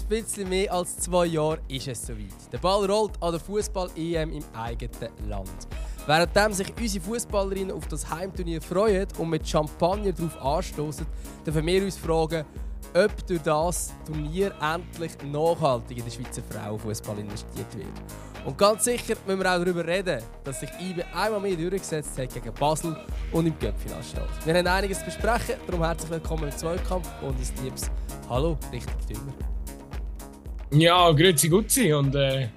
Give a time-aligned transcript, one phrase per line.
[0.00, 2.52] ein bisschen mehr als zwei Jahren ist es soweit.
[2.52, 5.50] Der Ball rollt an der Fußball-EM im eigenen Land.
[6.06, 11.06] Währenddem sich unsere Fußballerinnen auf das Heimturnier freuen und mit Champagner darauf anstoßen,
[11.44, 12.44] dürfen wir uns fragen,
[12.94, 18.44] ob durch das Turnier endlich nachhaltig in den Schweizer Frauenfußball investiert wird.
[18.44, 22.34] Und ganz sicher müssen wir auch darüber reden, dass sich IBE einmal mehr durchgesetzt hat
[22.34, 22.96] gegen Basel
[23.30, 24.46] und im Göppfinal steht.
[24.46, 27.90] Wir haben einiges zu besprechen, darum herzlich willkommen im Zweikampf und ins Liebes
[28.28, 29.51] Hallo, richtig dümmer.
[30.74, 32.48] Ja, grüezi Gutzi und äh,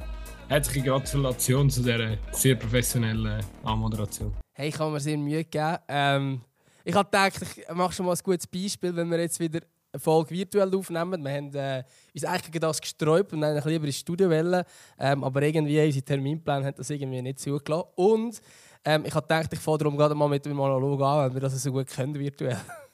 [0.47, 4.33] herzliche Gratulation zu dieser sehr professionellen Anmoderation.
[4.53, 5.77] Hey, ich habe mir sehr Mühe gegeben.
[5.89, 6.41] Ähm,
[6.85, 9.59] ich habe gedacht, ich mache schon mal ein gutes Beispiel, wenn wir jetzt wieder
[9.91, 11.25] eine Folge virtuell aufnehmen.
[11.25, 11.83] Wir haben äh,
[12.13, 14.63] uns eigentlich gegen das gesträubt und dann lieber ins Studio wollen.
[14.97, 17.89] Ähm, aber irgendwie, unsere Terminplan hat das irgendwie nicht zugelassen.
[17.95, 18.39] Und
[18.85, 21.41] ähm, ich habe gedacht, ich fahre darum gerade mal mit dem Monolog an, weil wir
[21.41, 22.61] das so gut können virtuell.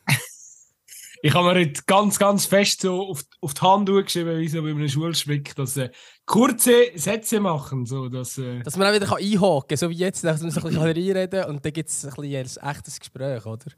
[1.23, 4.61] Ich habe mir jetzt ganz, ganz fest so auf, auf die Hand geschrieben, wie so
[4.63, 5.91] bei einem Schulspick, dass äh,
[6.25, 7.85] kurze Sätze machen.
[7.85, 10.61] So, dass, äh dass man auch wieder einhaken kann, so wie jetzt, dass man so
[10.61, 13.71] ein bisschen reinreden und dann gibt es ein, ein echtes Gespräch, oder?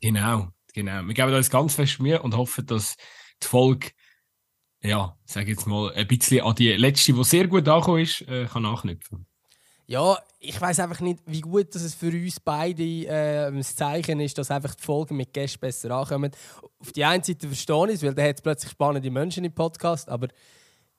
[0.00, 1.02] Genau, genau.
[1.02, 2.96] Wir geben uns ganz fest Mühe und hoffen, dass
[3.42, 3.90] die Folge,
[4.82, 8.46] ja, sage jetzt mal, ein bisschen an die letzte, die sehr gut angekommen ist, äh,
[8.46, 9.26] kann nachknüpfen
[9.86, 14.20] ja, ich weiß einfach nicht, wie gut dass es für uns beide äh, ein Zeichen
[14.20, 16.32] ist, dass einfach die Folgen mit Gästen besser ankommen.
[16.78, 20.08] Auf die einen Seite verstehe ich es, weil da hat plötzlich spannende Menschen im Podcast,
[20.08, 20.28] aber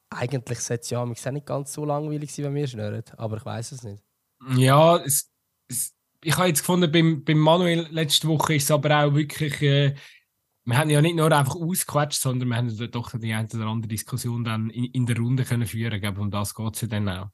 [0.09, 3.03] eigentlich sollte es ja auch nicht ganz so langweilig sein, wenn wir schnurren.
[3.17, 4.03] Aber ich weiß es nicht.
[4.55, 5.31] Ja, es,
[5.67, 9.61] es, ich habe jetzt gefunden, beim, beim Manuel letzte Woche ist es aber auch wirklich.
[9.61, 9.95] Äh,
[10.67, 13.87] wir haben ja nicht nur einfach ausgequatscht, sondern wir haben doch die eine oder andere
[13.87, 16.17] Diskussion dann in, in der Runde können führen können.
[16.17, 17.29] Um das geht es ja dann auch.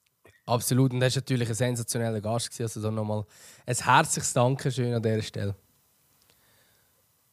[0.46, 2.60] Absolut, und das war natürlich ein sensationeller Gast.
[2.60, 3.26] Also da nochmal
[3.66, 5.56] ein herzliches Dankeschön an dieser Stelle.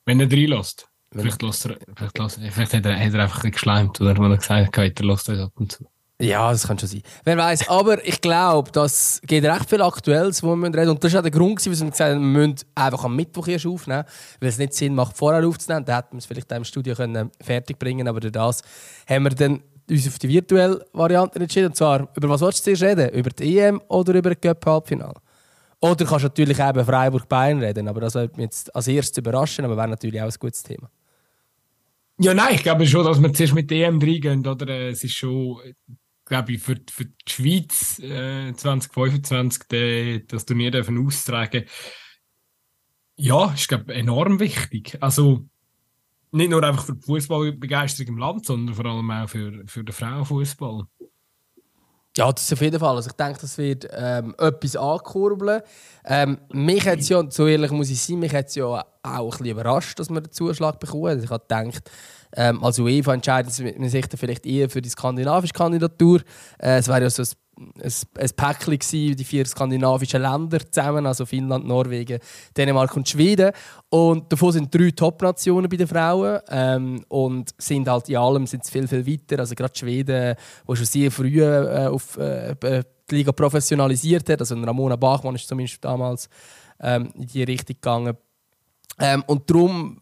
[0.04, 0.88] Wenn er reinlässt.
[1.10, 5.00] Vielleicht, er, vielleicht, lässt, vielleicht hat, er, hat er einfach geschleimt oder er gesagt hat,
[5.00, 5.86] er lässt euch ab und zu.
[6.20, 7.02] Ja, das kann schon sein.
[7.24, 10.90] Wer weiß, aber ich glaube, das geht recht viel Aktuelles, wo wir reden.
[10.90, 13.46] Und das war auch der Grund, warum wir gesagt haben, wir müssen einfach am Mittwoch
[13.46, 14.04] erst aufnehmen,
[14.40, 15.84] weil es nicht Sinn macht, vorher aufzunehmen.
[15.84, 18.62] Dann hätten wir es vielleicht im Studio können fertig bringen aber durch das
[19.08, 21.69] haben wir dann uns auf die virtuelle Variante entschieden.
[21.69, 23.09] Und zwar, über was willst du zuerst reden?
[23.10, 25.21] Über die EM oder über das Cup-Halbfinale?
[25.81, 29.65] Oder kannst du natürlich eben Freiburg-Bayern reden, aber das würde mich jetzt als erstes überraschen,
[29.65, 30.91] aber wäre natürlich auch ein gutes Thema.
[32.21, 34.69] Ja, nein, ich glaube schon, dass wir zuerst mit der EM reingehen, oder?
[34.88, 35.60] Es ist schon,
[36.25, 41.65] glaube ich, für, für die Schweiz äh, 2025 de, das Turnier dürfen austragen.
[43.15, 44.99] Ja, ist, glaube enorm wichtig.
[45.00, 45.49] Also,
[46.32, 49.92] nicht nur einfach für die Fußballbegeisterung im Land, sondern vor allem auch für, für den
[49.92, 50.84] Frauenfußball.
[52.16, 52.96] Ja, das ist auf jeden Fall.
[52.96, 55.62] Also ich denke, das wird ähm, etwas ankurbeln.
[56.04, 59.46] Ähm, mich hat ja, so ehrlich muss ich sein, mich hat es ja auch ein
[59.46, 61.06] überrascht, dass wir den Zuschlag bekommen.
[61.06, 61.88] Also ich habe gedacht,
[62.34, 63.72] ähm, als UEFA entscheidet sich
[64.16, 66.22] vielleicht eher für die skandinavische Kandidatur.
[66.58, 67.28] Äh, es wäre ja so ein
[67.58, 72.20] ein, ein Päckchen gewesen, die vier skandinavischen Länder zusammen, also Finnland, Norwegen,
[72.56, 73.52] Dänemark und Schweden.
[73.88, 78.66] Und davon sind drei Top-Nationen bei den Frauen ähm, und sind halt in allem sind
[78.66, 79.41] viel, viel weiter.
[79.41, 80.36] Also gerade Schweden,
[80.66, 82.54] wo schon sehr früh äh, auf äh,
[83.10, 86.28] die Liga professionalisiert hat, also Ramona Bachmann ist zumindest damals
[86.80, 88.16] ähm, in die Richtung gegangen.
[89.00, 90.00] Ähm, und darum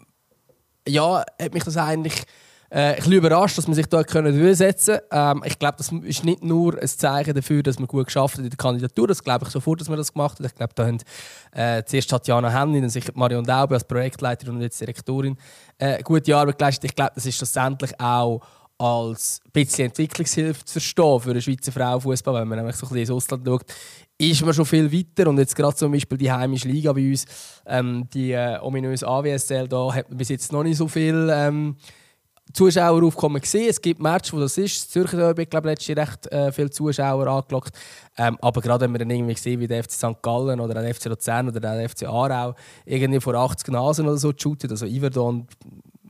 [0.88, 2.24] ja, hat mich das eigentlich
[2.70, 5.38] äh, ich bin überrascht, dass man sich da durchsetzen konnte.
[5.38, 8.44] Ähm, ich glaube, das ist nicht nur ein Zeichen dafür, dass man gut geschafft hat
[8.44, 9.08] in der Kandidatur.
[9.08, 10.46] Das glaube ich sofort, dass man das gemacht hat.
[10.46, 10.98] Ich glaube, da haben
[11.52, 15.36] äh, zuerst Tatjana Hennin, dann sicher Marion Daube als Projektleiterin und jetzt Direktorin
[15.78, 16.84] äh, gute Arbeit geleistet.
[16.90, 18.40] Ich glaube, das ist schlussendlich auch
[18.78, 22.90] als ein bisschen Entwicklungshilfe zu verstehen für eine Schweizer Frauenfußball, wenn man nämlich so ein
[22.90, 23.64] bisschen ins Ausland schaut,
[24.18, 25.30] ist man schon viel weiter.
[25.30, 27.24] Und jetzt gerade zum Beispiel die heimische Liga bei uns,
[27.66, 31.76] ähm, die äh, ominöse AWSL, da hat man bis jetzt noch nicht so viel ähm,
[32.56, 33.68] Zuschaueraufkommen gesehen.
[33.68, 34.76] Es gibt Matches, wo das ist.
[34.76, 37.76] Das Zürcher Derby, ich glaube, letztes Jahr recht äh, viele Zuschauer angelockt.
[38.16, 40.22] Ähm, aber gerade wenn wir dann irgendwie sehen, wie der FC St.
[40.22, 42.54] Gallen oder der FC Luzern oder der FC Aarau
[42.86, 45.46] irgendwie vor 80 Nasen oder so shootet, also Iverdon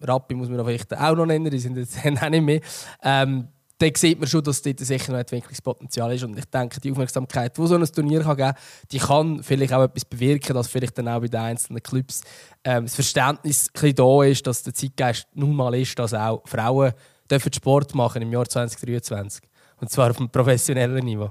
[0.01, 2.61] Rappi muss man vielleicht auch noch nennen, die sind jetzt auch nicht mehr.
[3.03, 3.49] Ähm,
[3.79, 6.25] dann sieht man schon, dass dort sicher noch Entwicklungspotenzial ist.
[6.25, 9.73] Und ich denke, die Aufmerksamkeit, die so ein Turnier kann geben kann, die kann vielleicht
[9.75, 12.23] auch etwas bewirken, dass vielleicht dann auch bei den einzelnen Clubs
[12.65, 16.93] ähm, das Verständnis ein da ist, dass der Zeitgeist nun mal ist, dass auch Frauen
[17.31, 19.43] dürfen Sport machen im Jahr 2023.
[19.79, 21.31] Und zwar auf einem professionellen Niveau.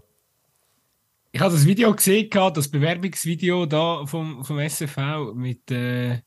[1.31, 6.21] Ich habe das Video gesehen, das Bewerbungsvideo da vom, vom SFV mit äh,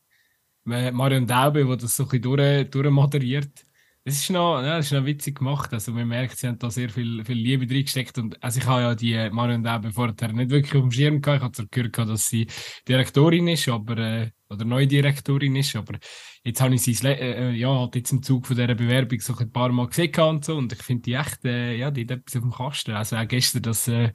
[0.65, 3.65] Marion Daube, wo das so ein bisschen durch, durch moderiert
[4.09, 5.71] das ist noch, ja, das ist noch witzig gemacht.
[5.73, 8.17] Also man merkt, sie haben da sehr viel, viel Liebe reingesteckt.
[8.17, 11.39] Und also ich habe ja die Marion Debe vorher nicht wirklich auf dem Schirm gehabt.
[11.39, 12.47] Ich habe zwar gehört, dass sie
[12.89, 15.99] Direktorin ist, aber, äh, oder neue Direktorin ist, aber
[16.43, 19.53] jetzt habe ich sie, äh, ja, halt jetzt im Zug von dieser Bewerbung so ein
[19.53, 20.57] paar Mal gesehen und so.
[20.57, 22.93] Und ich finde die echt, äh, ja, die hat etwas auf dem Kasten.
[22.93, 24.11] Also auch gestern das, äh,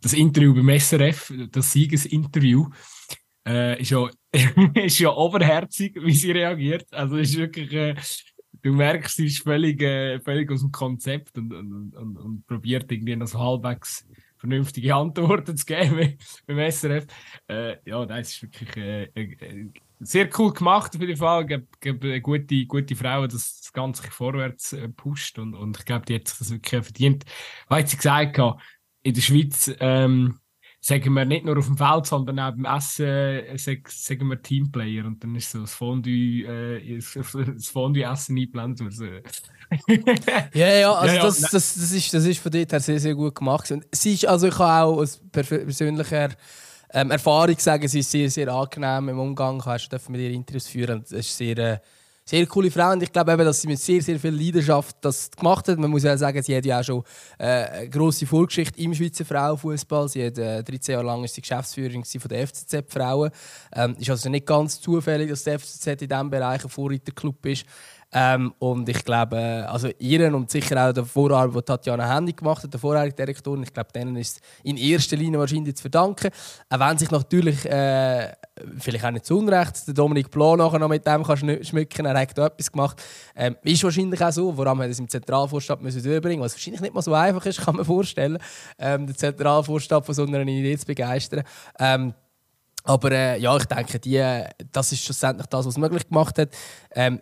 [0.00, 2.70] das Interview beim SRF, das Siegesinterview,
[3.46, 4.08] äh, ist ja,
[4.74, 6.90] ist ja oberherzig, wie sie reagiert.
[6.94, 7.94] Also ist wirklich, äh,
[8.64, 12.90] du merkst, sie ist völlig, äh, völlig aus dem Konzept und, und, und, und probiert
[12.90, 14.06] irgendwie noch so halbwegs
[14.38, 17.06] vernünftige Antworten zu geben beim SRF.
[17.46, 19.68] Äh, ja, das ist wirklich äh, äh,
[20.00, 21.42] sehr cool gemacht auf jeden Fall.
[21.42, 26.06] Ich glaube, gute, gute Frau, dass das Ganze vorwärts äh, pusht und, und ich glaube,
[26.06, 27.24] die hat sich das wirklich verdient.
[27.68, 28.58] Weil sie gesagt hat,
[29.02, 30.38] in der Schweiz ähm,
[30.84, 35.06] sagen wir nicht nur auf dem Feld, sondern auch beim Essen äh, sagen wir Teamplayer
[35.06, 36.98] und dann ist so das Fondue, äh,
[37.56, 38.82] das Fondue-Essen eingeblendet.
[38.82, 39.04] Also,
[40.52, 43.14] ja, ja, also ja, das, das, das, ist, das ist von dort her sehr, sehr
[43.14, 43.70] gut gemacht.
[43.70, 46.28] Und sie ist, also ich kann auch aus persönlicher
[46.90, 49.62] ähm, Erfahrung sagen, sie ist sehr, sehr angenehm im Umgang.
[49.76, 51.00] Ich durfte mit ihr Interviews führen.
[51.00, 51.56] Das ist sehr...
[51.56, 51.78] Äh,
[52.26, 55.30] sehr coole Frau und ich glaube eben, dass sie mit sehr, sehr viel Leidenschaft das
[55.30, 55.78] gemacht hat.
[55.78, 57.02] Man muss ja sagen, sie hat ja auch schon
[57.38, 60.08] äh, eine grosse Vorgeschichte im Schweizer Frauenfußball.
[60.08, 63.30] Sie hat äh, 13 Jahre lang ist sie Geschäftsführerin von der FCZ Frauen.
[63.74, 67.66] Ähm, ist also nicht ganz zufällig, dass der FCZ in diesem Bereich ein Vorreiterclub ist.
[68.16, 72.62] Ähm, und ich glaube, also ihren und sicher auch der Vorarbeit, die Tatjana Hennig gemacht
[72.62, 76.30] hat, der vorherige Direktorin, ich glaube, denen ist in erster Linie wahrscheinlich zu verdanken.
[76.70, 78.32] Auch wenn sich natürlich, äh,
[78.78, 82.20] vielleicht auch nicht zu Unrecht, der Dominik Blo nachher noch mit dem kann schmücken er
[82.20, 83.02] hat da etwas gemacht.
[83.34, 86.54] Ähm, ist wahrscheinlich auch so, vor allem hat er es im Zentralvorstand müssen durchbringen was
[86.54, 88.38] wahrscheinlich nicht mal so einfach ist, kann man vorstellen,
[88.78, 91.42] ähm, den Zentralvorstand von so einer Idee zu begeistern.
[91.80, 92.14] Ähm,
[92.84, 94.22] aber äh, ja, ich denke, die,
[94.70, 96.50] das ist schlussendlich das, was möglich gemacht hat.
[96.92, 97.20] Ähm,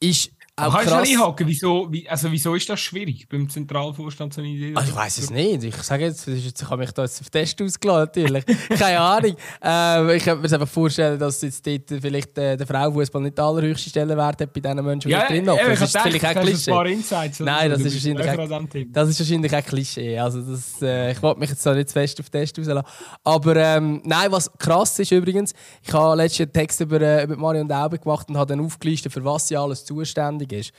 [0.00, 1.08] ist auch Kannst krass.
[1.08, 4.74] du einhaken, wieso, wie, also wieso ist das schwierig beim Zentralvorstand so eine Idee?
[4.74, 5.64] Also ich weiß es nicht.
[5.64, 8.44] Ich sage jetzt, ich habe mich da jetzt auf Test ausgeladen, natürlich.
[8.78, 9.36] Keine Ahnung.
[9.62, 13.44] Ähm, ich könnte mir einfach vorstellen, dass jetzt dort vielleicht äh, der Frauenfußball nicht den
[13.44, 15.58] allerhöchsten Stellenwert hat bei diesen Menschen, die ja, drin sind.
[15.58, 16.70] Das ist vielleicht auch Klischee.
[16.70, 20.18] Ein paar Insights, Nein, das ist, wahrscheinlich auch, das ist wahrscheinlich auch Klischee.
[20.18, 22.86] Also das, äh, ich wollte mich jetzt da nicht zu fest auf Test rauslassen.
[23.24, 27.66] Aber ähm, nein, was krass ist übrigens, ich habe letzten Text über, äh, über Marion
[27.66, 30.72] Daube gemacht und habe dann aufgelistet, für was sie alles zuständig ist.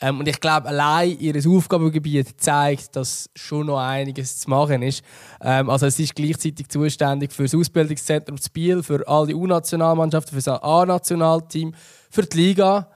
[0.00, 5.04] Ähm, und ich glaube, allein ihr Aufgabengebiet zeigt, dass schon noch einiges zu machen ist.
[5.40, 10.62] Ähm, also es ist gleichzeitig zuständig für das Ausbildungszentrum Spiel, für alle U-Nationalmannschaften, für das
[10.62, 11.74] A-Nationalteam,
[12.10, 12.90] für die Liga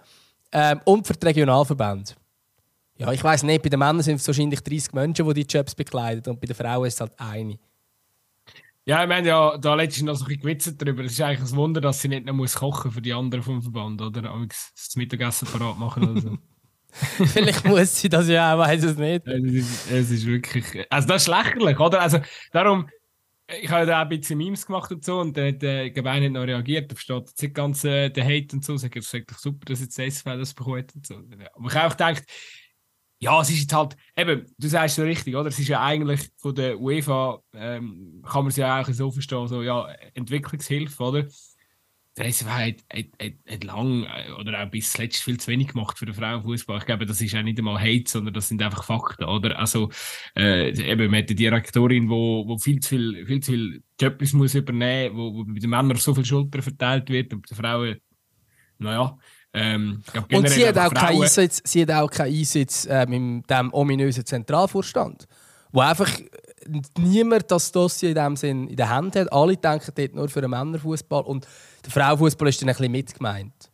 [0.52, 2.12] ähm, und für die Regionalverbände.
[2.96, 5.76] Ja, ich weiß nicht, bei den Männern sind es wahrscheinlich 30 Menschen, die die Jobs
[5.76, 7.58] bekleiden und bei den Frauen ist es halt eine.
[8.88, 11.04] Ja, ich meine ja, da letztens noch so ein bisschen gewitzelt darüber.
[11.04, 13.60] Es ist eigentlich ein Wunder, dass sie nicht noch muss kochen für die anderen vom
[13.60, 14.30] Verband, oder?
[14.30, 16.38] Aber das Mittagessen parat machen oder so.
[17.26, 19.26] Vielleicht muss sie das ja auch, weiß es nicht.
[19.26, 20.86] Es ist, es ist wirklich.
[20.90, 22.00] Also, das ist lächerlich, oder?
[22.00, 22.20] Also,
[22.50, 22.88] darum.
[23.60, 26.22] Ich habe da auch ein bisschen Memes gemacht und so und dann hat der Gebein
[26.22, 26.90] nicht noch reagiert.
[26.90, 28.76] Da versteht jetzt nicht ganz äh, der Hate und so.
[28.76, 31.14] Sagt, es ist super, dass jetzt das SFL das bekommt und so.
[31.14, 32.24] Aber ich habe auch gedacht,
[33.20, 35.48] ja, es ist jetzt halt, eben, du sagst so richtig, oder?
[35.48, 39.48] Es ist ja eigentlich von der UEFA, ähm, kann man es ja auch so verstehen,
[39.48, 41.26] so, ja, Entwicklungshilfe, oder?
[42.16, 45.68] Der SFH hat, hat, hat, hat lang äh, oder auch bis zuletzt viel zu wenig
[45.68, 46.78] gemacht für den Frauenfußball.
[46.78, 49.56] Ich glaube, das ist auch nicht einmal Hate, sondern das sind einfach Fakten, oder?
[49.58, 49.90] Also,
[50.36, 54.32] äh, eben, man hat eine Direktorin, wo, wo viel zu viel, viel zu viel Jobs
[54.32, 57.56] muss übernehmen, wo, wo bei den Männern so viel Schulter verteilt wird und bei den
[57.56, 57.96] Frauen,
[58.78, 59.18] naja,
[59.58, 63.42] ähm, glaub, und sie hat, auch keinen Einsatz, sie hat auch keinen Einsatz ähm, in
[63.42, 65.26] diesem ominösen Zentralvorstand,
[65.72, 66.10] wo einfach
[66.98, 69.32] niemand das Dossier in dem Sinn in der Hand hat.
[69.32, 71.46] Alle denken dort nur für den Männerfußball und
[71.84, 73.70] der Frauenfußball ist dann ein bisschen mitgemeint.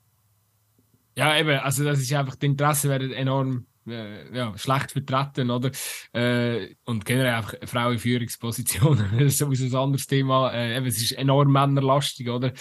[1.16, 5.70] Ja, eben, also das ist einfach, die Interessen werden enorm äh, ja, schlecht vertreten, oder?
[6.12, 10.52] Äh, und generell einfach Frauen in Führungspositionen, das ist sowieso ein anderes Thema.
[10.52, 12.52] Äh, eben, es ist enorm männerlastig, oder?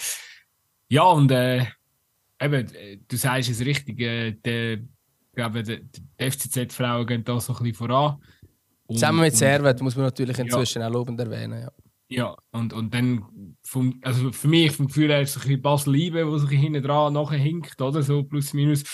[0.88, 1.64] Ja, und äh,
[2.44, 2.70] eben,
[3.08, 7.58] du sagst es richtig, äh, der, ich glaube, die, die FCZ-Frauen gehen da so ein
[7.58, 8.22] bisschen voran.
[8.86, 10.88] Und, Zusammen mit Servet muss man natürlich inzwischen ja.
[10.88, 11.62] auch lobend erwähnen.
[11.62, 11.72] Ja,
[12.08, 15.62] ja und, und dann, vom, also für mich vom Gefühl her ist es ein bisschen
[15.62, 18.84] Basel-Liebe, wo sich hinten dran nachher hinkt, oder so, plus minus.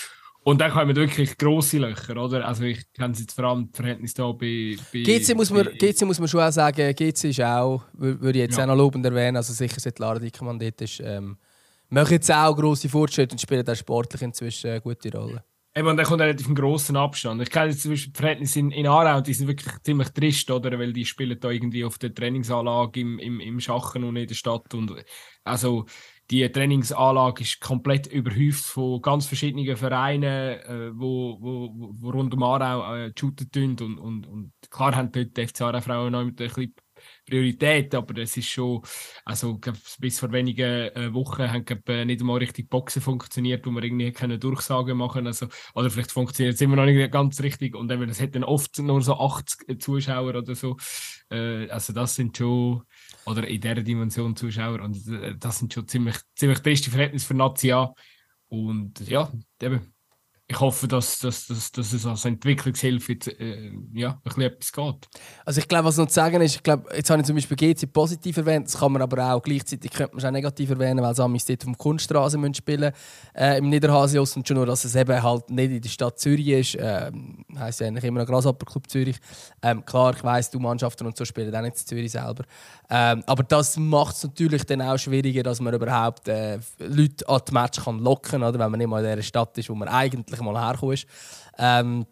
[0.43, 2.47] Und dann kommen wirklich grosse Löcher, oder?
[2.47, 4.75] Also ich kenne jetzt vor allem das Verhältnis da bei...
[4.91, 8.45] bei GC, muss man, GC muss man schon auch sagen, GC ist auch, würde ich
[8.45, 8.63] jetzt ja.
[8.63, 10.99] auch noch lobend erwähnen, also sicher seit Lara Dickermann dort ist...
[11.03, 11.37] Ähm,
[11.91, 15.43] machen jetzt auch grosse Fortschritte und spielen auch sportlich inzwischen eine gute Rolle.
[15.73, 17.41] Eben, und dann kommt relativ ein grosser Abstand.
[17.41, 20.51] Ich kenne jetzt zum Beispiel die Verhältnisse in, in Aarau, die sind wirklich ziemlich trist,
[20.51, 20.77] oder?
[20.77, 24.35] Weil die spielen da irgendwie auf der Trainingsanlage im, im, im Schachen und in der
[24.35, 24.73] Stadt.
[24.73, 24.93] Und
[25.45, 25.85] also
[26.29, 32.43] die Trainingsanlage ist komplett überhäuft von ganz verschiedenen Vereinen, äh, wo, wo, wo rund um
[32.43, 36.41] Aarau äh, shooten und, und, und klar haben dort die FC Aarau Frauen noch mit
[36.41, 36.75] ein bisschen
[37.31, 38.81] Priorität, aber es ist schon,
[39.23, 39.59] also
[39.99, 44.11] bis vor wenigen äh, Wochen haben äh, nicht einmal richtig Boxen funktioniert, wo man irgendwie
[44.11, 48.01] keine Durchsagen machen also oder vielleicht funktioniert es immer noch nicht ganz richtig und dann,
[48.09, 50.75] es hat dann oft nur so 80 Zuschauer oder so,
[51.29, 52.83] äh, also das sind schon
[53.25, 57.33] oder in dieser Dimension Zuschauer und äh, das sind schon ziemlich ziemlich triste Verhältnisse für
[57.33, 57.93] Nazia
[58.49, 59.90] und ja, eben
[60.51, 65.09] ich hoffe, dass, dass, dass, dass es als Entwicklungshilfe äh, ja, ein bisschen etwas geht.
[65.45, 67.55] Also ich glaube, was noch zu sagen ist, ich glaube, jetzt habe ich zum Beispiel
[67.55, 71.15] GC positiv erwähnt, das kann man aber auch gleichzeitig könnte man auch negativ erwähnen, weil
[71.15, 72.91] sie dort vom Kunststraße müssen spielen
[73.33, 76.49] äh, im Niederhasius und schon nur, dass es eben halt nicht in der Stadt Zürich
[76.49, 77.11] ist, äh,
[77.57, 79.17] heisst ja eigentlich immer noch Grasshopper Club Zürich.
[79.61, 82.43] Ähm, klar, ich weiss, du Mannschaften und so spielen auch nicht in Zürich selber.
[82.89, 87.39] Ähm, aber das macht es natürlich dann auch schwieriger, dass man überhaupt äh, Leute an
[87.47, 89.87] die Match kann locken kann, wenn man nicht mal in der Stadt ist, wo man
[89.87, 91.05] eigentlich mal hergekommen ist.
[91.57, 92.05] Ähm,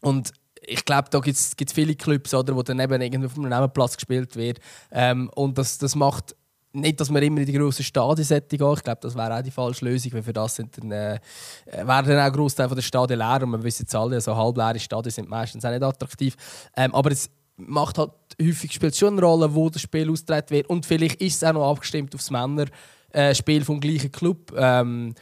[0.00, 0.32] und
[0.66, 3.96] ich glaube, da gibt es viele Clubs, oder, wo dann eben irgendwo auf einem Nebenplatz
[3.96, 4.58] gespielt wird.
[4.90, 6.34] Ähm, und das, das macht
[6.74, 9.50] nicht, dass man immer in die grossen Stadien gehen Ich glaube, das wäre auch die
[9.50, 11.20] falsche Lösung, weil für das sind dann, äh,
[11.66, 13.40] wären dann auch Großteil der Stadien leer.
[13.42, 16.34] Und man wissen jetzt alle, also halbleere Stadien sind meistens auch nicht attraktiv.
[16.76, 18.10] Ähm, aber es macht halt
[18.42, 20.68] häufig spielt schon eine Rolle, wo das Spiel ausgetragen wird.
[20.68, 24.52] Und vielleicht ist es auch noch abgestimmt auf das Männerspiel äh, vom gleichen Club.
[24.56, 25.14] Ähm,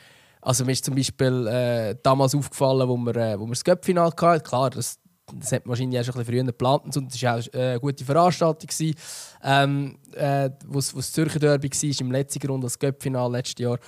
[0.42, 4.06] also mir ist zum Beispiel äh, damals aufgefallen, wo wir, äh, wo wir das Göppfinal
[4.06, 4.42] hatten.
[4.42, 4.98] Klar, das,
[5.34, 7.80] das hat man wahrscheinlich schon ein bisschen früher geplant und es war auch äh, eine
[7.80, 8.68] gute Veranstaltung.
[8.68, 8.96] Gewesen,
[9.44, 13.78] ähm, äh, wo das Zürcher Derby war, im letzten Grund das Göppfinal letztes Jahr.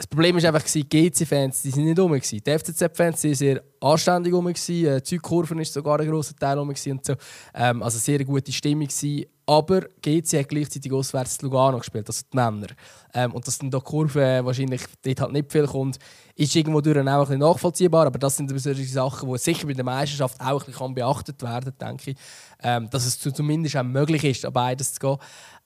[0.00, 2.18] Das Problem war einfach, die GC-Fans die nicht rum.
[2.18, 4.50] Die FCZ-Fans waren sehr anständig rum.
[4.50, 6.70] Die äh, Zeugkurven war sogar ein grosser Teil rum.
[6.70, 7.14] Und so.
[7.52, 8.86] Ähm, also sehr gute Stimmung.
[8.86, 9.26] Gewesen.
[9.44, 12.68] Aber GC hat gleichzeitig auswärts Lugano gespielt, also die Männer.
[13.12, 15.98] Ähm, und dass dann da Kurve wahrscheinlich dort halt nicht viel kommt,
[16.34, 18.06] ist irgendwo durch auch ein bisschen nachvollziehbar.
[18.06, 21.74] Aber das sind solche Sachen, die sicher bei der Meisterschaft auch ein bisschen beachtet werden,
[21.78, 22.16] denke ich.
[22.62, 25.00] Ähm, dass es zumindest auch möglich ist, an beides zu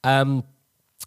[0.03, 0.43] gehen.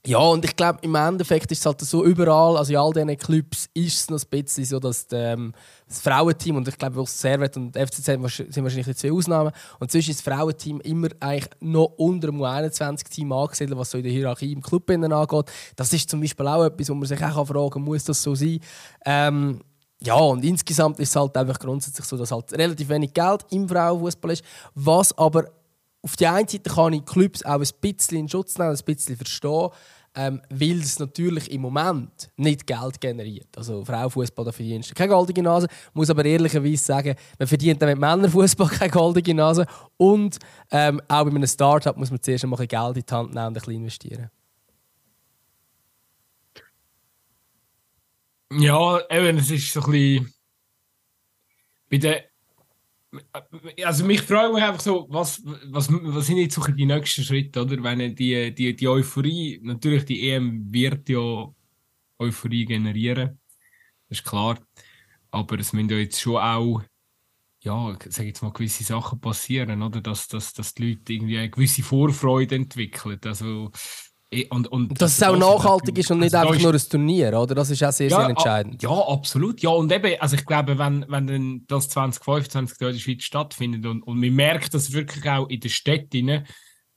[0.05, 3.17] Ja, und ich glaube, im Endeffekt ist es halt so überall, also in all diesen
[3.17, 5.53] Clubs ist es noch ein bisschen so, dass ähm,
[5.85, 10.11] das Frauenteam, und ich glaube, Servet und FCZ sind wahrscheinlich die zwei Ausnahmen, und zwischen
[10.11, 14.53] ist das Frauenteam immer eigentlich noch unter dem U21-Team angesiedelt, was so in der Hierarchie
[14.53, 15.51] im Club angeht.
[15.75, 18.33] Das ist zum Beispiel auch etwas, wo man sich auch fragen kann, muss das so
[18.33, 18.59] sein?
[19.05, 19.61] Ähm,
[19.99, 23.67] ja, und insgesamt ist es halt einfach grundsätzlich so, dass halt relativ wenig Geld im
[23.67, 24.43] Frauenfußball ist,
[24.75, 25.45] was aber
[26.07, 29.17] auf der einen Seite kann ich Clubs auch ein bisschen in Schutz nehmen, ein bisschen
[29.17, 29.69] verstehen,
[30.15, 33.49] ähm, weil es natürlich im Moment nicht Geld generiert.
[33.57, 35.67] Also Frauenfußball, da verdienst du keine goldene Nase.
[35.93, 39.65] muss aber ehrlicherweise sagen, man verdient dann mit Männerfußball keine goldene Nase.
[39.97, 40.39] Und
[40.71, 43.51] ähm, auch bei einem Startup muss man zuerst einmal Geld in die Hand nehmen und
[43.51, 44.31] ein bisschen investieren.
[48.53, 50.33] Ja, eben, es ist so ein bisschen.
[51.89, 51.97] Bei
[53.83, 57.61] also mich frage mich einfach so, was, was, was sind jetzt so die nächsten Schritte,
[57.61, 57.81] oder?
[57.83, 61.47] Wenn die, die, die Euphorie, natürlich die EM wird ja
[62.19, 63.39] Euphorie generieren,
[64.09, 64.59] das ist klar.
[65.31, 66.81] Aber es müssen ja jetzt schon auch,
[67.61, 70.01] ja, sag jetzt mal, gewisse Sachen passieren, oder?
[70.01, 73.19] Dass, dass, dass die Leute irgendwie eine gewisse Vorfreude entwickeln.
[73.25, 73.71] Also,
[74.49, 77.55] und, und dass es auch nachhaltig ist und nicht also einfach nur ein Turnier, oder?
[77.55, 78.83] Das ist auch sehr, ja, sehr entscheidend.
[78.83, 79.61] Ja, absolut.
[79.61, 84.01] Ja, und eben, also ich glaube, wenn, wenn das 2025 in der Schweiz stattfindet und,
[84.01, 86.45] und man merkt das wirklich auch in den Städten,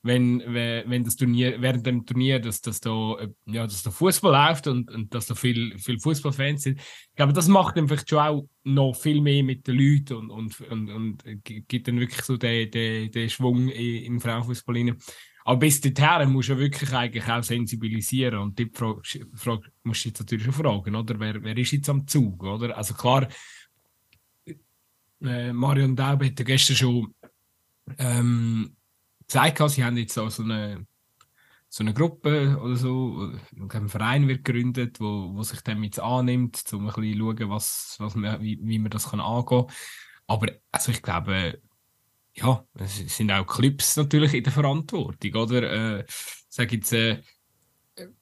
[0.02, 4.66] wenn, wenn das Turnier, während dem Turnier, dass, dass da, ja, dass da Fußball läuft
[4.66, 6.80] und, und dass da viele viel Fußballfans sind.
[6.80, 10.30] Ich glaube, das macht dann vielleicht schon auch noch viel mehr mit den Leuten und,
[10.30, 14.96] und, und, und gibt dann wirklich so den, den, den Schwung im Frauenfußball rein.
[15.44, 18.40] Aber bis dorthin musst du wirklich eigentlich auch sensibilisieren.
[18.40, 19.02] Und die Frage,
[19.34, 21.18] Frage musst du jetzt natürlich schon fragen, oder?
[21.18, 22.76] Wer, wer ist jetzt am Zug, oder?
[22.76, 23.28] Also klar,
[25.22, 27.14] äh, Marion Daub hat ja gestern schon
[27.98, 28.76] ähm,
[29.26, 30.86] gesagt, sie haben jetzt so eine,
[31.68, 36.64] so eine Gruppe oder so, ein Verein wird gegründet, wo, wo sich dem jetzt annimmt,
[36.72, 39.74] um ein bisschen zu schauen, was, was man, wie, wie man das kann angehen kann.
[40.26, 41.60] Aber also ich glaube,
[42.40, 45.98] ja, es sind auch Clips natürlich in der Verantwortung, oder?
[45.98, 46.04] Äh,
[46.48, 47.22] sag jetzt, äh,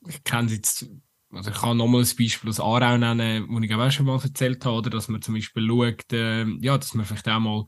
[0.07, 0.89] ich kenne jetzt,
[1.31, 4.65] also ich kann nochmal ein Beispiel aus Aarau nennen, wo ich auch schon mal erzählt
[4.65, 4.91] habe, oder?
[4.91, 7.65] dass man zum Beispiel schaut, äh, ja, dass man vielleicht auch mal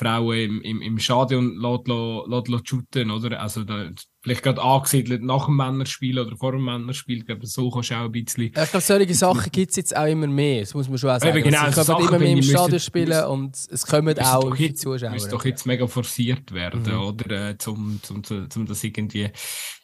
[0.00, 3.40] Frauen im, im, im Stadion lässt, shooten, oder?
[3.40, 3.90] Also, da,
[4.22, 7.24] vielleicht gerade angesiedelt nach dem Männerspiel oder vor dem Männerspiel.
[7.24, 8.44] Glaube, so kannst du auch ein bisschen.
[8.44, 10.60] Ich glaube, solche Sachen gibt es jetzt auch immer mehr.
[10.60, 11.36] Das muss man schon auch sagen.
[11.38, 14.18] Eben, genau, also, so kommen Sachen, immer mehr im Stadion müssen- spielen und es kommen
[14.18, 15.10] auch jetzt, Zuschauer.
[15.10, 16.98] müsste doch jetzt mega forciert werden, Mhm.
[17.00, 17.50] oder?
[17.50, 19.28] Äh, zum, zum, zum, zum das irgendwie,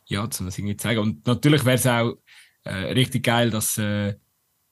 [0.06, 1.00] ja, zum das irgendwie zu zeigen.
[1.00, 2.14] Und natürlich wäre es auch
[2.64, 4.14] äh, richtig geil, dass, äh,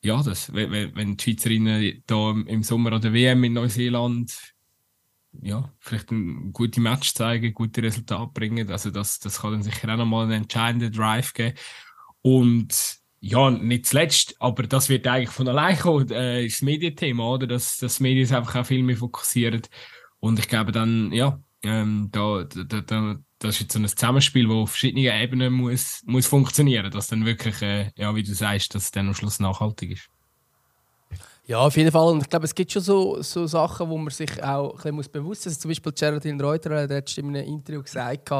[0.02, 4.36] ja, das, wenn, die Schweizerinnen da im, im Sommer an der WM in Neuseeland,
[5.42, 8.70] ja, vielleicht ein gute Match zeigen, gute Resultate bringen.
[8.70, 11.56] Also das, das kann dann sicher auch nochmal einen entscheidenden Drive geben.
[12.22, 17.24] Und ja, nicht zuletzt, aber das wird eigentlich von allein kommen, äh, ist das Medienthema,
[17.24, 17.46] oder?
[17.46, 19.62] Dass, dass die Medien einfach auch viel mehr fokussieren.
[20.20, 24.44] Und ich glaube dann, ja, ähm, da, da, da, das ist jetzt so ein Zusammenspiel,
[24.44, 28.74] das auf verschiedenen Ebenen muss, muss funktionieren, dass dann wirklich, äh, ja, wie du sagst,
[28.74, 30.10] dass es dann am Schluss nachhaltig ist.
[31.46, 32.10] Ja, auf jeden Fall.
[32.12, 35.12] Und ich glaube, es gibt schon so, so Sachen, wo man sich auch ein bisschen
[35.12, 35.58] bewusst sein muss.
[35.58, 38.30] Also zum Beispiel Geraldine Reuter hat letztens in einem Interview gesagt,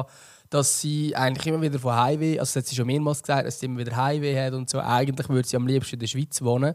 [0.48, 3.66] dass sie eigentlich immer wieder von Highway, also hat sie schon mehrmals gesagt, dass sie
[3.66, 4.80] immer wieder Highway hat und so.
[4.80, 6.74] Eigentlich würde sie am liebsten in der Schweiz wohnen.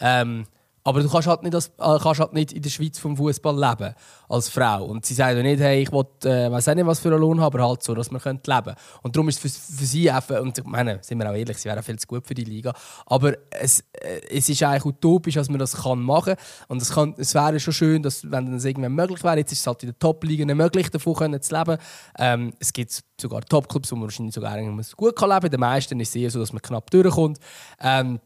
[0.00, 0.46] Ähm,
[0.82, 3.54] aber du kannst halt, nicht als, äh, kannst halt nicht in der Schweiz vom Fußball
[3.54, 3.94] leben
[4.28, 4.84] als Frau.
[4.84, 7.20] Und sie sagt ja nicht, hey, ich will, äh, weiß auch nicht, was für einen
[7.20, 8.74] Lohn haben, aber halt so, dass man leben.
[9.02, 11.58] Und darum ist es für, für sie einfach, und ich meine, sind wir auch ehrlich,
[11.58, 12.72] sie wäre auch viel zu gut für die Liga.
[13.06, 16.34] Aber es, äh, es ist eigentlich utopisch, dass man das kann machen.
[16.68, 19.60] Und es, kann, es wäre schon schön, dass, wenn das irgendwann möglich wäre, jetzt ist
[19.60, 21.76] es halt in der Top-Liga nicht möglich, davon können zu leben.
[22.18, 24.56] Ähm, es gibt sogar Top-Clubs, wo man wahrscheinlich sogar
[24.96, 25.50] gut kann leben kann.
[25.50, 27.38] Den meisten ist es eher so, dass man knapp durchkommt.
[27.80, 28.18] Ähm,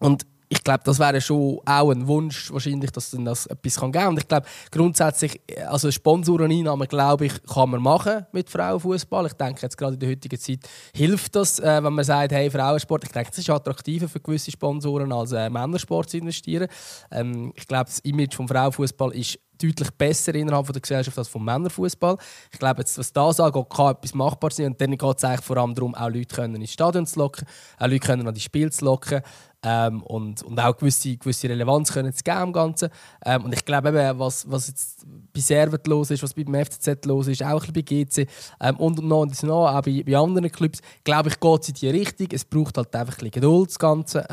[0.00, 3.92] und ich glaube, das wäre schon auch ein Wunsch, wahrscheinlich, dass dann das etwas geben
[3.92, 4.08] kann.
[4.08, 9.26] Und ich glaube, grundsätzlich, also Sponsoreneinnahmen, glaube ich, kann man machen mit Frauenfußball.
[9.26, 10.60] Ich denke, jetzt gerade in der heutigen Zeit
[10.94, 13.04] hilft das, äh, wenn man sagt, hey, Frauensport.
[13.04, 16.68] Ich denke, es ist attraktiver für gewisse Sponsoren als äh, Männersport zu investieren.
[17.10, 21.44] Ähm, ich glaube, das Image vom Frauenfußball ist deutlich besser innerhalb der Gesellschaft als vom
[21.44, 22.16] Männerfußball.
[22.52, 24.66] Ich glaube, jetzt, was das angeht, kann etwas machbar sein.
[24.66, 27.46] Und dann geht es vor allem darum, auch Leute können ins Stadion zu locken,
[27.78, 29.22] auch Leute können an die Spiele zu locken
[29.62, 32.90] ähm, und, und auch gewisse, gewisse Relevanz können zu geben im Ganzen.
[33.24, 37.04] Ähm, und ich glaube eben, was, was jetzt bei Servet los ist, was beim FCZ
[37.06, 38.28] los ist, auch ein bisschen bei GC
[38.60, 41.74] ähm, und noch und noch, auch bei, bei anderen Clubs, glaube ich, geht es in
[41.74, 42.28] die Richtung.
[42.32, 44.26] Es braucht halt einfach ein bisschen Geduld, das Ganze.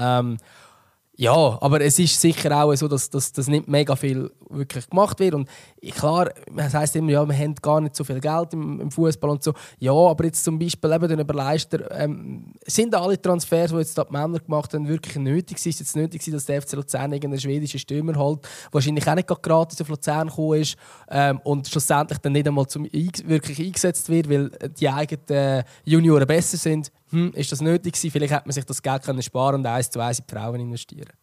[1.17, 5.33] Ja, aber es ist sicher auch so, dass, dass, nicht mega viel wirklich gemacht wird.
[5.33, 5.49] Und
[5.91, 9.29] klar, es heisst immer, ja, wir haben gar nicht so viel Geld im, im Fußball
[9.29, 9.53] und so.
[9.79, 14.01] Ja, aber jetzt zum Beispiel eben den Überleister, ähm, sind alle Transfers, die jetzt die
[14.09, 15.55] Männer gemacht haben, wirklich nötig?
[15.57, 19.27] Ist es jetzt nötig, dass der FC Luzern irgendeinen schwedischen Stürmer holt, wahrscheinlich auch nicht
[19.27, 20.75] gratis auf Luzern gekommen ist
[21.09, 26.27] ähm, und schlussendlich dann nicht einmal zum, wirklich eingesetzt wird, weil die eigenen äh, Junioren
[26.27, 26.91] besser sind?
[27.15, 28.11] Hm, ist das nötig gewesen?
[28.11, 30.59] Vielleicht hätte man sich das Geld können sparen und eins zu eins in die Frauen
[30.59, 31.13] investieren.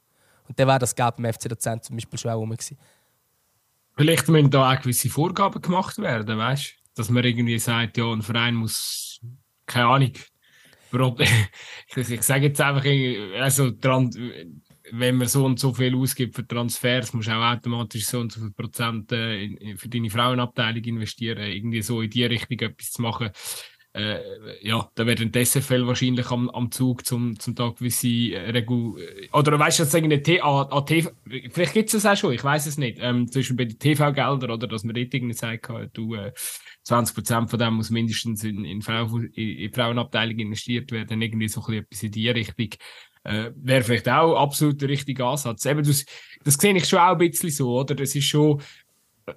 [0.48, 2.78] Und dann wäre das Geld beim FC Luzern zum Beispiel schon auch rum gewesen.
[3.94, 6.82] Vielleicht müssen da auch gewisse Vorgaben gemacht werden, weißt du?
[6.94, 9.20] Dass man irgendwie sagt, ja, ein Verein muss,
[9.66, 10.12] keine Ahnung,
[11.96, 12.84] ich, sage jetzt einfach,
[13.40, 13.72] also,
[14.90, 18.30] wenn man so und so viel ausgibt für Transfers, musst du auch automatisch so und
[18.30, 23.00] so viel Prozent äh, für deine Frauenabteilung investieren, irgendwie so in die Richtung etwas zu
[23.00, 23.30] machen.
[23.94, 24.20] Äh,
[24.66, 28.98] ja, da dann die SFL wahrscheinlich am, am Zug, zum, zum Tag gewisse äh, Regul...
[29.32, 31.10] Oder weißt du, dass irgendwie T A, A, TV...
[31.50, 32.98] Vielleicht gibt es das auch schon, ich weiß es nicht.
[33.00, 36.32] Ähm, zum Beispiel bei den TV-Geldern, oder dass man dort irgendwie sagt, äh, du, äh,
[36.86, 41.84] 20% von dem muss mindestens in, in, Frau, in, Frauenabteilung investiert werden, irgendwie so ein
[41.86, 42.70] bisschen in die Richtung.
[43.24, 45.66] Äh, wäre vielleicht auch absolut der richtige Ansatz.
[45.66, 46.06] Eben, das,
[46.42, 48.00] das sehe ich schon auch ein bisschen so, oder?
[48.00, 48.60] Es ist schon,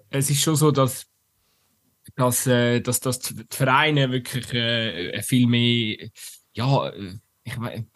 [0.09, 1.07] es ist schon so, dass
[2.15, 6.09] dass, äh, dass, dass die Vereine wirklich äh, viel mehr,
[6.53, 7.13] ja, äh,
[7.43, 7.87] ich meine,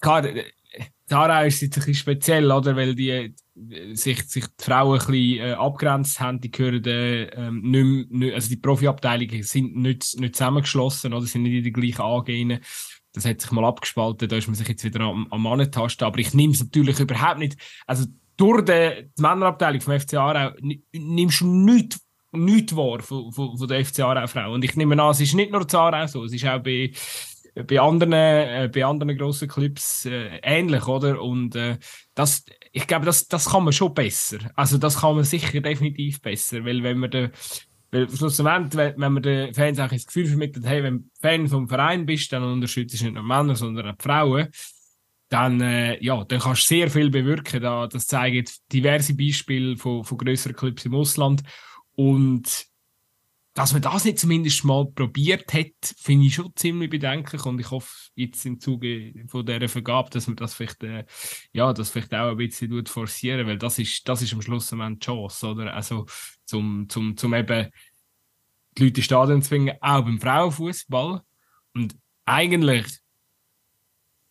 [0.00, 0.44] klar, äh,
[1.06, 2.74] Zara ist jetzt ein bisschen speziell, oder?
[2.76, 7.24] Weil die äh, sich, sich die Frauen ein bisschen äh, abgrenzt haben, die gehören äh,
[7.24, 11.26] ähm, nicht, mehr- also die Profiabteilungen sind nicht, nicht zusammengeschlossen, oder?
[11.26, 12.60] Sind nicht in die gleichen AG
[13.12, 16.06] Das hat sich mal abgespalten, da ist man sich jetzt wieder am, am Antasten.
[16.06, 20.52] Aber ich nehme es natürlich überhaupt nicht, also durch die, die Männerabteilung vom FC Aarau
[20.60, 22.03] ni- nimmst du nichts
[22.36, 24.52] nichts wahr von, von, von der FC Aarau-Frau.
[24.52, 26.92] Und ich nehme an, es ist nicht nur zu Aarau so, es ist auch bei,
[27.66, 31.20] bei anderen, äh, bei anderen grossen Clubs äh, ähnlich, oder?
[31.20, 31.78] Und äh,
[32.14, 34.38] das, ich glaube, das, das kann man schon besser.
[34.56, 37.30] Also das kann man sicher definitiv besser, weil wenn man den
[37.90, 41.46] weil schlussendlich, wenn wenn man den Fans auch das Gefühl vermittelt, hey, wenn du Fan
[41.46, 44.48] vom Verein bist, dann unterstützt du nicht nur Männer, sondern auch Frauen,
[45.28, 47.62] dann, äh, ja, dann kannst du sehr viel bewirken.
[47.62, 51.42] Da, das zeigen diverse Beispiele von, von größeren Clubs im Ausland.
[51.96, 52.66] Und
[53.54, 57.70] dass man das nicht zumindest mal probiert hat, finde ich schon ziemlich bedenklich und ich
[57.70, 61.04] hoffe jetzt im Zuge von dieser Vergabe, dass man das vielleicht, äh,
[61.52, 64.98] ja, das vielleicht auch ein bisschen forcieren, weil das ist, das ist am Schluss die
[64.98, 65.72] Chance, oder?
[65.72, 66.06] Also,
[66.44, 67.70] zum, zum, zum eben
[68.76, 71.22] die Leute ins Stadion zwingen, auch beim Frauenfußball.
[71.74, 72.86] Und eigentlich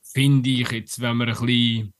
[0.01, 1.93] finde ich jetzt, wenn man ein bisschen,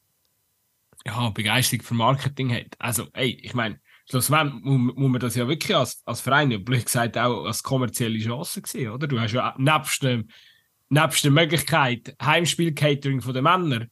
[1.06, 5.76] ja, Begeisterung für Marketing hat, also, ey, ich meine, schlussendlich muss, man das ja wirklich
[5.76, 9.08] als, als Verein, ja, blöd gesagt, auch als kommerzielle Chance sehen, oder?
[9.08, 10.06] Du hast ja nebst,
[10.90, 13.88] nebst der Möglichkeit Heimspiel-Catering der Männer,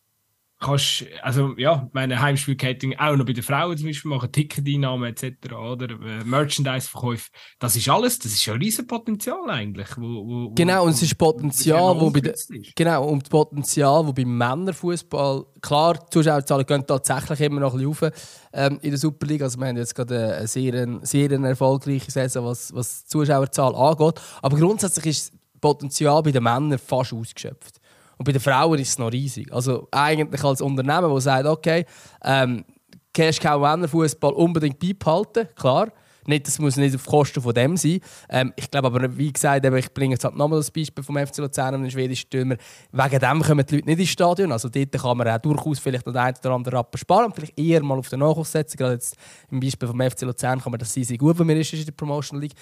[0.61, 5.53] kannst, also ja, meine Heimspiel-Catering auch noch bei den Frauen zum Beispiel machen, Ticketeinnahmen etc.
[5.53, 9.89] oder äh, Merchandise-Verkäufe, das ist alles, das ist ja ein riesen Potenzial eigentlich.
[9.97, 12.33] Wo, wo, genau, und es ist Potenzial, wo, bei de,
[12.75, 17.79] genau, und das Potenzial, wo beim Männerfußball, klar, die Zuschauerzahlen gehen tatsächlich immer noch ein
[17.79, 18.21] bisschen rauf
[18.53, 22.73] ähm, in der Superliga, also wir haben jetzt gerade eine sehr, sehr erfolgreiche Saison, was,
[22.73, 27.80] was die Zuschauerzahl angeht, aber grundsätzlich ist das Potenzial bei den Männern fast ausgeschöpft.
[28.21, 29.51] Und bei den Frauen ist es noch riesig.
[29.51, 31.85] Also eigentlich als Unternehmen, das sagt, okay,
[32.23, 32.63] ähm,
[33.11, 35.87] Cash Cow Männerfußball unbedingt beibehalten, klar.
[36.27, 37.99] Nicht, das muss nicht auf Kosten von dem sein.
[38.29, 41.37] Ähm, ich glaube aber, wie gesagt, ich bringe jetzt halt nochmal das Beispiel vom FC
[41.37, 42.57] Luzern und den schwedischen Stürmer.
[42.91, 44.51] Wegen dem kommen die Leute nicht ins Stadion.
[44.51, 47.35] Also dort kann man auch durchaus vielleicht noch den einen oder anderen Rappen sparen und
[47.35, 48.77] vielleicht eher mal auf den Nachwuchs setzen.
[48.77, 49.17] Gerade jetzt
[49.49, 51.83] im Beispiel vom FC Luzern kann man das sehr, sehr gut, wenn man ist in
[51.85, 52.53] der Promotion League.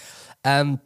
[0.41, 0.79] Ähm,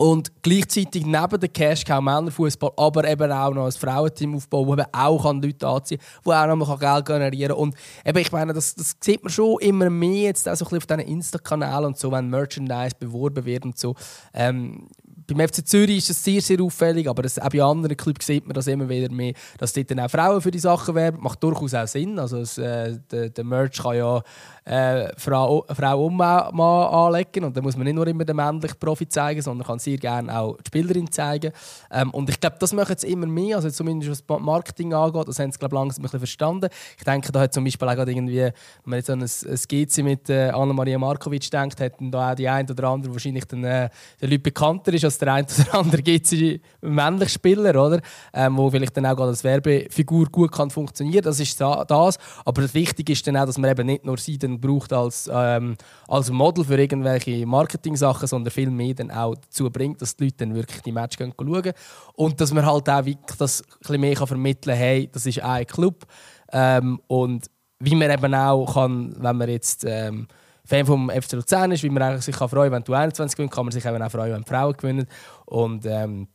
[0.00, 4.86] und gleichzeitig neben der Cash Cow Männerfußball, aber eben auch noch ein Frauenteam aufbauen, das
[4.92, 7.62] auch an Leute anziehen kann, wo auch noch Geld generieren kann.
[7.62, 7.74] Und
[8.06, 10.96] eben, ich meine, das, das sieht man schon immer mehr jetzt auch so ein bisschen
[10.96, 13.96] auf diesen Insta-Kanälen und so, wenn Merchandise beworben wird und so.
[14.32, 14.88] Ähm,
[15.28, 18.46] beim FC Zürich ist das sehr, sehr auffällig, aber das, auch bei anderen Clubs sieht
[18.46, 21.20] man das immer wieder mehr, dass dort dann auch Frauen für die Sachen werben.
[21.20, 22.18] Macht durchaus auch Sinn.
[22.18, 24.22] Also äh, der, der Merch kann ja
[24.68, 29.08] äh, Frau, Frau und anlegen und dann muss man nicht nur immer den männlichen Profi
[29.08, 31.52] zeigen, sondern kann sehr gerne auch die Spielerin zeigen.
[31.90, 35.38] Ähm, und ich glaube, das machen jetzt immer mehr, also zumindest was Marketing angeht, das
[35.38, 36.68] haben sie glaube langsam ein bisschen verstanden.
[36.98, 38.52] Ich denke, da hat zum Beispiel auch gerade irgendwie, wenn
[38.84, 42.48] man jetzt an ein, ein GC mit äh, Anna-Maria Markovic denkt, hat da auch die
[42.48, 43.88] eine oder andere wahrscheinlich dann, äh,
[44.20, 48.00] den Leuten bekannter ist als der eine oder andere es männliche Spieler, oder?
[48.34, 51.22] Ähm, wo vielleicht dann auch als Werbefigur gut kann funktionieren.
[51.22, 52.18] Das ist das.
[52.44, 55.76] Aber wichtig ist dann auch, dass man eben nicht nur sie dann braucht als, ähm,
[56.06, 60.36] als Model für irgendwelche Marketing-Sachen, sondern viel mehr dann auch dazu bringt, dass die Leute
[60.38, 61.72] dann wirklich die Match schauen können.
[62.14, 65.66] Und dass man halt auch wirklich das ein mehr vermitteln kann, hey, das ist ein
[65.66, 66.06] Club.
[66.52, 67.46] Ähm, und
[67.80, 70.26] wie man eben auch kann, wenn man jetzt ähm,
[70.64, 73.64] Fan vom FC Luzern ist, wie man sich kann freuen wenn du 21 gewinnst, kann
[73.64, 75.06] man sich eben auch freuen, wenn Frauen gewinnen.
[75.46, 76.28] Und ähm,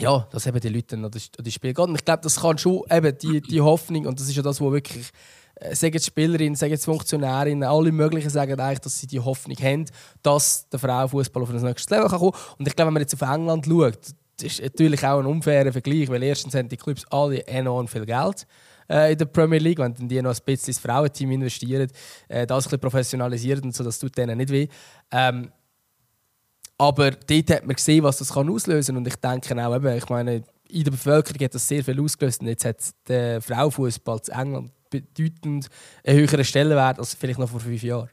[0.00, 1.84] ja, dass eben die Leute an das, das Spiel gehen.
[1.84, 4.60] Und ich glaube, das kann schon eben die, die Hoffnung, und das ist ja das,
[4.60, 5.10] was wirklich
[5.72, 9.84] sagen die Spielerinnen, sagen die Funktionärinnen, alle möglichen sagen eigentlich, dass sie die Hoffnung haben,
[10.22, 12.42] dass der Frauenfußball auf ein nächstes Level kommen kann.
[12.58, 13.98] Und ich glaube, wenn man jetzt auf England schaut,
[14.40, 18.06] das ist natürlich auch ein unfairer Vergleich, weil erstens haben die Clubs alle enorm viel
[18.06, 18.46] Geld
[18.88, 21.88] äh, in der Premier League, wenn die noch ein bisschen ins Frauenteam investieren,
[22.28, 24.68] äh, das ein bisschen professionalisieren und so, das tut denen nicht weh.
[25.10, 25.50] Ähm,
[26.78, 29.02] aber dort hat man gesehen, was das kann auslösen kann.
[29.02, 32.40] Und ich denke auch, eben, ich meine, in der Bevölkerung hat das sehr viel ausgelöst.
[32.40, 32.76] Und jetzt hat
[33.08, 35.68] der Frauenfußball in England bedeutend
[36.04, 38.10] einen höheren Stellenwert als vielleicht noch vor fünf Jahren.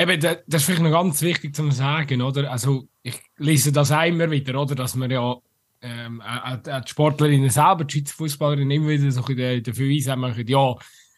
[0.00, 2.50] Eben, das ist vielleicht noch ganz wichtig zu sagen, oder?
[2.50, 4.76] Also, ich lese das auch immer wieder, oder?
[4.76, 5.36] Dass man ja
[5.82, 10.74] ähm, auch, die Sportlerinnen selber, die Schweizer Fußballerinnen, immer wieder so ein dafür einsammeln, ja,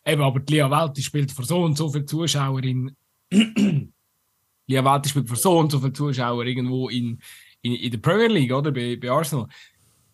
[0.07, 2.97] eben, aber die Lia Welti spielt vor so und so vielen Zuschauerinnen.
[3.31, 7.21] Lia Welti spielt vor so und so vielen Zuschauern irgendwo in,
[7.63, 8.71] in, in der Premier League, oder?
[8.71, 9.49] Bei, bei Arsenal.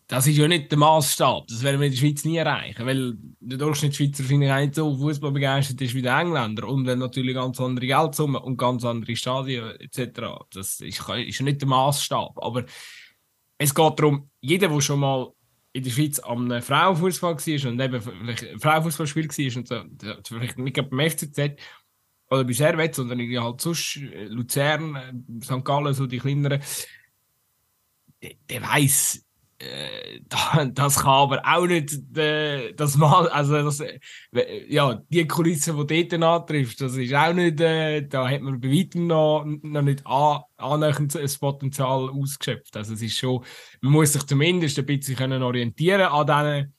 [0.07, 1.47] Das ist ja nicht der Maßstab.
[1.47, 4.95] Das werden wir in der Schweiz nie erreichen, weil der Durchschnittsschweizer finde ich nicht so
[4.95, 9.17] Fußball begeistert ist wie der Engländer und dann natürlich ganz andere Geldsummen und ganz andere
[9.17, 10.45] Stadien etc.
[10.51, 12.41] Das ist, ja nicht der Maßstab.
[12.41, 12.63] Aber
[13.57, 15.33] es geht darum, jeder, der schon mal
[15.73, 19.83] in der Schweiz am Frauenfußball war und eben vielleicht Frauenfußballspiel war und so,
[20.23, 21.59] vielleicht nicht beim FCZ
[22.29, 25.63] oder bei Servet, sondern halt sonst äh, Luzern, äh, St.
[25.65, 26.61] Gallen, so die kleineren,
[28.21, 29.26] der, der weiß,
[30.73, 33.99] das kann aber auch nicht äh, das Mal, also das, äh,
[34.67, 38.69] ja, die Kulisse, die dort antrifft, das ist auch nicht, äh, da hat man bei
[38.69, 42.77] weitem noch, noch nicht an, annähernd das Potenzial ausgeschöpft.
[42.77, 43.43] Also es ist schon,
[43.81, 46.75] man muss sich zumindest ein bisschen orientieren an diesen,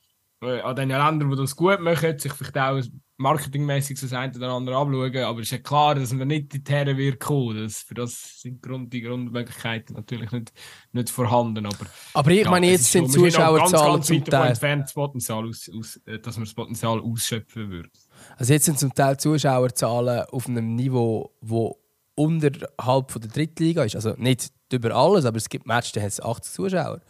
[0.49, 2.81] äh, an den Ländern, die das gut machen, sich vielleicht auch
[3.19, 6.55] marketingmäßig so das eine oder andere anschauen, aber es ist ja klar, dass man nicht
[6.55, 7.63] in die Herren wird kommen.
[7.63, 10.53] Das, für das sind Grund, die Grundmöglichkeiten natürlich nicht,
[10.93, 11.67] nicht vorhanden.
[11.67, 14.49] Aber, aber ich ja, meine, jetzt sind Zuschauerzahlen ganz, ganz zum Teil...
[14.51, 17.91] entfernt, das Potenzial aus, aus, äh, dass man das Potenzial ausschöpfen würde.
[18.37, 21.77] Also jetzt sind zum Teil Zuschauerzahlen auf einem Niveau, wo
[22.15, 23.97] unterhalb von der Drittliga ist.
[23.97, 27.01] Also nicht über alles, aber es gibt Matches, da hat es 80 Zuschauer.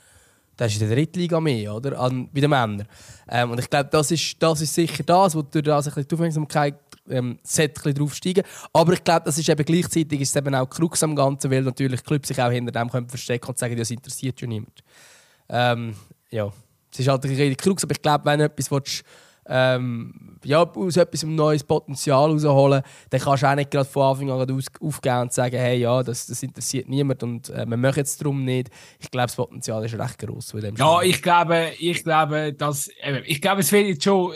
[0.59, 1.99] Das ist in der Drittliga mehr, oder?
[2.01, 2.85] An, bei den Männern.
[3.29, 6.75] Ähm, und ich glaube, das ist, das ist sicher das, wo durch das die Aufmerksamkeit
[7.09, 8.43] ähm, sollte drauf steigen.
[8.73, 12.03] Aber ich glaube, das ist eben gleichzeitig ist eben auch Krux am Ganzen, weil natürlich
[12.03, 14.83] Clubs sich auch hinter dem können verstecken und sagen, das interessiert ja niemand.
[15.49, 15.95] Ähm,
[16.29, 16.53] ja,
[16.93, 19.05] es ist halt ein Krux, aber ich glaube, wenn du etwas willst,
[19.49, 24.03] ähm, ja, aus etwas ein neues Potenzial rausholen, dann kannst du auch nicht gerade von
[24.03, 27.77] Anfang an aus, aufgehen und sagen, hey, ja, das, das interessiert niemand und äh, wir
[27.77, 28.71] machen es darum nicht.
[28.99, 30.55] Ich glaube, das Potenzial ist recht groß.
[30.77, 32.91] Ja, ich glaube, ich glaube, dass,
[33.25, 34.33] ich glaube, es wird jetzt schon,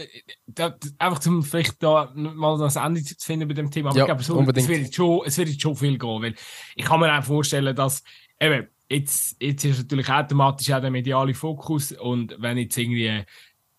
[0.46, 4.04] da, einfach zum vielleicht da mal das Ende zu finden bei dem Thema, aber ja,
[4.04, 6.34] ich glaube, so, es, wird jetzt schon, es wird jetzt schon viel gehen, weil
[6.74, 8.02] ich kann mir auch vorstellen, dass,
[8.40, 13.24] eben, jetzt, jetzt ist natürlich automatisch auch der mediale Fokus und wenn jetzt irgendwie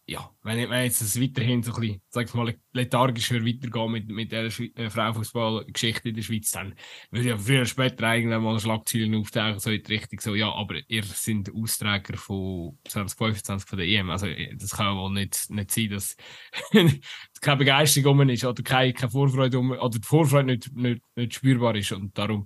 [0.06, 4.10] ja, wenn, wenn jetzt das weiterhin so ein bisschen, sag ich mal, lethargisch weitergehen mit,
[4.10, 6.76] mit der äh, Frauenfußballgeschichte in der Schweiz, dann
[7.10, 10.52] würde ja früher oder später eigentlich mal Schlagzeilen auftauchen, so in die Richtung, so, ja,
[10.52, 14.10] aber ihr seid Austräger von 2025 von der EM.
[14.10, 16.18] Also, äh, das kann ja wohl nicht, nicht sein, dass
[17.42, 21.34] keine Begeisterung um ist oder keine, keine Vorfreude um, oder die Vorfreude nicht, nicht, nicht
[21.34, 21.94] spürbar ist.
[21.94, 22.44] Und darum,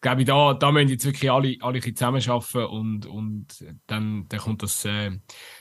[0.00, 4.62] glaube ich, da, da müssen jetzt wirklich alle, alle zusammenarbeiten und, und dann, dann kommt
[4.62, 5.10] das, äh,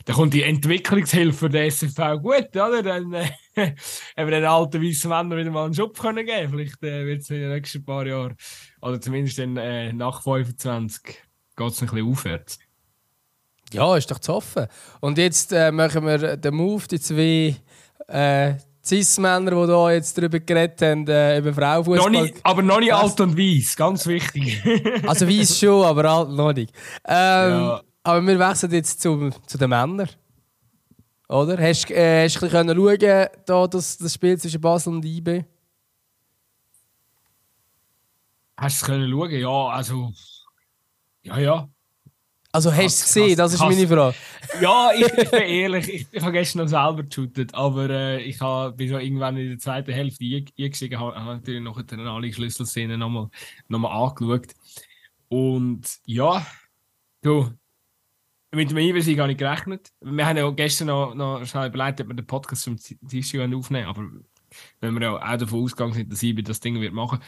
[0.06, 2.84] dann kommt die Entwicklungshilfe den SFV gut, oder?
[2.84, 3.76] Dann, äh, haben
[4.16, 6.52] wir den alten weißen Männern wieder mal einen Job können geben.
[6.52, 8.36] Vielleicht äh, wird es in den nächsten paar Jahren,
[8.82, 11.18] oder zumindest dann, äh, nach 25, geht
[11.60, 12.60] es ein bisschen aufwärts.
[13.74, 14.68] Ja, ist doch zu hoffen.
[15.02, 17.56] Und jetzt äh, machen wir den Move, die zwei,
[18.08, 18.54] äh,
[18.88, 22.32] Cis-Männer, die hier jetzt darüber geredet haben, äh, über Frauenfußball.
[22.44, 24.64] Aber noch nicht alt und weiß, ganz wichtig.
[25.08, 26.72] also weiß schon, aber alt noch nicht.
[27.06, 27.82] Ähm, ja.
[28.04, 30.10] Aber wir wechseln jetzt zu, zu den Männern.
[31.28, 31.58] Oder?
[31.62, 35.44] Hast, äh, hast du ein bisschen schauen, da, das, das Spiel zwischen Basel und IB?
[38.56, 39.32] Hast du es schauen?
[39.32, 40.14] Ja, also.
[41.24, 41.70] Ja, ja.
[42.58, 43.38] Also hast du es gesehen?
[43.38, 44.16] Das ist meine Frage.
[44.60, 48.42] Ja, ich, ich bin ehrlich, ich, ich habe gestern noch selber geshootet, aber äh, ich
[48.42, 53.00] hab, bin schon irgendwann in der zweiten Hälfte eingestiegen, habe hab natürlich noch alle Schlüsselszenen
[53.00, 53.30] nochmal
[53.68, 54.56] noch mal angeschaut.
[55.28, 56.44] Und ja,
[57.22, 57.52] du,
[58.52, 59.92] mit dem Einwesen habe ich gerechnet.
[60.02, 63.86] Wir haben ja gestern noch, noch schnell überlegt, ob wir den Podcast zum Tischchen aufnehmen
[63.86, 64.04] aber
[64.80, 67.20] wenn wir ja auch davon ausgegangen sind, dass ich das Ding wird machen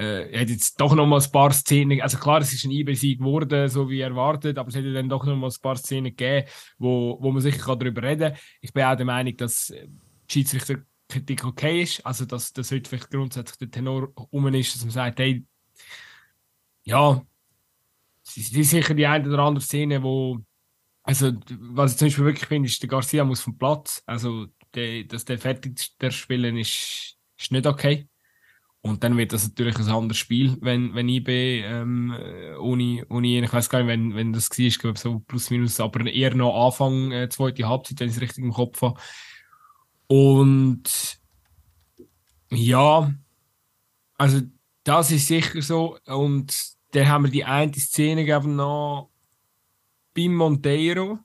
[0.00, 2.70] äh, er hat jetzt doch noch mal ein paar Szenen, also klar, es ist ein
[2.70, 6.16] IB-Sieg geworden, so wie erwartet, aber es hätte dann doch noch mal ein paar Szenen
[6.16, 8.40] gegeben, wo, wo man sicher darüber reden kann.
[8.62, 13.10] Ich bin auch der Meinung, dass die Schiedsrichterkritik okay ist, also dass das heute vielleicht
[13.10, 15.44] grundsätzlich der Tenor um ist, dass man sagt, hey,
[16.84, 17.22] ja,
[18.26, 20.38] es ist sicher die eine oder andere Szene, wo,
[21.02, 25.04] also was ich zum Beispiel wirklich finde, ist, der Garcia muss vom Platz, also der,
[25.04, 28.08] dass der fertig der Spielen ist, ist nicht okay.
[28.82, 32.16] Und dann wird das natürlich ein anderes Spiel, wenn, wenn IB ähm,
[32.58, 35.80] ohne, ohne ich weiß gar nicht, wenn, wenn das war, ich glaube so plus minus,
[35.80, 38.98] aber eher noch Anfang äh, zweite Halbzeit, wenn ich es richtig im Kopf habe.
[40.06, 41.18] Und
[42.50, 43.12] ja,
[44.16, 44.40] also
[44.82, 45.98] das ist sicher so.
[46.06, 46.54] Und
[46.92, 49.10] dann haben wir die eine Szene gegeben noch
[50.14, 51.18] beim Monteiro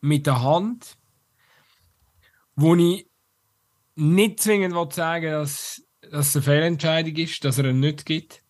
[0.00, 0.98] mit der Hand,
[2.56, 3.08] wo ich
[3.94, 8.42] nicht zwingend sagen dass dass es eine Fehlentscheidung ist, dass er ihn nicht gibt.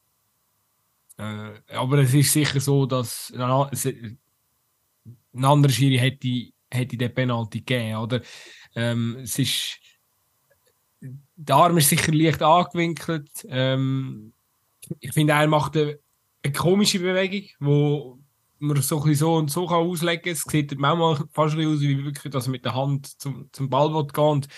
[1.19, 4.19] Äh, aber es ist sicher so, dass ein,
[5.43, 7.97] anderer Schiri hätte, hätte den Penalty gegeben.
[7.97, 8.23] Oder?
[8.75, 9.79] Ähm, es ist,
[11.01, 13.31] der Arm ist sicher leicht angewinkelt.
[13.49, 14.33] Ähm,
[15.01, 15.99] ich finde, er macht eine,
[16.43, 18.19] eine, komische Bewegung, wo
[18.59, 20.33] man so, so und so kann auslegen kann.
[20.33, 23.91] Es sieht manchmal fast aus, wie wirklich, dass er mit der Hand zum, zum Ball
[24.05, 24.19] geht.
[24.19, 24.49] Und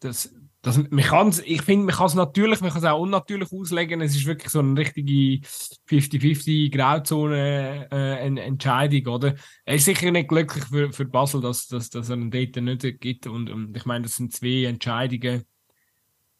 [0.00, 3.52] das, das, man kann's, ich finde, man kann es natürlich, man kann es auch unnatürlich
[3.52, 4.00] auslegen.
[4.00, 5.44] Es ist wirklich so eine richtige
[5.88, 9.34] 50-50 Grauzone äh, Entscheidung, oder?
[9.64, 13.00] Er ist sicher nicht glücklich für, für Basel, dass, dass, dass er einen dort nicht
[13.00, 13.26] gibt.
[13.26, 15.42] Und, und ich meine, das sind zwei Entscheidungen.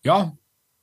[0.05, 0.33] Ja,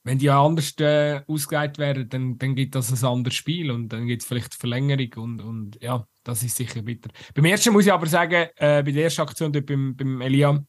[0.04, 4.06] wenn die anders äh, ausgelegt werden, dann, dann gibt das ein anderes Spiel und dann
[4.06, 7.10] gibt es vielleicht Verlängerung und, und ja, das ist sicher bitter.
[7.34, 10.62] Beim ersten muss ich aber sagen, äh, bei der ersten Aktion dort beim, beim Elia,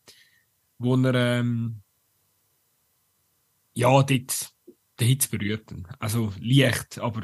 [0.78, 1.80] wo er ähm,
[3.74, 4.50] ja, dort,
[4.96, 5.86] dort berührt ihn.
[5.98, 7.22] Also leicht, aber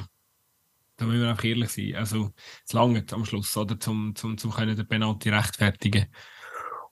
[0.96, 1.94] da müssen wir auch ehrlich sein.
[1.96, 2.30] Also,
[2.66, 3.78] es langt am Schluss, oder?
[3.78, 6.06] Zum, zum, zum können den Penalty rechtfertigen.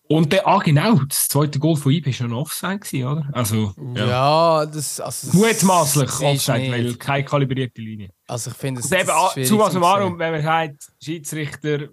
[0.07, 3.29] Und der, ah, genau, das zweite Goal von ihm war schon Offside, gewesen, oder?
[3.33, 8.11] Also, ja, ja das, also, Mutmaßlich Offside, weil keine kalibrierte Linie.
[8.27, 8.93] Also, ich finde es.
[8.93, 11.89] eben, ah, zu was warum, wenn man sagt, Schiedsrichter,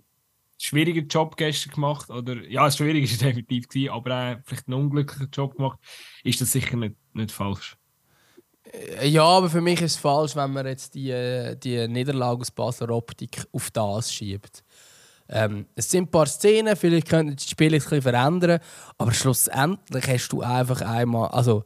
[0.58, 4.82] schwieriger Job gestern gemacht, oder, ja, schwierig ist es definitiv gewesen, aber auch vielleicht einen
[4.82, 5.80] unglücklichen Job gemacht,
[6.26, 7.78] ist das sicher nicht, nicht falsch.
[8.64, 12.42] Äh, ja, aber für mich ist es falsch, wenn man jetzt die, äh, die Niederlage
[12.42, 14.64] aus Basler Optik auf das schiebt.
[15.30, 18.60] Ähm, es sind ein paar Szenen, vielleicht könnten die Spiele ein bisschen verändern,
[18.98, 21.64] aber schlussendlich hast du einfach einmal, also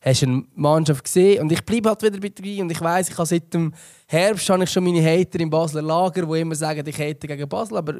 [0.00, 3.18] hast eine Mannschaft gesehen und ich bleibe halt wieder bei dabei und ich weiß, ich
[3.18, 3.72] habe seit dem
[4.06, 7.48] Herbst habe ich schon meine Hater im Basler Lager, die immer sagen, ich hate gegen
[7.48, 7.96] Basel, aber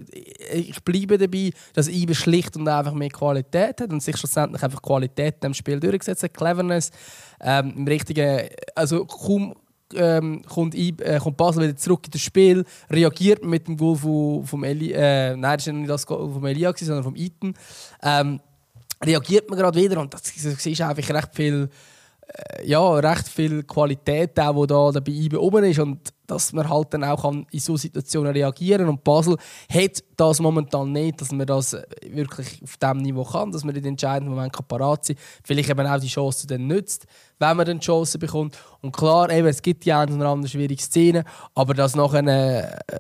[0.53, 4.81] ich bleibe dabei, dass IBE schlicht und einfach mehr Qualität hat und sich schlussendlich einfach
[4.81, 6.91] Qualität im Spiel durchgesetzt hat, Cleverness,
[7.41, 9.55] ähm, im richtigen, also kaum
[9.95, 14.45] ähm, kommt, äh, kommt Basel wieder zurück in das Spiel, reagiert mit dem Goal von,
[14.45, 17.55] vom Eli, äh, nein, das war nicht das Goal vom Elia, sondern vom Eaton.
[18.03, 18.41] Ähm,
[19.05, 21.69] reagiert man gerade wieder und das, ist einfach recht viel,
[22.27, 26.95] äh, ja, recht viel Qualität, auch, die da dabei oben ist und dass man halt
[26.95, 28.91] dann auch in so Situationen reagieren kann.
[28.91, 29.37] Und Basel
[29.73, 33.83] hat das momentan nicht, dass man das wirklich auf diesem Niveau kann, dass man in
[33.83, 35.25] den entscheidenden Momenten parat sein kann.
[35.45, 37.07] Vielleicht eben auch die Chance dann nützt
[37.39, 38.59] wenn man dann die Chance bekommt.
[38.81, 42.99] Und klar, eben, es gibt die eine oder andere schwierige Szene, aber dass nachher äh,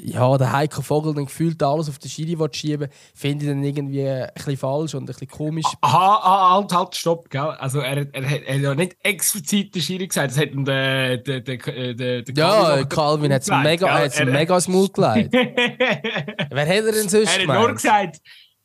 [0.00, 4.06] ja, der Heiko Vogel dann gefühlt alles auf den Schiri schieben finde ich dann irgendwie
[4.06, 5.66] ein bisschen falsch und ein bisschen komisch.
[5.80, 7.40] Aha, halt, halt, stopp, gell?
[7.40, 11.18] Also er, er, er, er hat ja nicht explizit den Schiri gesagt, das hat der,
[11.18, 15.32] der, der, der, der Ja, Calvin hat es mega, hat's mega Smooth gelegt.
[16.50, 18.20] Wer hat er denn sonst Er hat nur gesagt,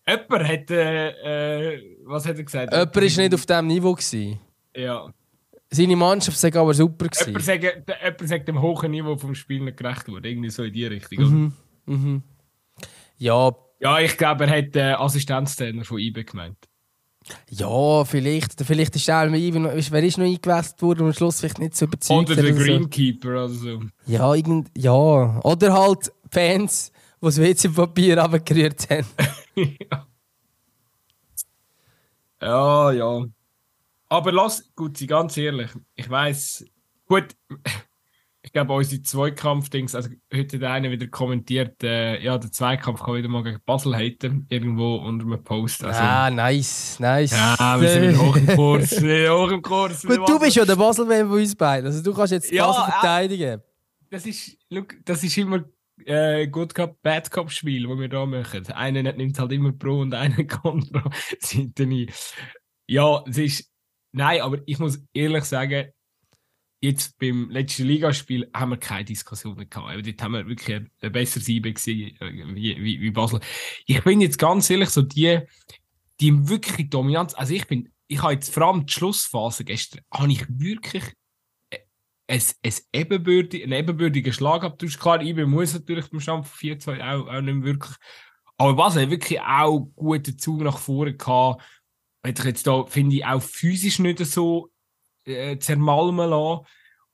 [0.08, 2.72] jemand hat, äh, äh, was hat er gesagt?
[2.74, 3.94] Jemand war nicht auf diesem Niveau.
[3.94, 4.40] Gewesen.
[4.76, 5.14] Ja.
[5.70, 7.28] Seine Mannschaft sei aber super gewesen.
[7.28, 10.30] Jemand sagt, jemand sagt dem hohen Niveau vom Spiel nicht gerecht wurde.
[10.30, 11.20] Irgendwie so in die Richtung.
[11.24, 11.54] Mhm.
[11.86, 12.24] Mhm.
[13.18, 13.56] Ja.
[13.80, 16.58] Ja, ich glaube, er hat den Assistenztrainer von IBE gemeint.
[17.50, 18.60] Ja, vielleicht.
[18.62, 19.32] Vielleicht ist er
[19.92, 22.30] wer ist noch eingewechselt worden und am Schluss vielleicht nicht so überzeugt.
[22.32, 23.82] Oder der Greenkeeper oder so.
[24.06, 25.40] Ja, irgend, ja.
[25.44, 29.08] Oder halt Fans, die das WC-Papier abgerührt haben.
[29.56, 30.08] ja.
[32.42, 33.26] Ja, ja.
[34.10, 36.66] Aber lass, gut, sie ganz ehrlich, ich weiß,
[37.08, 37.36] gut,
[38.46, 43.16] ich glaube, unsere Zweikampf-Dings, also heute hat einer wieder kommentiert, äh, ja, der Zweikampf kann
[43.16, 45.84] wieder mal gegen Basel haten, irgendwo unter einem Post.
[45.84, 47.32] Also, ah, nice, nice.
[47.32, 50.04] Ja, wir sind hoch im Kurs, hoch im Kurs.
[50.04, 52.84] Gut, du bist ja der Basel-Fan von uns beiden, also du kannst jetzt ja, Basel
[52.84, 53.60] verteidigen.
[53.60, 53.64] Äh,
[54.10, 55.64] das ist, look, das ist immer
[56.06, 58.68] äh, Good Cup, Bad Cup Spiel, das wir da machen.
[58.74, 61.10] Einer nimmt halt immer Pro und einer Contra.
[62.88, 63.74] ja, es ist,
[64.16, 65.92] Nein, aber ich muss ehrlich sagen,
[66.84, 70.06] jetzt beim letzten Ligaspiel haben wir keine Diskussion mehr gehabt.
[70.06, 73.40] Dort haben wir wirklich ein, besseres IB gesehen, äh, wie, wie, wie, Basel.
[73.86, 75.40] Ich bin jetzt ganz ehrlich, so die,
[76.20, 80.34] die wirkliche Dominanz, also ich bin, ich habe jetzt vor allem die Schlussphase gestern, habe
[80.34, 81.06] ich wirklich
[82.28, 85.00] ein, ein ebenbürtig, einen ebenbürtigen Schlagabtausch.
[85.00, 87.96] Klar, IB muss natürlich beim Stand von 4-2 auch, auch nicht wirklich.
[88.58, 91.64] Aber Basel hat wirklich auch guten Zug nach vorne gehabt
[92.26, 94.70] hat sich jetzt da, finde ich, auch physisch nicht so
[95.26, 96.66] äh, zermalmen lassen.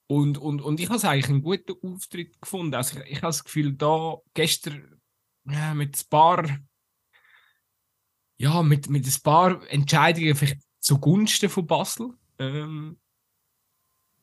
[0.07, 2.73] Und, und, und ich habe es eigentlich einen guten Auftritt gefunden.
[2.73, 4.99] Also ich, ich habe das Gefühl, da gestern
[5.45, 6.59] ja, mit ein paar,
[8.37, 12.13] ja, mit, mit ein paar Entscheidungen vielleicht zugunsten von Basel.
[12.39, 12.97] Ähm,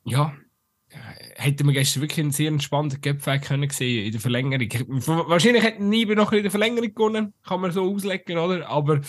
[0.04, 0.36] ja,
[0.88, 4.68] hätte man gestern wirklich einen sehr entspannten Gapfight können sehen in der Verlängerung.
[5.28, 8.68] Wahrscheinlich hätten Niebe noch in der Verlängerung gewonnen, kann man so auslegen, oder?
[8.68, 9.00] Aber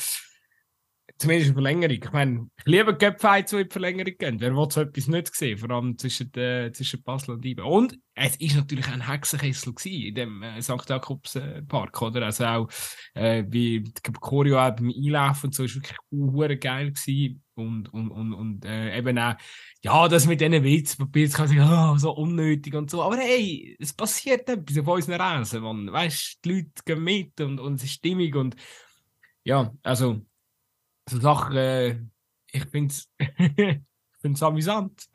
[1.18, 1.98] zumindest eine Verlängerung.
[2.04, 4.40] Ich meine, ich liebe Göpfights, die in die Verlängerung gehen.
[4.40, 7.64] Wer will so etwas nicht sehen, vor allem zwischen, äh, zwischen Basel und Ibe.
[7.64, 10.90] Und es war natürlich ein Hexenkessel in dem äh, St.
[10.90, 12.26] Jakobs äh, Park, oder?
[12.26, 12.70] Also auch
[13.14, 13.84] äh, wie
[14.20, 17.44] Choreo auch beim Einlaufen und so, ist wirklich uh, geil gewesen.
[17.56, 19.34] Und, und, und, und äh, eben auch,
[19.84, 23.02] ja, das mit diesen Witzpapieren kann sich oh, so unnötig und so.
[23.02, 25.92] Aber hey, es passiert etwas auf unseren Reisen, man.
[25.92, 28.56] Weißt die Leute gehen mit und, und es ist stimmig und
[29.44, 30.22] ja, also
[31.10, 32.00] so Sachen, äh,
[32.52, 33.10] ich finde es
[34.24, 35.08] ich amüsant.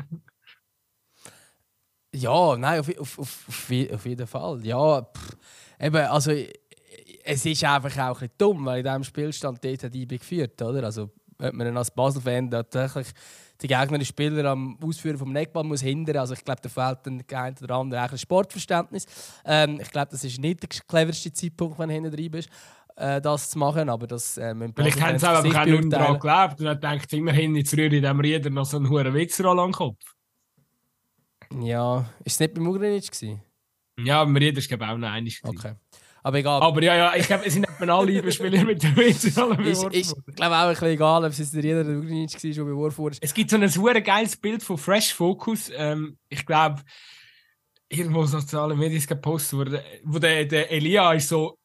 [2.15, 3.49] Ja, nein, auf, auf, auf,
[3.93, 4.65] auf jeden Fall.
[4.67, 5.37] Ja, pff,
[5.81, 6.33] eben, also
[7.25, 10.85] es ist einfach auch ein dumm, weil in diesem Spielstand dort hat IB geführt, oder?
[10.85, 13.09] Also, wenn man als Basel-Fan tatsächlich
[13.63, 16.19] die gegnerischen Spieler am Ausführen vom Neckball muss hindern.
[16.19, 19.07] Also ich glaube, da fehlt dann ein oder andere ein Sportverständnis.
[19.45, 22.49] Ähm, ich glaube, das ist nicht der cleverste Zeitpunkt, wenn du hinten drin bist
[22.97, 26.61] äh, das zu machen, aber das äh, Vielleicht haben sie einfach auch nicht daran geglaubt
[26.61, 29.73] und dann denkt immerhin jetzt früher in diesem Rieder noch so einen hohen Witzroll am
[29.73, 29.99] Kopf.
[31.61, 33.43] Ja, ist es nicht beim Ugrinic gewesen?
[33.99, 35.41] Ja, beim Rieder ist glaube ich auch noch einig.
[35.43, 35.75] Okay.
[36.25, 36.63] Aber egal.
[36.63, 40.37] Aber ja, ja, ich glaube, es sind nicht alle Spieler mit der Witzroll Ich, ich
[40.37, 42.99] glaube auch ein bisschen egal, ob es der Rieder oder der Ugrinic war, schon beworfen
[42.99, 43.17] wurde.
[43.21, 45.71] Es gibt so ein super geiles Bild von Fresh Focus.
[45.75, 46.83] Ähm, ich glaube,
[47.89, 51.59] irgendwo auf sozialen Medien gepostet wurde, wo der, der Elia ist so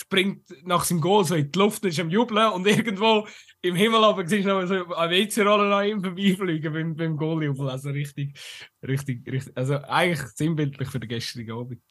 [0.00, 3.26] springt nach seinem Goal so in die Luft und ist am Jubeln und irgendwo
[3.60, 7.68] im Himmel aber siehst du noch so eine WC-Rolle an ihm vorbeifliegen beim, beim Goaljubel.
[7.68, 8.38] Also richtig,
[8.82, 11.82] richtig, richtig, also eigentlich sinnbildlich für den gestrigen Abend.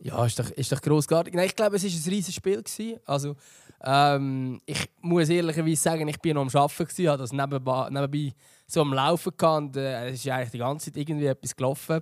[0.00, 1.34] Ja, ist doch, ist doch grossartig.
[1.34, 2.60] Nein, ich glaube, es war ein riesiges Spiel.
[2.60, 2.98] Gewesen.
[3.04, 3.36] Also,
[3.84, 8.34] ähm, ich muss ehrlicherweise sagen, ich war noch am Arbeiten, gewesen, habe das nebenbei, nebenbei
[8.66, 12.00] so am Laufen gehabt und äh, es ist eigentlich die ganze Zeit irgendwie etwas gelaufen.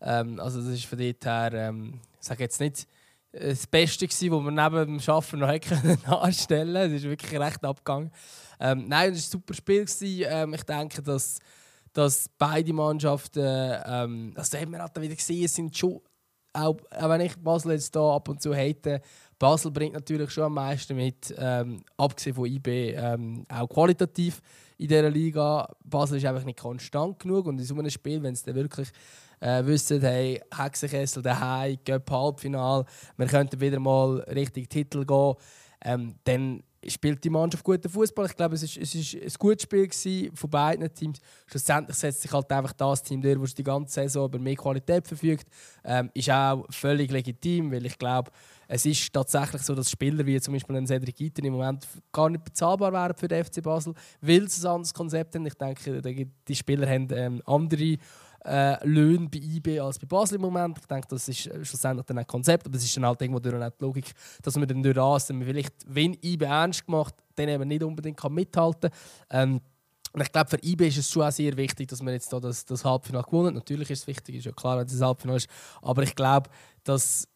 [0.00, 2.88] Ähm, also das ist von dort her, ähm, ich sage jetzt nicht
[3.38, 7.64] das Beste gewesen, was wir neben dem Arbeiten noch hätten anstellen Es ist wirklich recht
[7.64, 8.10] abgegangen.
[8.60, 9.86] Ähm, nein, es war ein super Spiel.
[10.24, 11.38] Ähm, ich denke, dass,
[11.92, 16.00] dass beide Mannschaften, ähm, das haben wir halt wieder gesehen, sind schon
[16.56, 19.00] auch, auch wenn ich Basel jetzt hier ab und zu hate,
[19.38, 24.40] Basel bringt natürlich schon am meisten mit, ähm, abgesehen von IB, ähm, auch qualitativ
[24.78, 25.68] in dieser Liga.
[25.84, 28.88] Basel ist einfach nicht konstant genug und in so einem Spiel, wenn es dann wirklich
[29.40, 32.84] äh, wissen, hey, Hexenkessel daheim, Göpp Halbfinal,
[33.16, 35.34] wir könnten wieder mal Richtung Titel gehen,
[35.84, 38.26] ähm, dann spielt die Mannschaft guten Fußball.
[38.26, 41.18] Ich glaube, es ist, es ein gutes Spiel von beiden Teams.
[41.46, 45.06] Schlussendlich setzt sich halt einfach das Team durch, das die ganze Saison über mehr Qualität
[45.06, 45.46] verfügt.
[45.84, 48.30] Ähm, ist auch völlig legitim, weil ich glaube,
[48.68, 52.28] es ist tatsächlich so, dass Spieler wie zum Beispiel ein Cedric Iten im Moment gar
[52.28, 55.46] nicht bezahlbar wären für den FC Basel, weil sie ein anderes Konzept haben.
[55.46, 57.96] Ich denke, die Spieler haben ähm, andere
[58.46, 60.78] äh, Löhne bei IB als bei Basel im Moment.
[60.78, 63.54] Ich denke, das ist schlussendlich dann ein Konzept, aber es ist dann halt irgendwo durch
[63.54, 67.68] die Logik, dass man dann durch das, dann vielleicht, wenn IB ernst gemacht, dann eben
[67.68, 69.52] nicht unbedingt kann mithalten kann.
[69.52, 69.60] Ähm,
[70.12, 72.40] und ich glaube, für IB ist es schon auch sehr wichtig, dass man jetzt da
[72.40, 73.54] das, das Halbfinale gewonnen hat.
[73.54, 75.48] Natürlich ist es wichtig, ist ja klar, wenn es das Halbfinale ist.
[75.82, 76.48] Aber ich glaube,
[76.84, 77.28] dass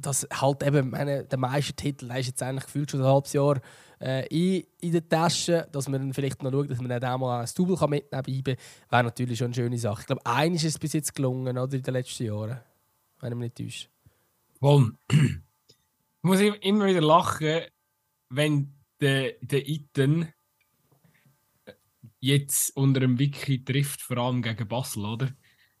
[0.00, 3.32] dass halt eben meine, der meiste Titel der ist jetzt eigentlich gefühlt schon ein halbes
[3.32, 3.60] Jahr
[4.00, 7.40] äh, in, in der Tasche, dass man vielleicht noch schaut, dass man dann auch mal
[7.40, 8.56] ein Double mitnehmen kann,
[8.90, 10.02] wäre natürlich schon eine schöne Sache.
[10.02, 12.60] Ich glaube, eines ist es bis jetzt gelungen, oder, in den letzten Jahren,
[13.20, 13.88] wenn ich mich nicht
[14.60, 14.98] täusche.
[15.10, 17.62] Ich muss immer wieder lachen,
[18.28, 20.32] wenn der, der Iten
[22.20, 25.28] jetzt unter dem Wiki trifft, vor allem gegen Basel, oder?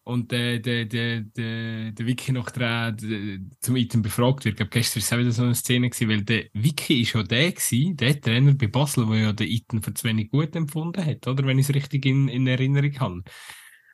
[0.08, 4.54] Und der, der, der, der, der Wiki noch zum Item befragt wird.
[4.54, 7.12] Ich glaube, gestern war es auch wieder so eine Szene, gewesen, weil der Wiki ist
[7.12, 10.56] ja der gewesen, der Trainer bei Basel, der ja den Item für zu wenig gut
[10.56, 11.44] empfunden hat, oder?
[11.44, 13.22] Wenn ich es richtig in, in Erinnerung habe.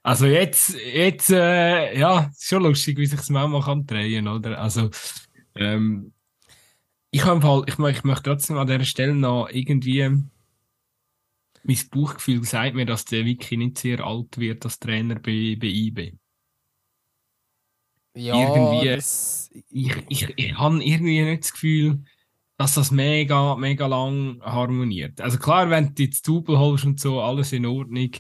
[0.05, 4.61] Also jetzt, jetzt, äh, ja, ist schon lustig, wie sich das manchmal kann drehen, oder?
[4.61, 4.91] Also,
[5.57, 6.13] ähm,
[7.11, 10.09] ich habe Fall, ich, ich möchte trotzdem an dieser Stelle noch irgendwie,
[11.65, 15.67] mein Bauchgefühl sagt mir, dass der Wiki nicht sehr alt wird als Trainer bei, bei
[15.67, 16.13] IB.
[18.17, 19.51] Ja, irgendwie, das...
[19.71, 22.05] ich, ich, ich habe irgendwie nicht das Gefühl,
[22.57, 25.21] dass das mega, mega lang harmoniert.
[25.21, 28.11] Also klar, wenn du jetzt Double holst und so, alles in Ordnung.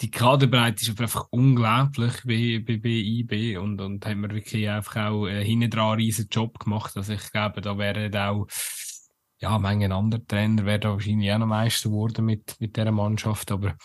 [0.00, 5.08] Die Kaderbreite ist einfach unglaublich bei, bei, bei IB und, und haben wir wirklich einfach
[5.08, 6.96] auch äh, hinten dran einen riesen Job gemacht.
[6.96, 8.46] Also ich glaube, da wären auch
[9.40, 13.50] ja, Mengen anderer Trainer wäre da wahrscheinlich auch noch Meister geworden mit, mit dieser Mannschaft.
[13.52, 13.76] Aber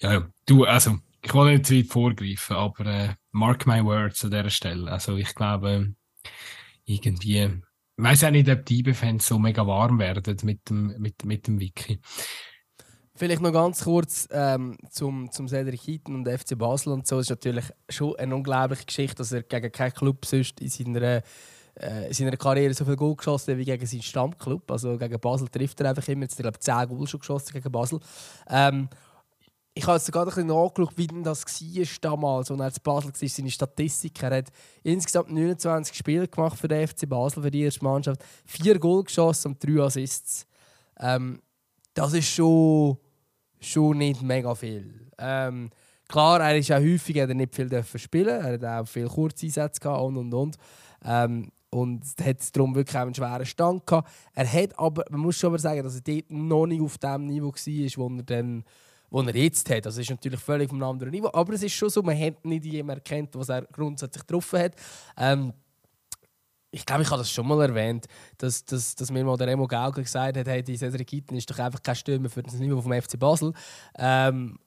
[0.00, 4.30] ja, du, also, ich will nicht zu weit vorgreifen, aber äh, mark my words an
[4.32, 4.90] dieser Stelle.
[4.90, 5.94] Also, ich glaube,
[6.84, 7.52] irgendwie, ich
[7.96, 11.60] weiß auch nicht, ob die IB-Fans so mega warm werden mit dem, mit, mit dem
[11.60, 12.00] Wiki.
[13.14, 17.18] Vielleicht noch ganz kurz ähm, zum, zum Cedric Heaton und FC Basel und so.
[17.18, 21.22] Es ist natürlich schon eine unglaubliche Geschichte, dass er gegen keinen Club sonst in seiner
[21.80, 24.70] äh, in seiner Karriere so viel Goal geschossen wie gegen seinen Stammclub.
[24.70, 26.22] Also gegen Basel trifft er einfach immer.
[26.22, 28.00] Jetzt, ich glaube, 10 Goal schon geschossen gegen Basel.
[28.48, 28.88] Ähm,
[29.78, 32.80] ich habe jetzt gerade ein bisschen nachgeschaut, wie denn das war damals, als er zu
[32.80, 34.22] Basel war, seine Statistik.
[34.22, 34.48] Er hat
[34.82, 38.24] insgesamt 29 Spiele gemacht für den FC Basel, für die erste Mannschaft.
[38.46, 40.46] Vier Goal geschossen und drei Assists.
[40.98, 41.42] Ähm,
[41.92, 42.96] das ist schon,
[43.60, 45.10] schon nicht mega viel.
[45.18, 45.68] Ähm,
[46.08, 48.28] klar, er ist auch häufig er nicht viel spielen.
[48.28, 50.56] Er hat auch viel Kurzeinsätze gehabt und und und.
[51.04, 54.08] Ähm, und hat darum wirklich auch einen schweren Stand gehabt.
[54.34, 57.26] Er hat aber, man muss schon aber sagen, dass er dort noch nicht auf dem
[57.26, 58.64] Niveau war, wo er dann
[59.10, 59.86] wo er jetzt hat.
[59.86, 61.30] Das ist natürlich völlig vom anderen Niveau.
[61.32, 64.74] Aber es ist schon so, man hat nicht jemanden erkannt, was er grundsätzlich getroffen hat.
[65.16, 65.52] Ähm,
[66.70, 68.06] ich glaube, ich habe das schon mal erwähnt,
[68.38, 71.48] dass, dass, dass mir mal der Remo Gauger gesagt hat, hey, die Cedric Itten ist
[71.50, 73.52] doch einfach kein Stürmer für das Niveau vom FC Basel.
[73.96, 74.58] Ähm,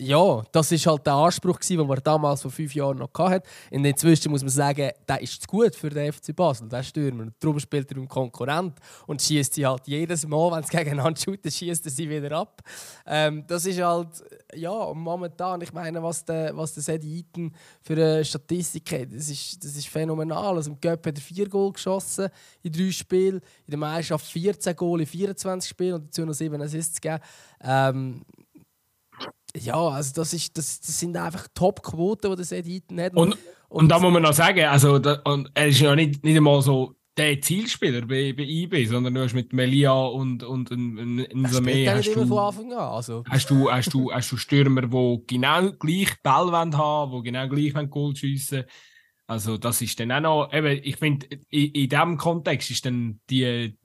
[0.00, 3.48] ja, das ist halt der Anspruch, den man damals vor fünf Jahren noch hatte.
[3.72, 7.24] Und inzwischen muss man sagen, der ist zu gut für den FC Basel, der Stürmer.
[7.24, 8.78] Und darum spielt er im Konkurrent
[9.08, 12.62] und schießt sie halt jedes Mal, wenn sie gegeneinander shooten, schießt er sie wieder ab.
[13.06, 14.22] Ähm, das ist halt,
[14.54, 19.28] ja, momentan, ich meine, was der, was der Sedi Eaton für eine Statistik hat, das
[19.28, 20.54] ist, das ist phänomenal.
[20.54, 22.28] Also im Cup hat er vier Goal geschossen
[22.62, 26.62] in drei Spielen, in der Meisterschaft 14 Goal in 24 Spielen und dazu noch sieben
[26.62, 27.22] Assists gegeben.
[27.60, 28.22] Ähm,
[29.56, 33.14] ja, also das, ist, das, das sind einfach Top-Quoten, die der Seth Eaton hat.
[33.14, 33.38] Und, und,
[33.68, 36.62] und da muss man noch sagen, also da, und er ist ja nicht, nicht einmal
[36.62, 41.90] so der Zielspieler bei, bei IB, sondern du hast mit Melia und, und ein Samé.
[41.90, 42.78] Hast du, von Anfang an.
[42.78, 43.24] Also.
[43.28, 47.90] Hast, du, hast, du, hast du Stürmer, die genau gleich Ball haben, die genau gleich
[47.90, 48.64] Goal schiessen
[49.26, 50.52] Also, das ist dann auch noch.
[50.52, 53.76] Eben, ich finde, in, in diesem Kontext ist dann die,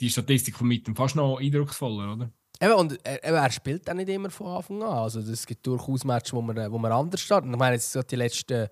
[0.00, 2.32] die Statistik von Mitten fast noch eindrucksvoller, oder?
[2.62, 4.98] Eben, und er, er, spielt auch nicht immer von Anfang an.
[4.98, 7.50] Also, es gibt durchaus Matches, wo man, wo man anders startet.
[7.50, 8.68] Ich meine, jetzt die letzten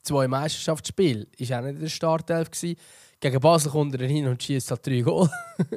[0.00, 2.50] zwei Meisterschaftsspiele war auch nicht der Startelf.
[2.50, 2.76] Gewesen.
[3.20, 5.28] Gegen Basel kommt er hin und schießt halt drei Goal.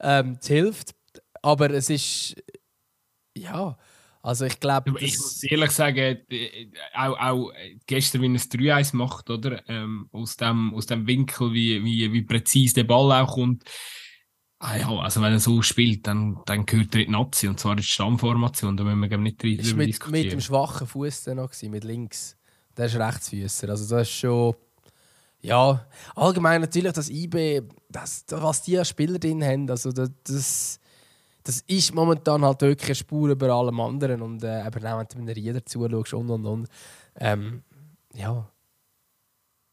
[0.00, 0.94] ähm, das hilft.
[1.40, 2.34] Aber es ist.
[3.36, 3.78] Ja.
[4.20, 4.92] Also ich glaube.
[4.98, 7.52] Ich muss ehrlich sagen, äh, auch, auch
[7.86, 9.62] gestern, wie er es 3-1 macht, oder?
[9.68, 13.62] Ähm, aus, dem, aus dem Winkel, wie, wie, wie präzise der Ball auch kommt.
[14.60, 17.60] Ah ja, also wenn er so spielt, dann, dann gehört er in die Nazi, und
[17.60, 20.22] zwar in die Stammformation, da müssen wir nicht drüber mit, diskutieren.
[20.22, 22.36] Mit dem schwachen Fuß noch, mit links.
[22.76, 23.68] Der ist Rechtsfüßer.
[23.68, 24.54] Also das ist schon...
[25.40, 25.86] Ja,
[26.16, 30.80] allgemein natürlich das IB, das, was die Spieler drin haben, also das, das,
[31.44, 35.26] das ist momentan halt wirklich eine Spur über allem anderen und äh, eben auch wenn
[35.26, 36.68] du Rieder zuschaust und und und.
[37.14, 37.62] Ähm,
[38.14, 38.50] ja,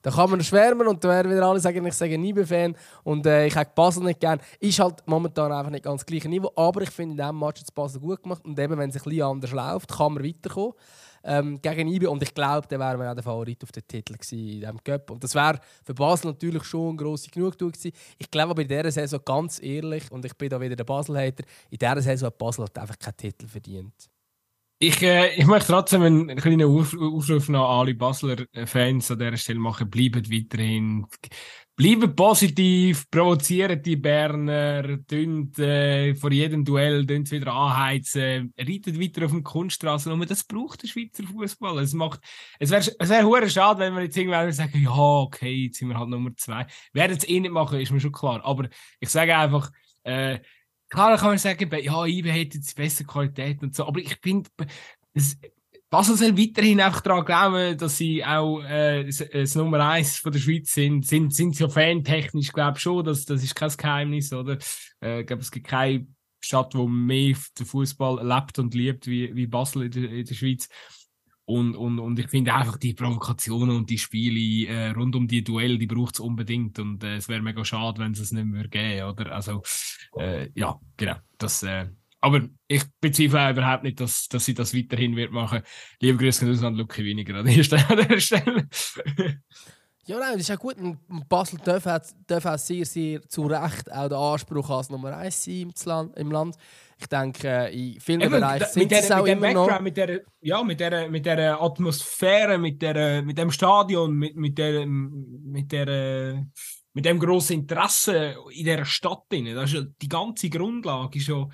[0.05, 3.47] da kann man schwärmen und da werden wieder alle sagen, ich sage IB-Fan und äh,
[3.47, 4.39] ich habe Basel nicht gern.
[4.59, 7.61] Ist halt momentan einfach nicht ganz das gleiche Niveau, aber ich finde in diesem Match
[7.61, 10.73] hat Basel gut gemacht und eben, wenn es ein bisschen anders läuft, kann man weiterkommen
[11.23, 12.05] ähm, gegen IB.
[12.05, 14.83] Und ich glaube, dann wären wir auch der Favorit auf den Titel gewesen in diesem
[14.83, 15.09] Cup.
[15.09, 17.91] Und das wäre für Basel natürlich schon eine grosse Genugtuung gewesen.
[18.19, 21.45] Ich glaube aber in dieser Saison, ganz ehrlich, und ich bin da wieder der Basel-Hater,
[21.71, 24.07] in dieser Saison hat Basel halt einfach keinen Titel verdient.
[24.77, 29.59] Ich, äh, ich möchte trotzdem einen kleinen Aufruf an alle Basler Fans an dieser Stelle
[29.59, 29.89] machen.
[29.89, 31.07] Bleibt weiterhin
[31.75, 39.25] bleiben positiv, provozieren die Berner, tönt äh, vor jedem Duell tönt wieder anheizen, reitet weiter
[39.25, 40.11] auf dem Kunststraße.
[40.11, 41.79] Und das braucht der Schweizer Fußball.
[41.79, 42.21] Es macht,
[42.59, 45.99] es wäre, es wäre schade, wenn wir jetzt irgendwann sagen, ja, okay, jetzt sind wir
[45.99, 46.65] halt Nummer zwei.
[46.93, 48.43] Werden es eh nicht machen, ist mir schon klar.
[48.45, 48.69] Aber
[48.99, 49.69] ich sage einfach,
[50.03, 50.39] äh,
[50.89, 53.85] klar kann man sagen, ja, IBE hat jetzt bessere Qualität und so.
[53.85, 54.49] Aber ich finde,
[55.89, 60.31] Basel soll weiterhin einfach daran glauben, dass sie auch äh, das, das Nummer 1 von
[60.31, 61.05] der Schweiz sind.
[61.05, 63.05] Sind, sind sie ja fantechnisch, glaube ich schon.
[63.05, 64.57] Das, das ist kein Geheimnis, oder?
[65.01, 66.07] Äh, ich glaube, es gibt keine
[66.43, 70.35] Stadt, wo mehr den Fußball lebt und liebt wie, wie Basel in der, in der
[70.35, 70.67] Schweiz.
[71.45, 75.43] Und, und, und ich finde einfach die Provokationen und die Spiele äh, rund um die
[75.43, 76.79] Duell, die braucht es unbedingt.
[76.79, 79.31] Und äh, es wäre mega schade, wenn es nicht mehr gäbe, oder?
[79.31, 79.61] Also,
[80.17, 81.15] äh, ja, genau.
[81.37, 81.87] Das, äh,
[82.19, 85.61] aber ich bezweifle überhaupt nicht, dass, dass sie das weiterhin wird machen.
[85.99, 88.67] Liebe Grüße an Lucky weniger an dieser Stelle.
[90.07, 90.75] Ja, nein, das ist ja gut.
[91.27, 91.83] Basel darf,
[92.27, 96.55] darf auch sehr, sehr zu Recht auch den Anspruch als Nummer 1 sein im Land.
[96.97, 99.79] Ich denke, in vielen Eben, Bereichen sind es auch immer noch.
[99.81, 104.57] Mit der, ja, mit der, mit der Atmosphäre, mit, der, mit dem Stadion, mit, mit,
[104.57, 106.45] der, mit, der,
[106.93, 109.23] mit dem grossen Interesse in dieser Stadt.
[109.29, 111.47] Das ist ja, die ganze Grundlage ist ja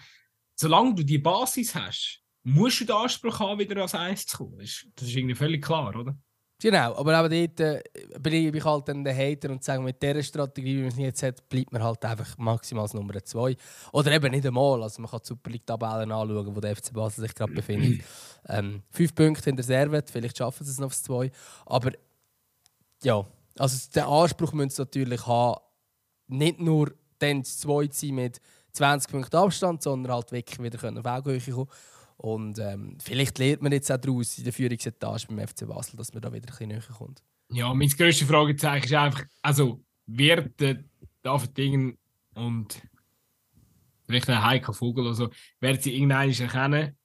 [0.62, 4.60] solange du die Basis hast, musst du den Anspruch haben, wieder als Eins zu kommen.
[4.60, 6.16] Das ist, das ist irgendwie völlig klar, oder?
[6.62, 7.82] Genau, aber auch dort äh,
[8.20, 11.24] bleibe ich halt dann der Hater und sage, mit dieser Strategie, wie man es jetzt
[11.24, 13.56] hat, bleibt man halt einfach maximal als Nummer 2.
[13.92, 14.84] Oder eben nicht einmal.
[14.84, 18.06] Also man kann die Super League-Tabellen anschauen, wo der FC Basel sich gerade befindet.
[18.48, 21.32] ähm, fünf Punkte in der Servet, vielleicht schaffen sie es noch aufs 2.
[21.66, 21.94] Aber
[23.02, 23.26] ja,
[23.58, 25.62] also den Anspruch müssen sie natürlich haben,
[26.28, 28.40] nicht nur dann das 2 zu sein mit
[28.74, 31.68] 20 Punkte Abstand, sondern halt wirklich wieder auf Augenhöhe kommen.
[32.22, 36.14] Und ähm, vielleicht lernt man jetzt auch daraus in der Führungsetage beim FC Basel, dass
[36.14, 37.24] man da wieder ein bisschen näher kommt.
[37.50, 40.84] Ja, mein grösstes Fragezeichen ist einfach, also wird der
[41.24, 41.98] David Dingen
[42.36, 42.80] und
[44.06, 46.96] vielleicht ein Heiko Vogel oder so, werden sie irgendwann erkennen,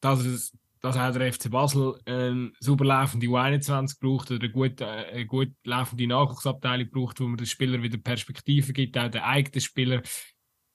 [0.00, 4.82] dass es dass auch der FC Basel eine super laufende U21 braucht oder eine gut,
[4.82, 9.22] äh, eine gut laufende Nachwuchsabteilung braucht, wo man den Spieler wieder Perspektive gibt, auch den
[9.22, 10.02] eigenen Spieler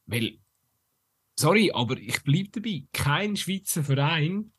[0.08, 0.40] weil,
[1.40, 2.84] sorry, aber ich bleibe dabei.
[2.94, 4.52] Kein Schweizer Verein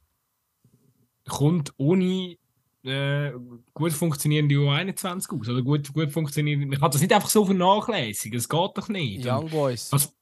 [1.28, 2.36] kommt ohne
[2.82, 3.32] äh,
[3.74, 5.48] gut funktionierende U21 aus.
[5.48, 6.66] Oder gut, gut funktionierende.
[6.66, 8.38] Man kann das nicht einfach so vernachlässigen.
[8.38, 9.26] Das geht doch nicht.
[9.26, 9.92] Young Boys.
[9.92, 10.12] Was,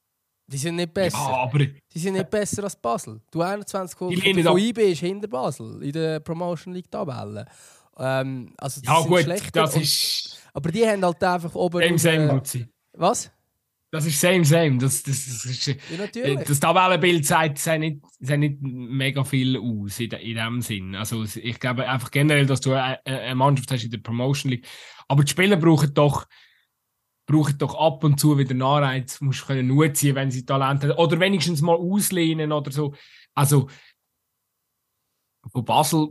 [0.47, 1.17] die sind nicht besser.
[1.17, 1.59] Ja, aber...
[1.59, 3.21] Die sind nicht besser als Basel.
[3.31, 7.45] Du 21 von, IB ist hinter Basel in der Promotion League Tabelle.
[7.97, 10.37] Ähm, also ja gut, das ist...
[10.53, 11.81] aber die haben halt einfach oben...
[11.81, 13.31] Im äh, Was?
[13.91, 14.77] Das ist same, same.
[14.77, 16.47] Das, das, das, ist, ja, natürlich.
[16.47, 20.95] das Tabellenbild sagt, sagt, nicht, sagt nicht mega viel aus in, in dem Sinn.
[20.95, 22.99] Also ich glaube einfach generell, dass du eine,
[23.33, 24.67] Mannschaft hast in der Promotion League.
[25.07, 26.27] Aber die Spieler brauchen doch,
[27.25, 30.91] brauchen doch ab und zu wieder Anreiz, musst können nutzen, wenn sie Talent haben.
[30.91, 32.93] Oder wenigstens mal auslehnen oder so.
[33.33, 33.69] Also
[35.51, 36.09] von Basel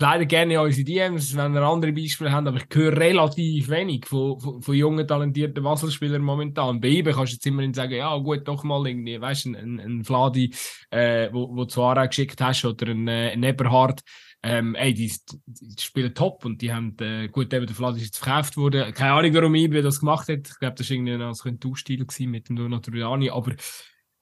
[0.00, 4.06] leider gerne in unsere DMs, wenn ihr andere Beispiele habt, aber ich höre relativ wenig
[4.06, 6.80] von, von, von jungen, talentierten Wasserspielern momentan.
[6.80, 9.80] Bei IBE kannst du jetzt immerhin sagen, ja gut, doch mal irgendwie, weißt du, ein,
[9.80, 10.54] ein Fladi,
[10.90, 14.02] äh, wo, wo du Ara geschickt hast, oder ein, äh, ein Eberhard,
[14.42, 15.12] ähm, ey, die,
[15.46, 18.94] die, spielen top und die haben, äh, gut, eben der Vlad ist jetzt verkauft worden.
[18.94, 20.48] Keine Ahnung, warum IBE das gemacht hat.
[20.48, 23.52] Ich glaube, das war irgendwie ein Taussstil mit dem Triani, aber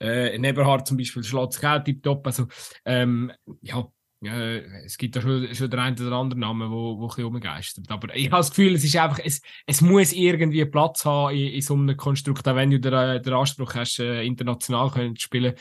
[0.00, 2.26] äh, Eberhard zum Beispiel schlägt sich auch tiptop.
[2.26, 2.46] Also,
[2.86, 3.86] ähm, ja,
[4.22, 7.24] äh, es gibt da schon, schon den einen oder anderen Namen, wo, wo ein bisschen
[7.24, 7.90] rumgeistert.
[7.90, 11.52] Aber ich habe das Gefühl, es ist einfach, es, es muss irgendwie Platz haben in,
[11.52, 15.54] in so einem Konstrukt, auch wenn du den, den Anspruch hast, äh, international können spielen,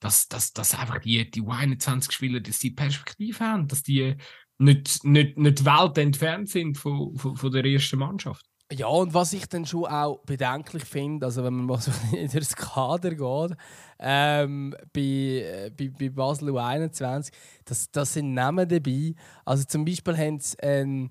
[0.00, 4.16] dass, dass, dass einfach die, die U21-Spieler, dass die Perspektive haben, dass die
[4.58, 8.44] nicht, nicht, nicht Welt entfernt sind von, von, von der ersten Mannschaft.
[8.74, 12.30] Ja, und was ich dann schon auch bedenklich finde, also wenn man mal so in
[12.30, 13.58] das Kader geht,
[13.98, 17.30] ähm, bei, äh, bei, bei Basel U21,
[17.66, 19.14] das, das sind Namen dabei.
[19.44, 21.10] Also zum Beispiel haben sie einen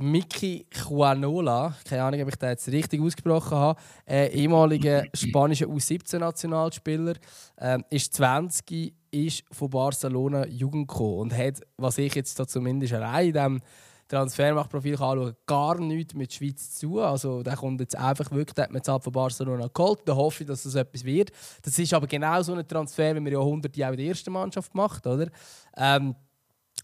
[0.00, 7.14] Miki Juanola, keine Ahnung, ob ich das jetzt richtig ausgesprochen habe, äh, ehemaliger spanischer U17-Nationalspieler,
[7.56, 12.94] äh, ist 20, ist von Barcelona Jugend gekommen und hat, was ich jetzt da zumindest
[12.94, 13.60] allein in diesem
[14.08, 17.00] Transfermachtprofil anschauen, gar nichts mit der Schweiz zu.
[17.00, 20.00] Also der kommt jetzt einfach wirklich, der hat man jetzt von Barcelona geholt.
[20.06, 21.30] Da hoffe ich, dass das etwas wird.
[21.62, 24.32] Das ist aber genau so ein Transfer, wie wir ja 100 Jahre in der ersten
[24.32, 25.28] Mannschaft gemacht oder?
[25.76, 26.14] Ähm,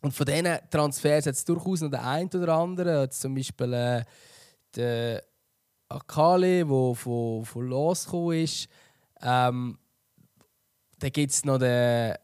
[0.03, 3.01] und von diesen Transfers hat es durchaus noch den einen oder anderen.
[3.03, 4.05] Jetzt zum Beispiel äh,
[4.77, 5.25] der
[5.89, 8.69] Akali, der von, von Los ist.
[9.23, 9.79] Ähm,
[10.99, 12.15] dann gibt es noch den,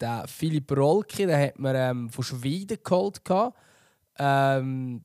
[0.00, 3.20] den Philipp Rolke, den hat man ähm, von Schweden geholt.
[4.18, 5.02] Ähm,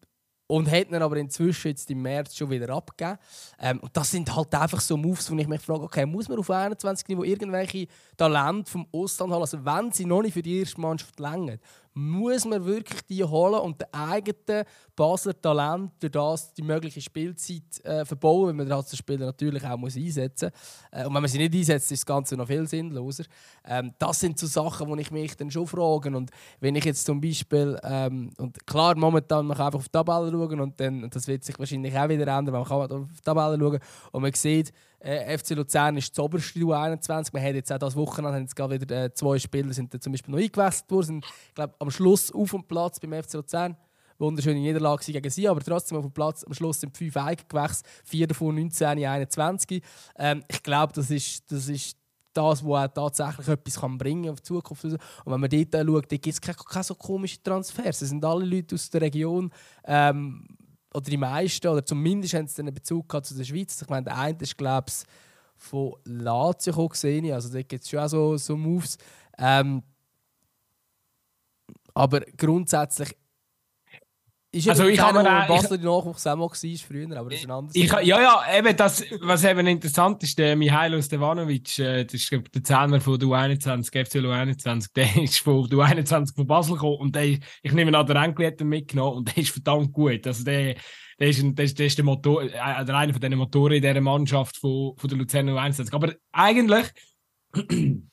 [0.48, 3.18] und hat ihn aber inzwischen jetzt im März schon wieder abgegeben.
[3.60, 6.38] Ähm, und das sind halt einfach so Moves, wo ich mich frage, okay, muss man
[6.38, 7.88] auf 21 Niveau irgendwelche
[8.18, 11.58] Talente vom Ausland holen, also wenn sie noch nicht für die erste Mannschaft länger,
[11.94, 14.66] muss man wirklich die holen und den eigenen
[14.96, 19.64] Basler Talent durch das die mögliche Spielzeit äh, verbauen, wenn man den als Spieler natürlich
[19.66, 21.00] auch muss einsetzen muss.
[21.00, 23.26] Äh, und wenn man sie nicht einsetzt, ist das Ganze noch viel sinnloser.
[23.66, 26.16] Ähm, das sind so Sachen, die ich mich dann schon frage.
[26.16, 29.92] Und wenn ich jetzt zum Beispiel, ähm, und klar, momentan man kann einfach auf die
[29.92, 33.08] Tabelle schauen und dann, und das wird sich wahrscheinlich auch wieder ändern, man kann auf
[33.16, 33.80] die Tabelle schauen
[34.12, 34.72] und man sieht,
[35.04, 37.30] äh, FC Luzern ist das oberste U21.
[37.34, 40.12] Man hat jetzt auch das Wochenende haben jetzt gerade wieder äh, zwei Spieler sind zum
[40.12, 41.06] Beispiel noch eingewechselt worden.
[41.06, 43.78] Sind, glaub, am Schluss auf dem Platz beim FC Luzern.
[44.20, 46.44] Wunderschöne Niederlage gegen sie, aber trotzdem auf dem Platz.
[46.44, 49.84] Am Schluss sind fünf eingewechselt, vier davon 19, 21.
[50.18, 51.98] Ähm, ich glaube, das ist, das ist
[52.32, 54.84] das, was tatsächlich etwas bringen kann auf die Zukunft.
[54.86, 58.02] Und wenn man dort schaut, gibt es keine, keine so komischen Transfers.
[58.02, 59.52] Es sind alle Leute aus der Region.
[59.86, 60.48] Ähm,
[60.94, 63.82] oder die meisten, oder zumindest haben sie einen Bezug gehabt zu der Schweiz.
[63.82, 65.06] Ich meine, der eine ist, glaube ich,
[65.56, 67.32] von Lazio gesehen.
[67.32, 68.98] Also da gibt es schon auch so, so Moves.
[69.38, 69.82] Ähm,
[71.94, 73.16] aber grundsätzlich
[74.54, 77.46] ist also ich habe mir Basel die Nachwuchs auch mal war früher, aber das ist
[77.46, 82.06] ein anderes ich, Ja, ja, eben das, was eben interessant ist, der Mihailo Stevanovic, äh,
[82.06, 86.46] das ist der Zehner von der U21, FC U21, der ist von der U21 von
[86.46, 89.52] Basel gekommen und der, ich nehme an, der Enkel hat ihn mitgenommen und der ist
[89.52, 90.28] verdammt gut.
[90.28, 90.76] Also der,
[91.20, 93.74] der ist, ein, der, ist, der ist der Motor, äh, der einer von diesen Motoren
[93.74, 95.92] in dieser Mannschaft von, von der Luzern U21.
[95.94, 96.86] Aber eigentlich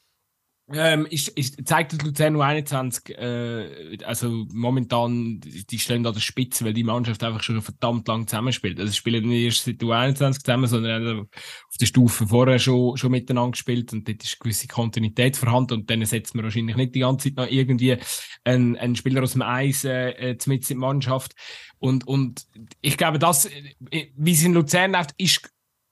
[0.72, 6.64] ähm, ist, ist, zeigt das Luzern U21, äh, also momentan, die stehen an der Spitze,
[6.64, 8.78] weil die Mannschaft einfach schon verdammt lang zusammenspielt.
[8.78, 13.10] Also, sie spielen nicht erst seit U21 zusammen, sondern auf der Stufe vorher schon, schon
[13.10, 17.00] miteinander gespielt und dort ist gewisse Kontinuität vorhanden und dann setzt man wahrscheinlich nicht die
[17.00, 17.96] ganze Zeit noch irgendwie
[18.44, 21.34] einen, einen Spieler aus dem Eis äh, äh mit in die Mannschaft.
[21.78, 22.46] Und, und
[22.80, 25.50] ich glaube, das, äh, wie es in Luzern läuft, ist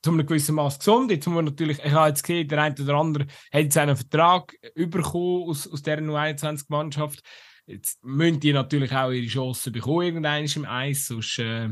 [0.08, 1.10] zu einem gewissen Maß gesund.
[1.10, 4.54] Jetzt wir natürlich, ich habe jetzt gesehen, der eine oder andere hat jetzt einen Vertrag
[4.74, 7.22] bekommen aus, aus dieser U21-Mannschaft.
[7.66, 11.68] Jetzt müssen die natürlich auch ihre Chancen bekommen, irgendein im Eis, sonst äh,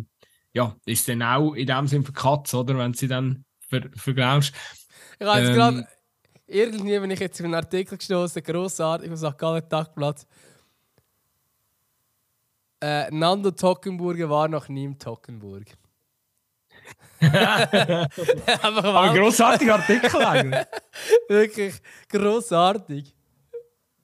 [0.52, 4.54] ja, ist dann auch in dem Sinne verkatzt, oder, wenn sie dann ver verglaubst.
[5.18, 5.88] Ich habe jetzt ähm, gerade
[6.46, 9.38] irgendwie, wenn ich jetzt auf einen Artikel gestoßen grossartig auf St.
[9.38, 10.26] Gallen Tagblatt.
[12.82, 15.64] Äh, Nando Tockenburger war noch nie im Tockenburg.
[18.62, 20.64] Aber ein grossartiger Artikel eigentlich.
[21.28, 21.74] Wirklich
[22.08, 23.14] grossartig.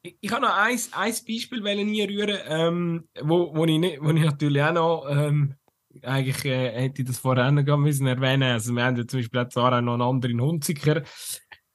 [0.03, 4.11] Ich, ich habe noch ein, ein Beispiel nie rühren, ähm, wo, wo, ich nicht, wo
[4.11, 5.55] ich natürlich auch noch ähm,
[6.03, 8.51] eigentlich äh, hätte ich das vorher noch müssen erwähnen.
[8.51, 11.03] Also wir haben ja zum Beispiel auch noch einen anderen Hunziker,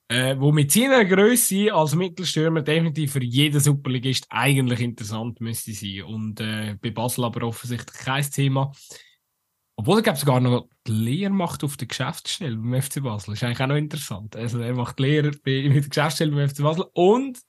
[0.09, 6.03] äh, wo mit seiner Größe als Mittelstürmer definitiv für jeden Superligist eigentlich interessant müsste sein.
[6.03, 8.71] Und äh, bei Basel aber offensichtlich kein Thema.
[9.79, 13.35] Obwohl er glaube sogar noch die Lehre macht auf der Geschäftsstelle beim FC Basel.
[13.35, 14.35] Ist eigentlich auch noch interessant.
[14.35, 17.39] Also er macht Lehre bei, mit der Geschäftsstelle beim FC Basel und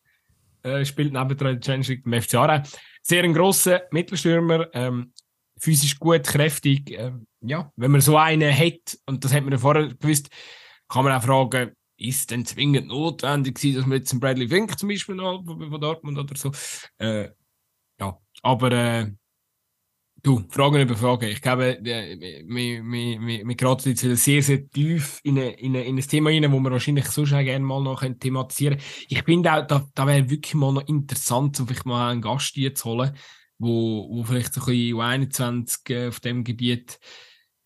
[0.63, 2.63] äh, spielt neben der Champions League beim FC Aarau.
[3.03, 5.13] sehr ein grosser Mittelstürmer, ähm,
[5.59, 6.91] physisch gut, kräftig.
[6.91, 10.29] Ähm, ja, wenn man so einen hat, und das hat man ja vorher gewusst,
[10.87, 14.79] kann man auch fragen, ist denn zwingend notwendig gewesen, dass man jetzt einen Bradley Fink
[14.79, 16.53] zum Beispiel noch von Dortmund oder so.
[16.99, 17.31] Äh,
[17.99, 19.13] ja, aber äh,
[20.23, 21.29] du, Fragen über Fragen.
[21.29, 26.31] Ich glaube, wir, geraten jetzt sehr, sehr tief in, eine, in, eine, in ein Thema
[26.31, 28.91] rein, wo wir wahrscheinlich so schon gerne mal noch thematisieren können.
[29.09, 32.55] Ich finde auch, da, da wäre wirklich mal noch interessant, so vielleicht mal einen Gast
[32.55, 33.17] hier zu holen,
[33.59, 36.99] wo, wo vielleicht so ein bisschen U21 äh, auf dem Gebiet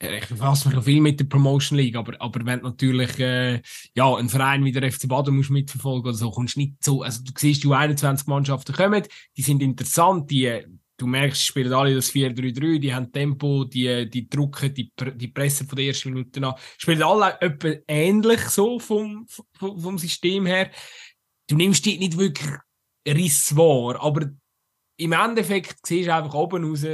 [0.03, 3.61] äh, ich befasse mich viel mit der Promotion League, aber, aber wenn natürlich äh,
[3.95, 7.23] ja, ein Verein wie der FC Baden musst mitverfolgen oder so, kommst nicht so, also
[7.23, 9.05] du siehst, die U21-Mannschaften kommen,
[9.37, 10.65] die sind interessant, die,
[11.03, 15.67] du merkst, spielen alle das 4-3-3, die haben Tempo, die, die drucken, die, die pressen
[15.67, 20.71] von der ersten Minute an, spielen alle etwa ähnlich so vom, vom, vom System her.
[21.49, 22.51] Du nimmst die nicht wirklich
[23.07, 24.31] Riss wahr, aber
[24.97, 26.87] im Endeffekt siehst du einfach oben raus,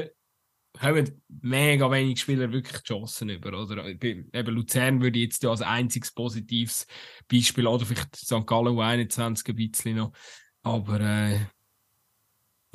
[0.80, 3.60] kommen mega wenig Spieler wirklich Chancen über.
[3.60, 6.86] Oder eben Luzern würde ich jetzt als einziges positives
[7.30, 8.46] Beispiel, oder vielleicht St.
[8.46, 10.12] Gallen U21 ein bisschen noch.
[10.62, 11.40] Aber äh,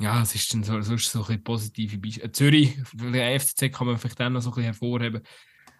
[0.00, 2.26] ja, es ist dann so, sonst so ein positive Beispiele.
[2.26, 5.22] Äh, Zürich, der FCZ kann man vielleicht dann noch so ein bisschen hervorheben.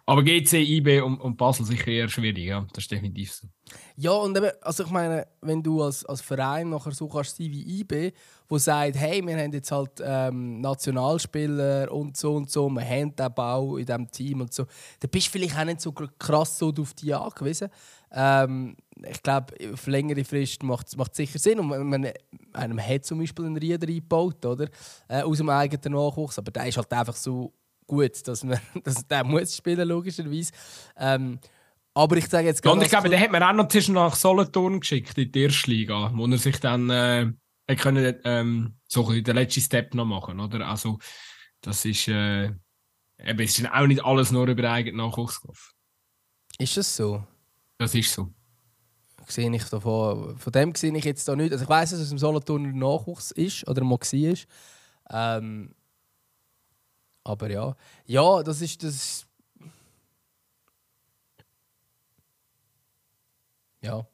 [0.07, 2.65] Aber GC, IB und, und Basel sicher eher schwierig, ja.
[2.73, 3.47] Das ist definitiv so.
[3.95, 7.49] Ja, und eben, also ich meine, wenn du als, als Verein nachher so kannst sein
[7.49, 8.13] wie IB,
[8.47, 13.15] wo sagt, hey, wir haben jetzt halt ähm, Nationalspieler und so und so, wir haben
[13.15, 14.65] den Bau in diesem Team und so,
[14.99, 17.69] dann bist du vielleicht auch nicht so krass so auf die angewiesen.
[18.15, 21.59] Ähm, ich glaube, auf längere Frist macht es sicher Sinn.
[21.59, 22.07] Und man,
[22.53, 24.69] einem hat zum Beispiel einen Rieder eingebaut, oder?
[25.07, 27.53] Äh, aus dem eigenen Nachwuchs, aber der ist halt einfach so
[27.85, 30.51] gut, dass man dass der muss spielen logischerweise.
[30.97, 31.39] Ähm,
[31.93, 34.79] aber ich sage jetzt Und ich glaube, den hat man auch noch zwischen nach Solothurn
[34.79, 37.31] geschickt in die erste Liga, wo er sich dann äh,
[37.75, 40.67] können, ähm, so den letzten Step noch machen, oder?
[40.67, 40.99] Also
[41.61, 42.51] das ist äh,
[43.17, 45.41] eben, ist auch nicht alles nur über eigenen Nachwuchs
[46.59, 47.25] Ist das so?
[47.77, 48.29] Das ist so.
[49.27, 51.51] Sehe ich davon, von dem sehe ich jetzt da nicht.
[51.51, 55.37] Also ich weiß, dass es im Solothurn Nachwuchs ist oder mal war.
[55.39, 55.73] Ähm,
[57.23, 57.75] aber ja.
[58.05, 59.25] Ja, das ist das.
[63.81, 64.05] Ja.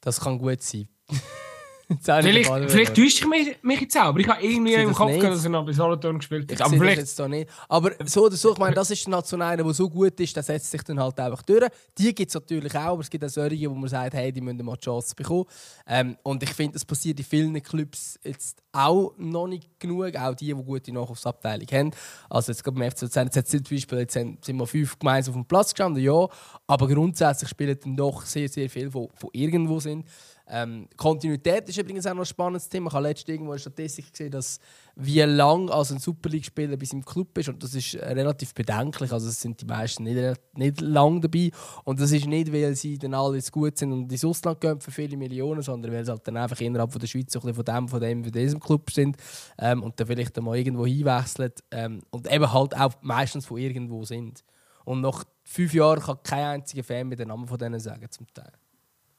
[0.00, 0.88] Das kann gut sein.
[2.02, 5.34] vielleicht vielleicht täusche ich mich, mich jetzt auch, aber ich habe irgendwie im Kopf gehabt,
[5.34, 6.60] dass er noch bei Solothurn gespielt hat.
[6.60, 7.48] Aber vielleicht jetzt da nicht.
[7.66, 10.42] Aber so oder so, ich meine, das ist der Nationale, der so gut ist, der
[10.42, 11.66] setzt sich dann halt einfach durch.
[11.96, 14.42] Die gibt es natürlich auch, aber es gibt auch solche, wo man sagt, hey, die
[14.42, 15.46] müssen mal die Chance bekommen.
[15.86, 20.34] Ähm, und ich finde, das passiert in vielen Clubs jetzt auch noch nicht genug, auch
[20.34, 21.90] die, die gute Nachwuchsabteilung haben.
[22.28, 25.40] Also jetzt gerade beim FC Luzern, jetzt zum Beispiel jetzt sind wir fünf gemeinsam auf
[25.40, 26.28] dem Platz gestanden, ja,
[26.66, 30.04] aber grundsätzlich spielen dann doch sehr, sehr viele, die von irgendwo sind.
[30.50, 32.88] Ähm, Kontinuität ist übrigens auch noch ein spannendes Thema.
[32.88, 34.58] Ich habe letztens irgendwo eine Statistik gesehen, dass
[34.96, 37.48] wie lange also ein Super League-Spieler bis im Club ist.
[37.48, 39.12] Und das ist äh, relativ bedenklich.
[39.12, 41.50] Also es sind die meisten nicht, nicht lang dabei.
[41.84, 44.80] Und das ist nicht, weil sie dann alle jetzt gut sind und ins Ausland gehen
[44.80, 47.42] für viele Millionen, sondern weil sie halt dann einfach innerhalb von der Schweiz so ein
[47.42, 49.16] bisschen von dem, von dem, von diesem Club sind
[49.58, 51.52] ähm, und dann vielleicht mal irgendwo hinwechseln.
[51.70, 54.42] Ähm, und eben halt auch meistens von irgendwo sind.
[54.84, 58.26] Und nach fünf Jahren kann kein einziger Fan mehr den Namen von denen sagen, zum
[58.32, 58.52] Teil.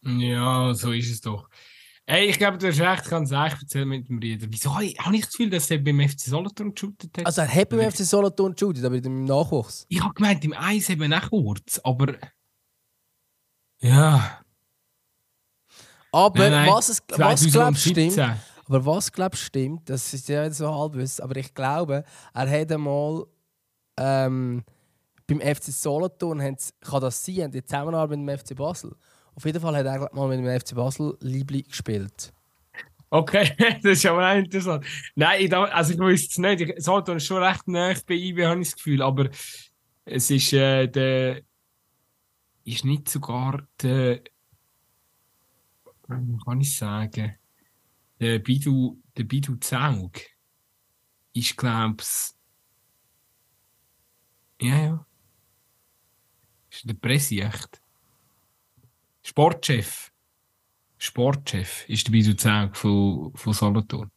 [0.01, 1.49] Ja, so ist es doch.
[2.05, 4.47] Ey, ich glaube, du hast recht, ich kann es echt erzählen mit dem Rieder.
[4.49, 7.25] Wieso habe ich, das Gefühl, dass er beim FC Solothurn geshootet hat?
[7.25, 9.85] Also er hat beim FC Solothurn geshootet, aber im Nachwuchs.
[9.89, 12.15] Ich habe gemeint, im Eis eben auch kurz, aber...
[13.79, 14.41] Ja...
[16.11, 20.49] Aber nein, nein, was, es, was glaubst stimmt, aber was glaubst stimmt, das ist ja
[20.49, 23.27] so halbwiss, aber ich glaube, er hat einmal
[23.97, 24.63] ähm,
[25.27, 28.95] beim FC Solothurn, kann das sein, die Zusammenarbeit mit dem FC Basel,
[29.39, 32.33] auf jeden Fall hat er mal mit dem FC Basel Liebli gespielt.
[33.09, 34.85] Okay, das ist aber auch interessant.
[35.15, 36.61] Nein, ich, also ich wüsste es nicht.
[36.61, 39.01] Ich, Solothurn ist schon recht nah bei IB, habe ich das Gefühl.
[39.01, 39.29] Aber
[40.03, 41.41] es ist äh, der.
[42.65, 44.23] Ist nicht sogar der.
[46.09, 47.35] Wie kann ich sagen?
[48.19, 50.19] Der Bidu, der Bidu Zaug
[51.31, 52.35] ist, glaube ich.
[54.67, 55.05] Ja, ja.
[56.69, 57.81] Ist der Presse echt?
[59.29, 60.11] Sportchef.
[60.97, 64.09] Sportchef ist der Bisuzang von, von Solothurn.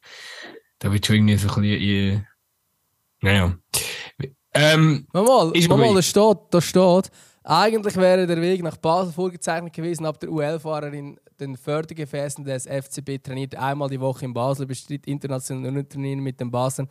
[0.79, 2.27] Da wird schon irgendwie so ein bisschen.
[3.21, 3.55] Naja.
[4.55, 7.11] Ähm, mal, ist mal, da steht, da steht,
[7.45, 13.23] eigentlich wäre der Weg nach Basel vorgezeichnet gewesen, ab der UL-Fahrerin den Fördergefäßen des FCB
[13.23, 16.89] trainiert einmal die Woche in Basel, bestritt internationale Turniere mit den Baseln.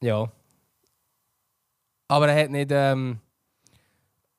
[0.00, 0.32] Ja.
[2.08, 2.70] Aber er hat nicht.
[2.72, 3.20] Ähm,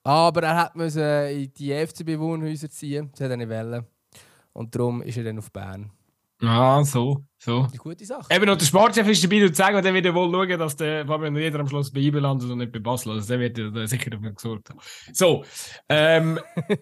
[0.08, 3.10] aber er musste in die FCB-Wohnhäuser ziehen.
[3.12, 3.86] Das hat er nicht wollen.
[4.54, 5.92] Und darum ist er dann auf Bern.
[6.42, 7.24] Ah, so.
[7.40, 7.64] so.
[7.64, 8.34] Eine gute Sache.
[8.34, 11.06] Eben, und der Sportchef ist dabei und sagen, und der wird wohl schauen, dass der
[11.06, 13.14] Fabian Rieder am Schluss bei IBE landet und nicht bei Basel.
[13.14, 14.80] Also der wird ja sicher dafür gesorgt haben.
[15.14, 15.44] So.
[15.90, 16.40] Ähm,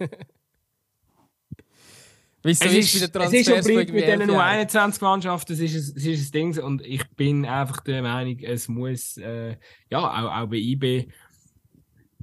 [2.44, 6.06] Wie es ist ist, es ist schon mit diesen nur U21-Mannschaften, es ist, ein- es
[6.06, 6.60] ist ein Ding.
[6.64, 9.58] Und ich bin einfach der Meinung, es muss, äh,
[9.90, 11.08] ja, auch, auch bei IB,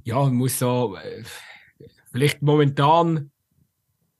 [0.03, 1.23] ja, muss so, äh,
[2.11, 3.31] vielleicht momentan,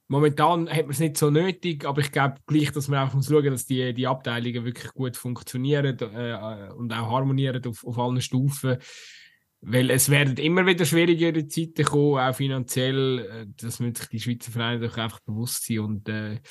[0.07, 3.51] momentan hat man es nicht so nötig, aber ich glaube gleich, dass man einfach schauen,
[3.51, 8.77] dass die, die Abteilungen wirklich gut funktionieren äh, und auch harmonieren auf, auf allen Stufen.
[9.65, 13.19] Weil es werden immer wieder schwierigere Zeiten kommen, auch finanziell.
[13.19, 15.79] äh, Das müssen sich die Schweizer Vereine doch einfach bewusst sein.
[15.79, 16.41] Und äh,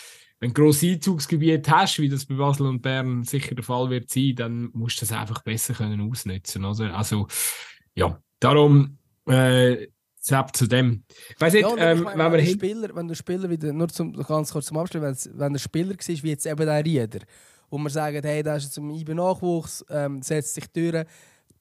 [0.41, 4.09] wenn du grosse Einzugsgebiete hast, wie das bei Basel und Bern sicher der Fall wird
[4.11, 6.65] sein, dann musst du das einfach besser können ausnutzen.
[6.65, 7.29] Also, also
[7.95, 9.89] ja, darum äh,
[10.21, 11.05] selbst zu dem.
[11.39, 14.53] Weiss nicht, Ja, ähm, meine, wenn wenn, Spieler, wenn du Spieler wieder, nur zum, ganz
[14.53, 17.21] kurz zum Abschluss, wenn, wenn der Spieler war, wie jetzt eben der Rieder,
[17.71, 21.05] wo wir sagen, hey, der ist jetzt im IB-Nachwuchs, ähm, setzt sich durch,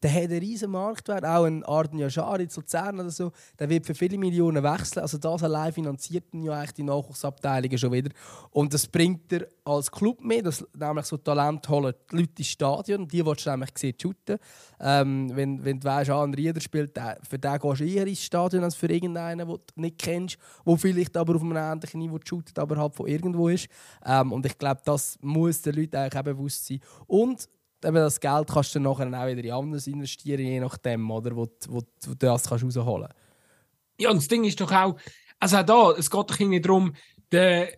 [0.02, 3.86] der hat einen riesen Marktwert, auch ein Arden Yashari zu Luzern oder so, der wird
[3.86, 8.12] für viele Millionen wechseln, also das allein finanziert ja eigentlich die Nachwuchsabteilungen schon wieder
[8.52, 12.48] und das bringt er als Club mit, das, nämlich so Talent holen die Leute ins
[12.48, 14.38] Stadion, die willst du nämlich sehen, shooten.
[14.80, 18.24] Ähm, wenn, wenn du weißt, ah, ein Rieder spielt, für den gehst du eher ins
[18.24, 22.20] Stadion als für irgendeinen, den du nicht kennst, der vielleicht aber auf einem ähnlichen Niveau
[22.24, 23.68] shootet, aber halt von irgendwo ist.
[24.06, 26.80] Ähm, und ich glaube, das muss den Leuten eigentlich auch bewusst sein.
[27.08, 27.48] Und
[27.86, 31.36] eben das Geld kannst du dann nachher auch wieder in anderes investieren, je nachdem, oder,
[31.36, 33.16] wo, wo, wo du das kannst rausholen kannst.
[34.00, 34.98] Ja, und das Ding ist doch auch,
[35.40, 36.94] also auch da, es geht doch irgendwie darum,
[37.32, 37.74] der,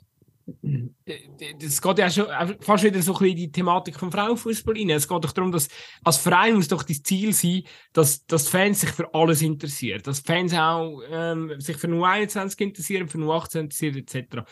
[1.60, 2.28] es geht ja schon
[2.60, 4.90] fast wieder so ein bisschen in die Thematik vom Frauenfußball rein.
[4.90, 5.70] Es geht doch darum, dass
[6.04, 10.02] als Verein muss doch das Ziel sein, dass, dass die Fans sich für alles interessieren.
[10.04, 14.44] Dass die Fans auch ähm, sich für nur 21 interessieren, für nur 18 interessieren, etc.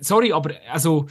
[0.00, 1.06] Sorry, aber also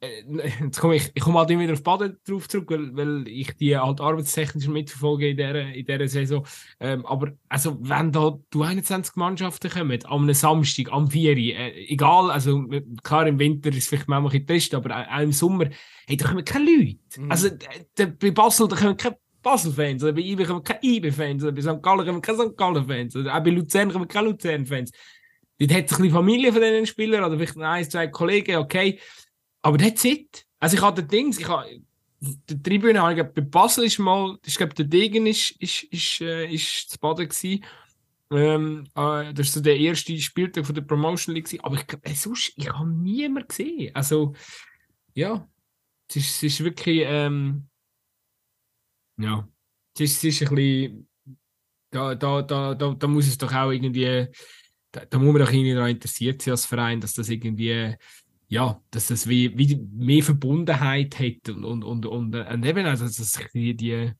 [0.60, 3.56] jetzt komme ich, ich komme halt immer wieder auf Baden drauf zurück, weil, weil ich
[3.56, 6.46] die halt arbeitstechnisch mitverfolge in dieser, in dieser Saison.
[6.80, 11.86] Ähm, aber also, wenn da du 21 Mannschaften kommen, am Samstag, am 4 Uhr, äh,
[11.86, 12.66] egal, also
[13.02, 15.68] klar im Winter ist es vielleicht manchmal ein bisschen trist, aber auch, im Sommer,
[16.06, 16.98] hey, da kommen keine Leute.
[17.18, 17.30] Mhm.
[17.30, 17.50] Also
[17.96, 21.82] bei Basel, da kommen keine Basel-Fans, oder bei IB kommen keine IB-Fans, oder bei St.
[21.82, 22.56] Gallen kommen keine St.
[22.56, 24.90] Gallen-Fans, oder auch bei Luzern kommen keine Luzern-Fans.
[25.58, 28.98] Dort hat es ein bisschen Familie von diesen Spielern, oder vielleicht ein, zwei Kollegen, okay.
[29.66, 30.46] Aber that's it.
[30.60, 31.68] Also ich hatte Dings, ich habe
[32.20, 35.82] die Tribüne habe ich glaub, bei Basel ist mal, ich glaube der Degen ist ist
[35.82, 37.64] ist äh, ist zu Baden gsi.
[38.30, 42.08] Ähm, äh, das ist so der erste Spieltag von der Promotion League aber ich glaube
[42.14, 43.92] sonst ich habe niemand gesehen.
[43.92, 44.34] Also
[45.14, 45.48] ja,
[46.10, 47.66] es ist, es ist wirklich ähm,
[49.18, 49.48] ja,
[49.96, 51.08] es ist, es ist ein bisschen
[51.90, 54.28] da, da, da, da, da muss es doch auch irgendwie
[54.92, 57.96] da, da muss man doch irgendwie daran interessiert sein als Verein, dass das irgendwie
[58.48, 63.04] ja, dass das wie, wie mehr Verbundenheit hat und, und, und, und, und eben also,
[63.04, 64.12] dass die, die,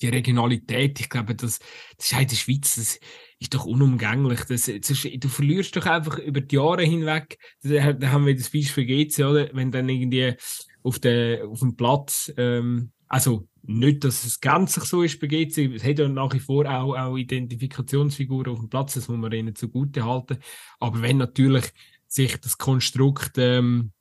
[0.00, 1.58] die Regionalität, ich glaube, das,
[1.96, 2.98] das ist halt in der Schweiz, das
[3.38, 4.40] ist doch unumgänglich.
[4.40, 8.34] Das, das ist, du verlierst doch einfach über die Jahre hinweg, da, da haben wir
[8.34, 9.50] das Beispiel GC, oder?
[9.52, 10.34] Wenn dann irgendwie
[10.82, 15.74] auf, der, auf dem Platz, ähm, also nicht, dass es gänzlich so ist bei GC,
[15.74, 19.32] es hat ja nach wie vor auch, auch Identifikationsfiguren auf dem Platz, das muss man
[19.32, 20.38] ihnen zugute halten.
[20.78, 21.66] Aber wenn natürlich
[22.12, 23.92] sich das Konstrukt ähm,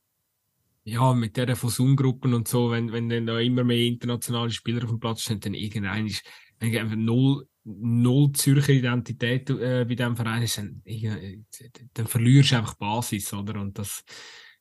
[0.84, 4.84] ja, mit der von Zoom-Gruppen und so, wenn, wenn dann da immer mehr internationale Spieler
[4.84, 6.24] auf dem Platz stehen, dann irgendein ist
[6.60, 11.46] wenn einfach null, null Zürcher Identität äh, bei diesem Verein ist, dann, irgendwie-
[11.94, 13.62] dann verlierst du einfach Basis, oder?
[13.62, 14.04] Und das,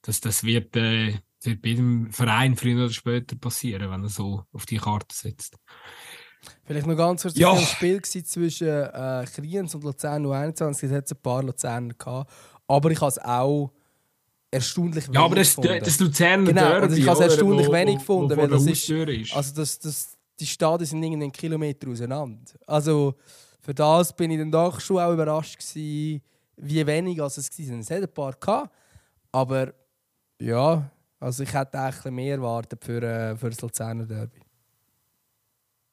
[0.02, 4.44] das, das wird, äh, wird bei jedem Verein früher oder später passieren, wenn er so
[4.52, 5.56] auf die Karte setzt.
[6.64, 7.52] Vielleicht noch ganz kurz, Ja.
[7.52, 12.30] ein Spiel zwischen äh, Kriens und Luzern U21, es hat ein paar Luzerner gehabt,
[12.68, 13.72] aber ich habe es auch
[14.50, 15.84] erstaunlich Ja, aber wenig das, gefunden.
[15.84, 18.88] das Luzerner Genau, Derby, also ich habe es erstaunlich wo- wenig gefunden, weil das ist-
[18.88, 19.34] ist.
[19.34, 22.40] Also das, das, die Stadien sind irgendwie einen Kilometer auseinander.
[22.66, 23.14] Also
[23.60, 26.22] für das bin ich dann doch schon auch überrascht gewesen,
[26.56, 27.80] wie wenig als es waren.
[27.80, 28.74] Es hat ein paar gehabt,
[29.32, 29.74] aber
[30.40, 30.90] ja,
[31.20, 34.40] also ich hätte eigentlich mehr erwartet für, äh, für das Luzerner Derby.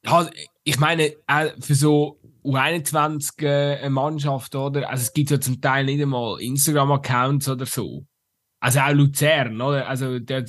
[0.04, 0.30] Ja,
[0.62, 1.12] ich meine,
[1.60, 4.88] für so U21 äh, oder?
[4.88, 8.06] Also es gibt ja zum Teil nicht einmal Instagram-Accounts oder so.
[8.60, 9.88] Also auch Luzern, oder?
[9.88, 10.44] Also der,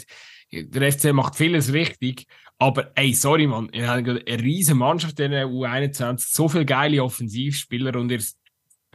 [0.51, 2.25] der FC macht vieles richtig.
[2.59, 7.03] Aber ey, sorry, Mann, ihr habt eine riesige Mannschaft in der U21, so viele geile
[7.03, 8.21] Offensivspieler und ihr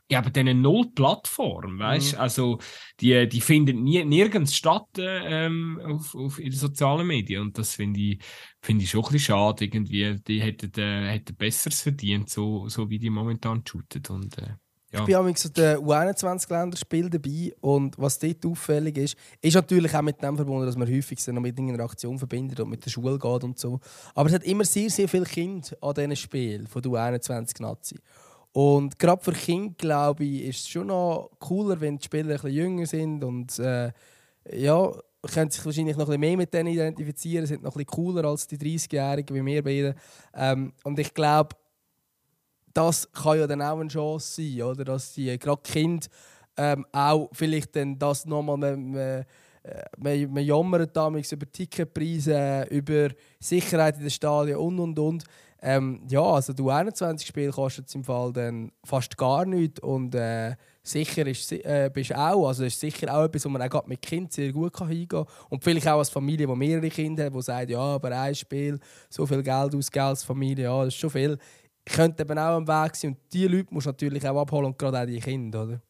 [0.08, 2.20] gebt denen null Plattform, weißt Mhm.
[2.20, 2.58] Also
[3.00, 7.58] die, die finden nie, nirgends statt äh, ähm, auf, auf in den sozialen Medien und
[7.58, 8.18] das finde ich
[8.62, 10.18] finde ich schon ein bisschen schade irgendwie.
[10.26, 14.02] Die hätten, äh, hätten Besseres verdient, so, so wie die momentan shooten.
[14.08, 14.54] Und, äh,
[14.92, 15.00] Ja.
[15.00, 20.02] Ich bin auch so den U21-Länderspiel dabei und was dort auffällig ist, ist natürlich auch
[20.02, 23.18] mit dem verbunden, dass man häufig noch mit irgendeiner Aktion verbindet und mit der Schule
[23.18, 23.80] geht und so.
[24.14, 28.00] Aber es hat immer sehr, sehr viele Kinder an diesen Spielen von der U21-Nazi.
[28.52, 32.32] Und gerade für Kinder, glaube ich, ist es schon noch cooler, wenn die Spieler ein
[32.32, 33.92] bisschen jünger sind und äh,
[34.52, 34.92] ja,
[35.28, 38.24] können sich wahrscheinlich noch ein bisschen mehr mit denen identifizieren, sind noch ein bisschen cooler
[38.28, 39.94] als die 30-Jährigen wie wir beide.
[40.34, 41.56] Ähm, und ich glaube,
[42.74, 44.84] das kann ja dann auch eine Chance sein, oder?
[44.84, 46.06] dass die gerade Kinder
[46.56, 49.24] ähm, auch vielleicht dann das nochmal man, man,
[49.96, 53.08] man, man jammert damals über Ticketpreise, über
[53.40, 55.24] Sicherheit in den Stadien und und und.
[55.64, 60.56] Ähm, ja, also du 21 Spiel kostet im Fall dann fast gar nichts und äh,
[60.82, 64.32] sicher ist, äh, bist auch, also ist sicher auch etwas, wo man auch mit Kind
[64.32, 65.26] sehr gut hingehen kann.
[65.48, 68.78] Und vielleicht auch als Familie, die mehrere Kinder hat, die sagt, ja, aber ein Spiel,
[69.08, 71.38] so viel Geld ausgeben als Familie, ja, das ist schon viel
[71.84, 73.12] könnte eben auch am Weg sein.
[73.12, 75.80] Und diese Leute musst du natürlich auch abholen und gerade auch die Kinder, oder?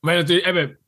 [0.00, 0.78] Und natürlich eben,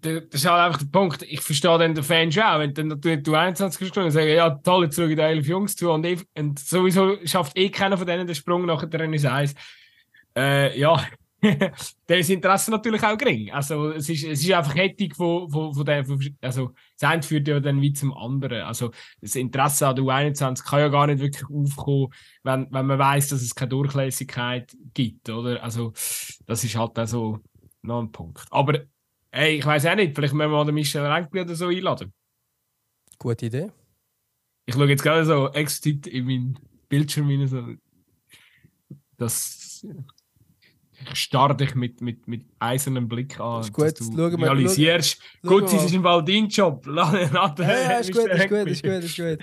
[0.00, 2.88] das ist halt einfach der Punkt, ich verstehe dann den Fan schon auch, wenn dann
[2.88, 6.04] natürlich du 21 bist und sagen, ja toll, jetzt schaue die 11 Jungs zu und,
[6.04, 9.54] ich, und sowieso schafft eh keiner von denen den Sprung nachher der Renaissance.
[10.36, 11.02] Äh, ja,
[12.06, 13.50] da ist Interesse natürlich auch gering.
[13.50, 16.04] Also es ist, es ist einfach Hettig von, von, von der,
[16.40, 18.62] also das eine führt ja dann wie zum anderen.
[18.62, 18.90] Also
[19.20, 22.08] das Interesse an der U21 kann ja gar nicht wirklich aufkommen,
[22.42, 25.62] wenn, wenn man weiß, dass es keine Durchlässigkeit gibt, oder?
[25.62, 25.92] Also
[26.46, 27.40] das ist halt also
[27.82, 28.46] noch ein Punkt.
[28.50, 28.80] Aber
[29.30, 32.12] hey, ich weiß auch nicht, vielleicht müssen wir mal den Michel Renkli oder so einladen.
[33.18, 33.70] Gute Idee.
[34.66, 37.66] Ich schaue jetzt gerade so explizit in meinen Bildschirm rein, so,
[39.18, 39.86] das
[41.12, 43.60] starr dich mit, mit, mit eisernem Blick an.
[43.60, 46.86] Ist gut, dass du realisierst, schau, gut, es ist im Fall dein Job.
[46.94, 49.38] ja, ja, ist gut, ist gut, ist gut, ist gut.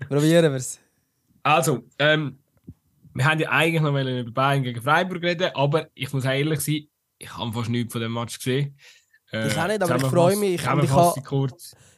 [0.08, 0.80] Probieren wir es.
[1.42, 2.38] Also, ähm,
[3.14, 6.86] wir haben ja eigentlich noch über Bayern gegen Freiburg reden, aber ich muss ehrlich sein,
[7.18, 8.76] ich habe fast nichts von dem Match gesehen.
[9.32, 10.54] Äh, ich auch nicht, aber ich freue mich.
[10.54, 11.48] Ich, ich, habe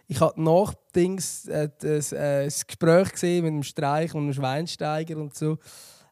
[0.06, 4.32] ich habe nach Dings äh, das, äh, das Gespräch gesehen mit dem Streich und dem
[4.32, 5.58] Schweinsteiger und so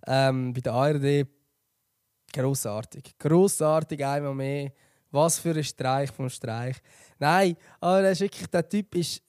[0.07, 1.27] ähm, bei der ARD
[2.33, 3.15] Grossartig.
[3.19, 4.73] Grossartig einmal mehr.
[5.11, 6.77] Was für ein Streich vom Streich.
[7.19, 9.23] Nein, aber das ist wirklich, der Typ ist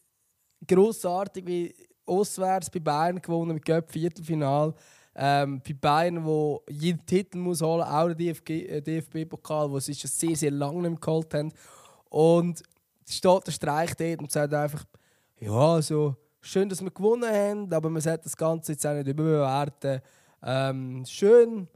[0.68, 1.74] grossartig, wie
[2.06, 4.74] auswärts bei Bayern gewonnen mit Göpp Viertelfinal.
[5.16, 10.10] Ähm, bei Bayern, wo jeden Titel muss holen, auch der DFB-Pokal, äh, wo sie schon
[10.10, 11.52] sehr, sehr lange nicht geholt haben.
[12.10, 12.62] Und
[13.08, 14.86] steht der Streich dort und sagt einfach,
[15.40, 19.08] ja, so schön, dass wir gewonnen haben, aber man sollte das Ganze jetzt auch nicht
[19.08, 20.02] überbewerten.
[20.44, 21.68] Ähm, schön,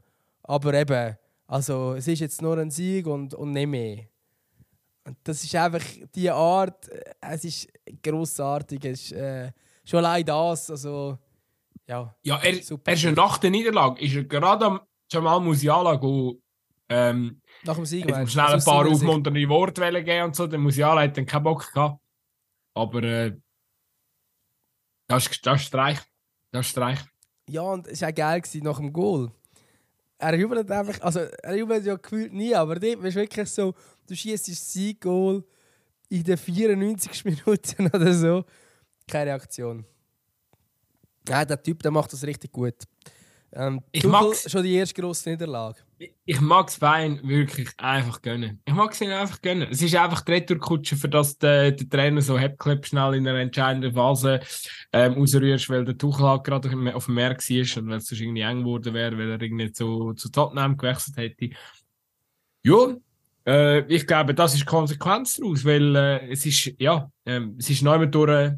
[0.44, 1.16] aber eben,
[1.46, 4.06] also es ist jetzt nur ein Sieg und, und nicht mehr.
[5.04, 5.84] Und das ist einfach
[6.14, 7.68] die Art, äh, es ist
[8.02, 8.84] grossartig.
[8.84, 9.52] Es ist, äh,
[9.84, 11.18] schon allein das, also
[11.86, 12.14] ja.
[12.22, 12.90] Ja, er, super.
[12.90, 14.80] er ist nach der Niederlage, ist er gerade am
[15.10, 16.40] Jamal Musiala go,
[16.88, 20.46] ähm, nach dem Sieg, schnell ein paar aufmunternde Worte geben und so.
[20.46, 22.00] Der Musiala hat dann keinen Bock gehabt.
[22.74, 23.36] Aber äh,
[25.06, 25.98] das, ist, das ist Streich.
[26.50, 26.98] Das ist Streich.
[27.48, 29.30] Ja, und es war auch geil nach dem Goal
[30.32, 33.74] er jubelt einfach, also er jubelt ja gefühlt nie, aber dort ist wirklich so,
[34.06, 35.44] du schießt das Sieg-Goal
[36.08, 38.44] in den 94 Minuten oder so.
[39.06, 39.84] Keine Reaktion.
[41.28, 42.74] Nein, der Typ der macht das richtig gut.
[43.56, 45.78] Ähm, ich mag schon die erste grosse Niederlage.
[45.98, 48.60] Ich, ich mag es Bayern wirklich einfach gönnen.
[48.64, 49.68] Ich mag es ihnen einfach gönnen.
[49.70, 53.38] Es ist einfach die Retourkutsche, für das der, der Trainer so Headclip schnell in einer
[53.38, 54.40] entscheidenden Phase
[54.92, 58.40] ähm, rausrührst, weil der Tuchel halt gerade auf dem Meer war und weil es irgendwie
[58.40, 61.50] eng geworden wäre, weil er irgendwie zu, zu Tottenham gewechselt hätte.
[62.64, 62.96] Ja,
[63.46, 67.70] äh, ich glaube, das ist die Konsequenz daraus, weil äh, es ist, ja, äh, es
[67.70, 68.56] ist neu durch äh,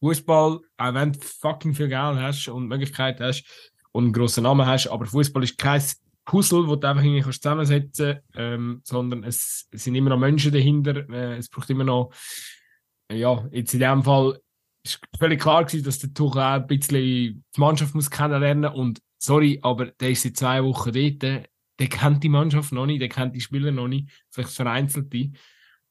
[0.00, 3.44] Fußball, auch wenn du fucking viel Geld hast und Möglichkeiten hast,
[3.92, 4.88] und einen grossen Namen hast.
[4.88, 5.82] Aber Fußball ist kein
[6.24, 10.52] Puzzle, das du einfach irgendwie zusammensetzen kannst, ähm, sondern es, es, sind immer noch Menschen
[10.52, 11.08] dahinter.
[11.10, 12.12] Äh, es braucht immer noch,
[13.12, 14.38] ja, jetzt in dem Fall
[14.84, 19.00] ist völlig klar gewesen, dass der Tuchel auch ein bisschen die Mannschaft muss kennenlernen und
[19.18, 21.48] sorry, aber der ist seit zwei Wochen dort,
[21.80, 25.32] der kennt die Mannschaft noch nicht, der kennt die Spieler noch nicht, vielleicht vereinzelte.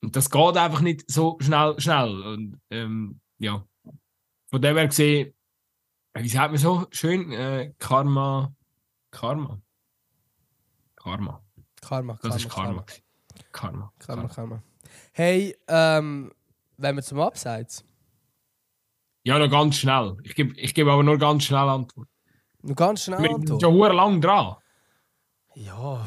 [0.01, 2.21] Und das geht einfach nicht so schnell, schnell.
[2.21, 3.65] Und ähm, ja,
[4.49, 5.33] von dem her gesehen,
[6.15, 7.31] wie sagt man so schön?
[7.31, 8.53] Äh, Karma.
[9.11, 9.61] Karma.
[10.95, 11.41] Karma.
[11.81, 12.19] Karma.
[12.21, 12.85] Das ist Karma.
[13.51, 13.91] Karma.
[13.99, 14.27] Karma.
[14.27, 14.63] Karma.
[15.11, 16.31] Hey, ähm,
[16.77, 17.83] wenn wir zum Abseits.
[19.23, 20.17] Ja, noch ganz schnell.
[20.23, 22.07] Ich gebe ich geb aber nur ganz schnell Antwort.
[22.61, 23.61] Nur ganz schnell wir Antwort?
[23.61, 24.55] Ja, lang dran.
[25.55, 26.05] Ja,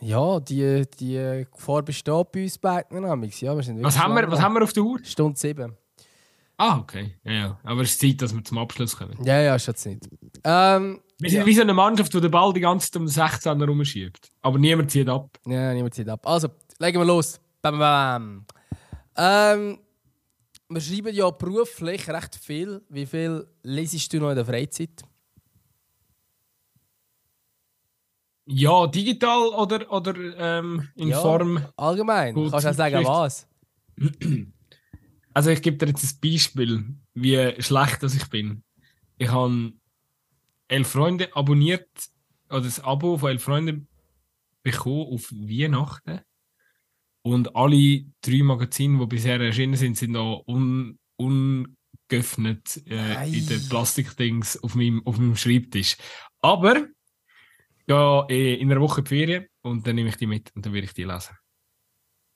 [0.00, 3.04] ja, die, die Gefahr besteht bei uns beiden.
[3.04, 4.98] Ja, was, haben wir, was haben wir auf der Uhr?
[5.04, 5.76] Stunde 7.
[6.58, 7.16] Ah, okay.
[7.24, 7.60] Ja, ja.
[7.64, 9.16] Aber es ist Zeit, dass wir zum Abschluss kommen.
[9.24, 10.08] Ja, ja, ist jetzt nicht.
[10.44, 11.46] Ähm, Wir sind Ja.
[11.46, 14.30] wie so eine Mannschaft, die den Ball die ganze Zeit um den 16er rumschiebt.
[14.42, 15.38] Aber niemand zieht ab.
[15.46, 16.26] ja, niemand Zeit ab.
[16.26, 16.48] Also,
[16.78, 17.40] legen wir los.
[17.62, 18.46] Bam, bam.
[19.16, 19.78] Ähm,
[20.68, 22.82] wir schreiben ja beruflich recht viel.
[22.88, 25.02] Wie viel lesest du noch in der Freizeit?
[28.46, 31.20] Ja, digital oder, oder ähm, in Ja.
[31.20, 31.60] Form.
[31.76, 32.34] Allgemein.
[32.34, 33.46] Kannst du auch sagen, was?
[35.34, 38.62] Also ich gebe dir jetzt ein Beispiel, wie schlecht das ich bin.
[39.18, 39.72] Ich habe
[40.68, 41.88] elf Freunde abonniert
[42.48, 43.88] oder das Abo von elf Freunden
[44.62, 46.20] bekommen auf Weihnachten.
[47.22, 53.68] Und alle drei Magazine, die bisher erschienen sind, sind noch un, ungeöffnet äh, in den
[53.68, 55.96] Plastikdings auf meinem, auf meinem Schreibtisch.
[56.40, 56.88] Aber
[57.86, 60.72] ja, eh, in einer Woche die Ferien und dann nehme ich die mit und dann
[60.72, 61.36] werde ich die lesen.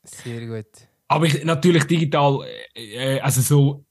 [0.05, 0.89] Sehr gut.
[1.09, 2.41] Aber ich, natürlich digital,
[2.75, 3.85] äh, äh, also so,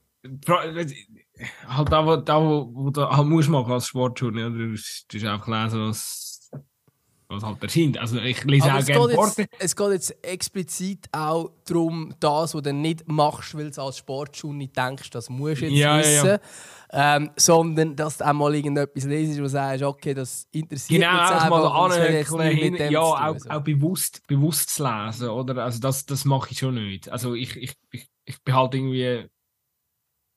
[1.68, 5.48] halt da, wo, da, wo, wo du halt musst machen als Sportjournal, du musst einfach
[5.48, 6.25] lesen, was,
[7.28, 7.98] was halt erscheint.
[7.98, 12.54] Also ich lese Aber auch es gerne jetzt, es geht jetzt explizit auch darum, das,
[12.54, 15.98] was du nicht machst, weil du als Sportschule denkst, das musst du jetzt Ja, ja,
[16.00, 16.26] wissen.
[16.26, 17.16] ja.
[17.16, 21.12] Ähm, sondern dass du auch mal irgendetwas lesest, wo du sagst, okay, das interessiert Genau,
[21.12, 21.62] mich jetzt einfach mal
[22.76, 23.50] dem ja, auch, so.
[23.50, 25.64] auch bewusst, bewusst zu lesen, oder?
[25.64, 27.08] Also das, das mache ich schon nicht.
[27.08, 29.26] Also ich, ich, ich, ich bin halt irgendwie,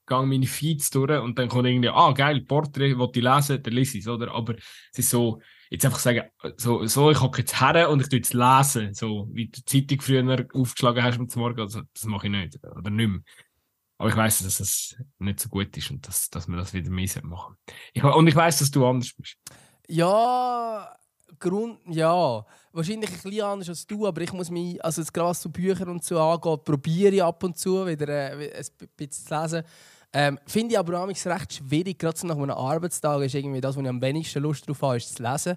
[0.07, 3.73] gehe meine Feeds durch und dann kommt irgendwie, ah geil, Porträt, will ich lesen, dann
[3.73, 4.33] lese ich es, oder?
[4.33, 4.55] Aber
[4.91, 5.39] es ist so,
[5.69, 6.23] jetzt einfach sagen,
[6.57, 9.87] so, so ich hocke jetzt her und ich tue jetzt lesen, so wie du die
[9.87, 13.21] Zeitung früher aufgeschlagen hast am Morgen, also das mache ich nicht, oder nicht mehr.
[13.97, 16.89] Aber ich weiß, dass es nicht so gut ist und dass, dass wir das wieder
[16.89, 17.57] mehr machen
[17.93, 19.35] ich, Und ich weiß, dass du anders bist.
[19.89, 20.95] Ja,
[21.37, 22.45] Grund, ja.
[22.71, 25.89] Wahrscheinlich ein bisschen anders als du, aber ich muss mich, also gerade was zu Büchern
[25.89, 29.63] und so angeht, probiere ich ab und zu wieder äh, ein bisschen zu lesen.
[30.11, 33.83] Ähm, Finde ich aber manchmal recht schwierig, gerade nach einem Arbeitstag ist irgendwie das, was
[33.83, 35.55] ich am wenigsten Lust drauf habe, ist zu lesen.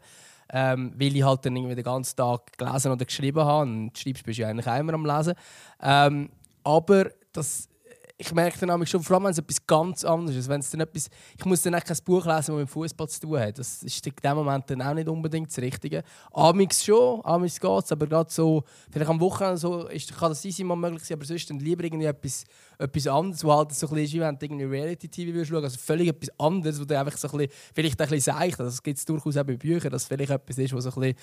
[0.55, 3.63] Ähm, weil ich halt dann irgendwie den ganzen Tag gelesen oder geschrieben habe.
[3.63, 5.35] Und schreibst bist du ja eigentlich auch immer am Lesen.
[5.81, 6.29] Ähm,
[6.63, 7.71] aber das,
[8.19, 10.49] ich merke dann nämlich schon, vor allem wenn es etwas ganz anderes ist.
[10.49, 13.21] Wenn es dann etwas, ich muss dann auch kein Buch lesen, das mit Fußball zu
[13.21, 13.59] tun hat.
[13.59, 16.05] Das ist in dem Moment dann auch nicht unbedingt das Richtige.
[16.33, 20.45] Amix schon, amix geht es, aber gerade so, vielleicht am Wochenende so, ist, kann das
[20.45, 22.45] easy mal möglich sein, aber sonst dann lieber irgendwie etwas,
[22.83, 25.79] etwas anderes, wo halt so ein bisschen ist, wenn du irgendwie Reality-TV würdest schauen, also
[25.79, 28.83] völlig etwas anderes, wo du einfach so ein bisschen, vielleicht ein bisschen seicht, also das
[28.83, 31.17] gibt es durchaus auch bei Büchern, dass es vielleicht etwas ist, was so ein bisschen,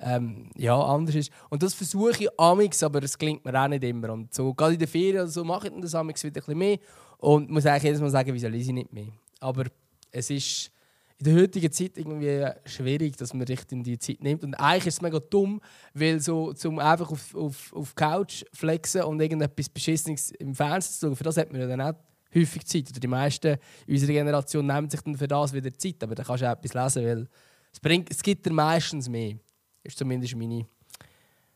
[0.00, 1.32] ähm, ja, anders ist.
[1.50, 4.12] Und das versuche ich amix, aber es gelingt mir auch nicht immer.
[4.12, 6.58] Und so, gerade in der Ferien oder so mache ich das amix wieder ein bisschen
[6.58, 6.78] mehr
[7.18, 9.08] und muss eigentlich jedes Mal sagen, wieso lese ich nicht mehr.
[9.40, 9.64] Aber
[10.10, 10.70] es ist
[11.18, 14.44] in der heutigen Zeit irgendwie schwierig, dass man richtig die Zeit nimmt.
[14.44, 15.60] Und eigentlich ist es mega dumm,
[15.94, 21.06] weil so zum einfach auf, auf, auf Couch flexen und irgendetwas Beschissenes im Fernsehen zu
[21.06, 21.94] schauen, für das hat man ja dann auch
[22.34, 22.90] häufig Zeit.
[22.90, 23.56] Oder die meisten
[23.88, 26.02] unserer Generation nehmen sich dann für das wieder Zeit.
[26.02, 27.28] Aber dann kannst du auch etwas lesen, weil
[27.72, 29.36] es, bringt, es gibt dir meistens mehr.
[29.82, 30.66] Ist zumindest meine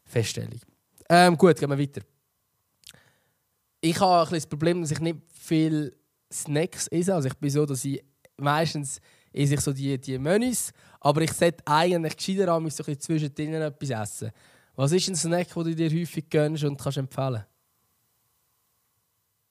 [0.04, 0.60] Feststellung.
[1.08, 2.00] Ähm, gut, gehen wir weiter.
[3.82, 5.94] Ich habe ein das Problem, dass ich nicht viel
[6.32, 7.14] Snacks esse.
[7.14, 8.02] Also ich bin so, dass ich
[8.36, 9.00] meistens
[9.32, 13.54] esse ich so die, die Menüs, aber ich sollte eigentlich gescheiter an so ein zwischendrin
[13.54, 14.30] etwas essen.
[14.74, 17.44] Was ist ein Snack, den du dir häufig gönnst und kannst empfehlen?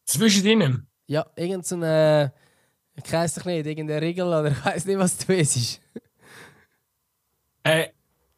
[0.06, 0.88] Zwischen ihnen.
[1.08, 2.34] Ja, irgendein so eine,
[2.96, 5.82] ich weiß doch nicht, irgendein Riegel oder ich weiß nicht, was du isst.
[7.64, 7.90] Äh,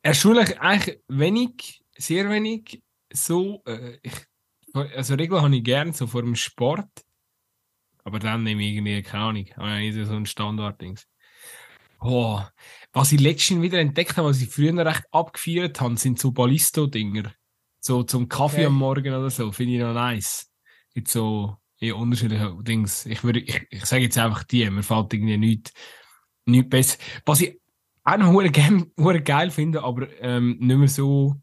[0.01, 2.81] erstaunlich eigentlich wenig, sehr wenig.
[3.13, 4.13] So, äh, ich,
[4.73, 6.89] also Regeln habe ich gern so vor dem Sport.
[8.03, 11.07] Aber dann nehme ich irgendwie, keine Ahnung, habe ich nicht so ein Standarddings.
[12.03, 12.41] Oh,
[12.93, 17.31] was ich letztens wieder entdeckt habe, was ich früher recht abgefeiert habe, sind so Ballisto-Dinger.
[17.79, 18.65] So zum Kaffee Okay.
[18.65, 20.51] am Morgen oder so, finde ich noch nice.
[20.93, 23.05] Gibt so eh, unterschiedliche Dings.
[23.05, 25.73] Ich, würde, ich, ich sage jetzt einfach die, mir fällt irgendwie nichts,
[26.45, 26.97] nichts besser.
[27.25, 27.59] Was ich
[28.03, 31.35] auch noch hure gern- hure geil finde, aber ähm, nicht mehr so.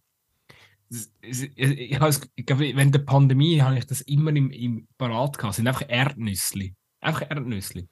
[1.20, 5.52] Ich, ich, während der Pandemie habe ich das immer im, im Parat gehabt.
[5.52, 6.74] Es sind einfach Erdnüssli.
[7.00, 7.88] Einfach Erdnüssli.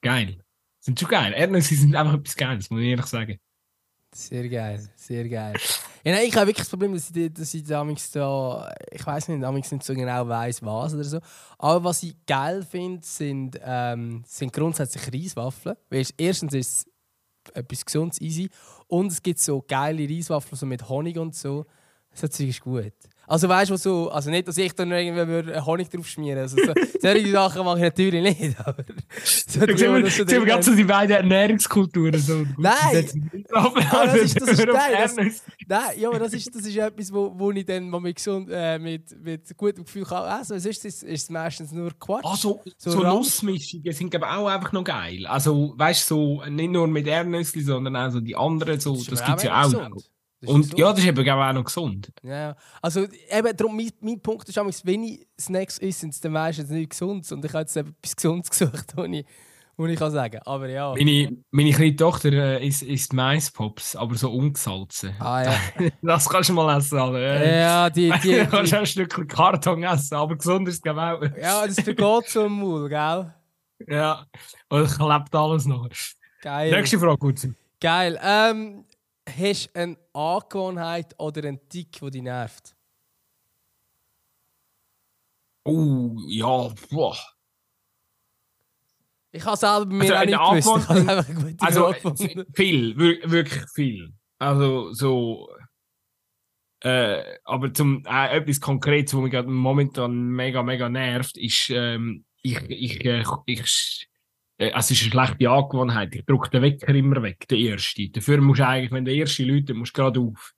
[0.00, 0.44] Geil.
[0.88, 1.34] Sind schon geil.
[1.36, 3.38] Erdnüsse sind einfach etwas Geiles, muss ich ehrlich sagen.
[4.14, 5.54] Sehr geil, sehr geil.
[6.02, 9.28] Ja, nein, ich habe wirklich das Problem, dass ich, dass ich damals da, ich weiß
[9.28, 11.20] nicht, damals nicht so genau weiß was oder so.
[11.58, 15.76] Aber was ich geil finde, sind, ähm, sind grundsätzlich Reiswaffeln.
[15.90, 16.86] Weil erstens ist
[17.46, 18.48] es etwas Gesundes, easy.
[18.86, 21.66] Und es gibt so geile Reiswaffeln so mit Honig und so.
[22.18, 22.94] Das ist gut.
[23.28, 26.56] Also weißt du, so, also nicht, dass ich da noch irgendwie Honig drauf schmieren also
[26.56, 28.58] so, Solche Sachen mache ich natürlich nicht.
[28.60, 28.82] Aber
[29.22, 32.46] so, ich sehe mir, so ganz so die beiden Ernährungskulturen so.
[32.56, 33.42] Nein!
[33.52, 33.70] ah,
[34.06, 34.96] das ist, das ist geil.
[34.98, 38.16] Das, nein, ja, aber das ist, das ist etwas, wo, wo ich dann mal mit,
[38.16, 40.58] gesund, äh, mit, mit gutem Gefühl kann essen.
[40.58, 42.24] Sonst ist es, ist es meistens nur Quatsch.
[42.24, 45.26] Also, so, so Nussmischungen sind glaube auch einfach noch geil.
[45.26, 49.04] Also, weißt du, so, nicht nur mit Erdnüsse, sondern auch so die anderen, so, das,
[49.04, 50.02] das gibt es ja auch noch.
[50.46, 52.12] Und ja, das ist eben auch noch gesund.
[52.22, 56.20] Ja, also eben, darum, mein, mein Punkt ist auch, wenn ich Snacks esse, sind es
[56.20, 57.30] dann meistens nicht gesund.
[57.32, 59.26] Und ich habe jetzt etwas Gesundes gesucht, was ich,
[59.76, 60.94] was ich kann sagen aber ja.
[60.94, 65.14] Meine, meine kleine Tochter äh, isst, isst Maispops, aber so ungesalzen.
[65.18, 65.54] Ah ja.
[66.02, 67.56] das kannst du mal essen, Alter.
[67.56, 68.12] Ja, die...
[68.22, 71.20] die, du kannst ein Stückchen Karton essen, aber gesund ist es auch.
[71.40, 73.34] ja, das vergeht so im Maul, gell?
[73.88, 74.26] Ja,
[74.68, 75.88] und es klebt alles noch.
[76.42, 76.70] Geil.
[76.70, 77.48] Nächste Frage, gut.
[77.80, 78.18] Geil.
[78.22, 78.84] Ähm,
[79.28, 82.74] hast du eine Angewohnheit oder einen Tick, der dich nervt?
[85.64, 87.16] Oh, ja, boah.
[89.30, 91.62] Ich habe selber mir also auch nicht gewusst.
[91.62, 91.92] also
[92.54, 94.14] viel, wirklich viel.
[94.38, 95.48] Also so.
[96.80, 102.60] Äh, aber zum äh, etwas Konkretes, was mich momentan mega, mega nervt, ist, ähm, ich,
[102.70, 104.08] ich, äh, ich
[104.58, 106.14] es ist eine schlechte Angewohnheit.
[106.14, 108.10] Ich drücke den Wecker immer weg, den ersten.
[108.12, 110.52] Dafür musst du eigentlich, wenn der erste Leute, musst du gerade auf.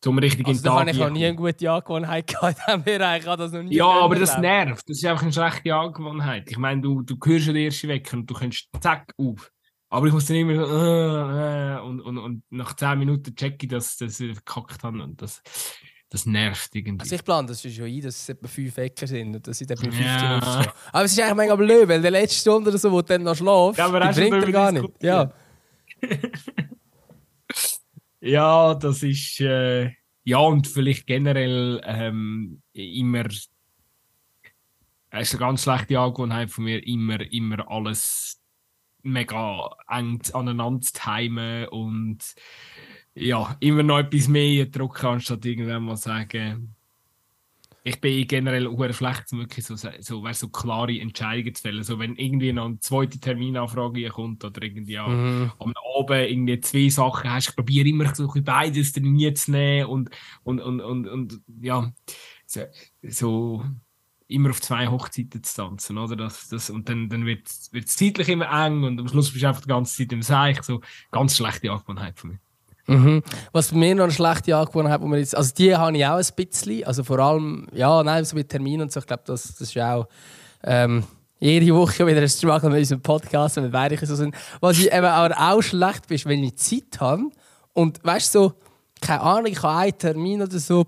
[0.00, 0.72] Zum richtigen also, Tag.
[0.72, 2.58] Da habe ich nie eine gute Angewohnheit gehabt.
[2.58, 4.88] ich habe das noch nie Ja, aber das nervt.
[4.88, 6.50] Das ist einfach eine schlechte Angewohnheit.
[6.50, 9.52] Ich meine, du, du hörst den ersten Wecker und du kannst zack auf.
[9.88, 13.68] Aber ich muss dann immer so, äh, äh, und, und, und nach 10 Minuten checken,
[13.68, 15.00] dass, dass ich verkackt habe.
[15.00, 15.40] Und das,
[16.12, 17.00] das nervt irgendwie.
[17.00, 19.66] Also ich plane das schon ein, dass es etwa fünf Ecken sind und dass ich
[19.66, 20.38] dann bei 15 ja.
[20.38, 20.72] aufstehe.
[20.92, 23.22] Aber es ist eigentlich mega blöd, weil der letzte Stunde oder so, wo du dann
[23.22, 25.02] noch schläfst, ja, die bringt er gar nicht.
[25.02, 25.32] Ja.
[28.20, 29.40] ja, das ist...
[29.40, 29.92] Äh,
[30.24, 33.24] ja, und vielleicht generell ähm, immer...
[33.24, 33.48] Es
[35.28, 38.38] ist eine ganz schlechte Angewohnheit von mir, immer, immer alles
[39.02, 42.18] mega eng aneinander zu timen und
[43.14, 46.74] ja, immer noch etwas mehr drucken, anstatt irgendwann mal sagen,
[47.84, 51.82] ich bin generell auch schlecht, wirklich so, so, so klare Entscheidungen zu fällen.
[51.82, 55.50] So, wenn irgendwie noch eine zweite Terminanfrage kommt oder irgendwie mhm.
[55.58, 60.10] am Abend irgendwie zwei Sachen hast, ich probiere immer so beides trainiert zu nehmen und,
[60.44, 61.92] und, und, und, und ja,
[62.46, 62.60] so,
[63.02, 63.64] so
[64.28, 66.14] immer auf zwei Hochzeiten zu tanzen, oder?
[66.16, 69.48] Das, das, und dann, dann wird es zeitlich immer eng und am Schluss bist du
[69.48, 70.62] einfach die ganze Zeit im Seich.
[70.62, 70.80] So
[71.10, 72.38] ganz schlechte Angewohnheit von mir.
[72.86, 73.22] Mhm.
[73.52, 76.16] Was bei mir noch eine schlechte Angewohnheit wo man jetzt, also die habe ich auch
[76.16, 79.42] ein bisschen, also vor allem, ja, nein, so mit Terminen und so, ich glaube, das,
[79.42, 80.08] das ist auch
[80.64, 81.04] ähm,
[81.38, 84.34] jede Woche wieder ein Struggle mit unserem Podcast, wenn wir beide so sind.
[84.60, 87.22] Was ich eben aber auch schlecht bin, wenn ich Zeit habe
[87.72, 88.52] und, weißt du, so,
[89.00, 90.84] keine Ahnung, ich habe einen Termin oder so,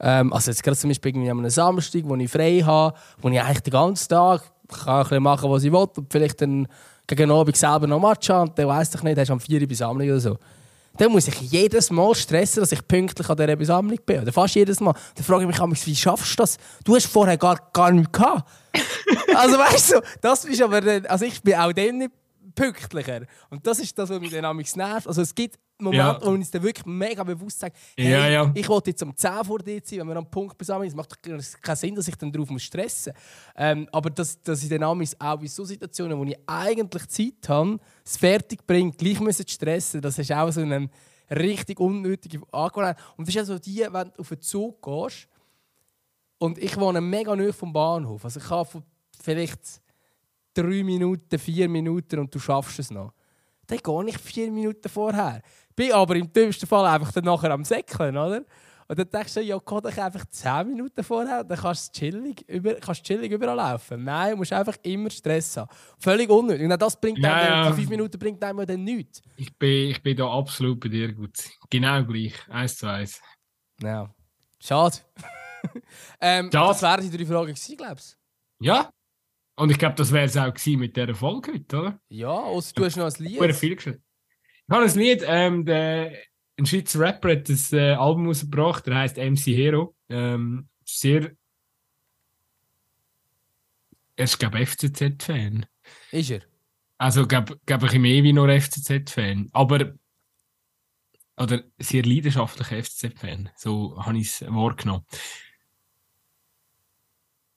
[0.00, 3.40] ähm, also jetzt gerade zum Beispiel irgendwie am Samstag, wo ich frei habe, wo ich
[3.40, 6.66] eigentlich den ganzen Tag kann ein bisschen machen, was ich will und vielleicht dann
[7.06, 9.62] gegen Abend selber noch Match haben und dann weiss ich nicht, hast du am 4
[9.62, 10.36] Uhr Sammlung oder so
[10.98, 14.22] dann muss ich jedes Mal stressen, dass ich pünktlich an dieser Besammlung bin.
[14.22, 14.94] Oder fast jedes Mal.
[15.14, 16.56] Dann frage ich mich, wie schaffst du das?
[16.84, 18.48] Du hast vorher gar, gar nichts gehabt.
[19.34, 22.10] also weißt du, das ist aber, also ich bin auch dann nicht
[22.56, 23.26] pünktlicher.
[23.50, 25.06] Und das ist das, was mich dann nervt.
[25.06, 26.18] Also es gibt Momente, ja.
[26.22, 28.52] wo es dann wirklich mega bewusst sage, hey, ja, ja.
[28.54, 30.88] ich wollte jetzt um 10 vor dir sein, wenn wir am Punkt besammeln.
[30.88, 33.22] Es macht keinen Sinn, dass ich dann darauf stressen muss.
[33.56, 37.78] Ähm, aber dass, dass ich dann auch in so Situationen, wo ich eigentlich Zeit habe,
[38.04, 40.88] es fertig bringe, gleich müssen stressen, das ist auch so eine
[41.30, 42.96] richtig unnötige Angewohnheit.
[43.16, 45.28] Und das ist ja so die, wenn du auf den Zug gehst
[46.38, 48.24] und ich wohne mega nahe vom Bahnhof.
[48.24, 48.82] Also ich habe
[49.20, 49.82] vielleicht
[50.56, 53.12] drei Minuten, vier Minuten und du schaffst es noch.
[53.66, 55.42] Dann gehe ich vier Minuten vorher.
[55.74, 58.44] Bin aber im dümmsten Fall einfach dann nachher am Säckeln, oder?
[58.88, 62.48] Und dann denkst du, ja, geh doch einfach 10 Minuten vorher, dann kannst du chillig,
[62.48, 64.04] über, kannst chillig überall laufen.
[64.04, 65.68] Nein, du musst einfach immer Stress haben.
[65.98, 66.70] Völlig unnötig.
[66.70, 67.72] Und das bringt ja, dann, ja.
[67.72, 69.22] 5 Minuten bringt einem dann nichts.
[69.36, 71.36] Ich bin, ich bin da absolut bei dir gut.
[71.68, 72.34] Genau gleich.
[72.48, 73.20] Eins zu eins.
[73.82, 74.14] Ja.
[74.60, 74.98] Schade.
[76.20, 76.68] ähm, Schade.
[76.68, 78.16] Das wären die drei Fragen gewesen, glaubst
[78.60, 78.66] du?
[78.66, 78.90] Ja.
[79.56, 82.00] Und ich glaube, das wäre es auch gewesen mit dieser Folge heute, oder?
[82.08, 83.42] Ja, also du hast noch ein Lied.
[83.42, 84.02] Ich viel geschrieben.
[84.68, 86.12] Ich habe ein Lied, ähm, der,
[86.58, 89.96] ein Schweizer Rapper hat das äh, Album rausgebracht, der heißt MC Hero.
[90.08, 91.32] Ähm, sehr.
[94.16, 95.66] Er ist, glaube ich, FCZ-Fan.
[96.10, 96.42] Ist er?
[96.98, 99.48] Also, glaube glaub ich, mehr wie nur FCZ-Fan.
[99.52, 99.94] Aber.
[101.38, 103.50] Oder sehr leidenschaftlicher FCZ-Fan.
[103.56, 105.04] So habe ich es wahrgenommen.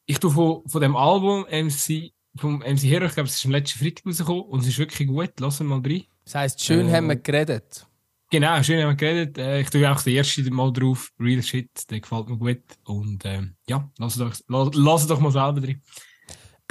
[0.10, 3.52] Ich tue von, von dem Album MC, vom MC Hero, ich glaube, es ist am
[3.52, 5.34] letzten Freitag rausgekommen und es ist wirklich gut.
[5.40, 6.04] Lass mal rein.
[6.26, 7.86] Das heisst, schön äh, haben wir geredet.
[8.32, 9.38] Genau, schön haben wir geredet.
[9.38, 11.12] Äh, ich tue auch den ersten Mal drauf.
[11.20, 12.64] Real Shit, der gefällt mir gut.
[12.86, 15.80] Und ähm, ja, lass doch, lass, lass doch mal selber drin.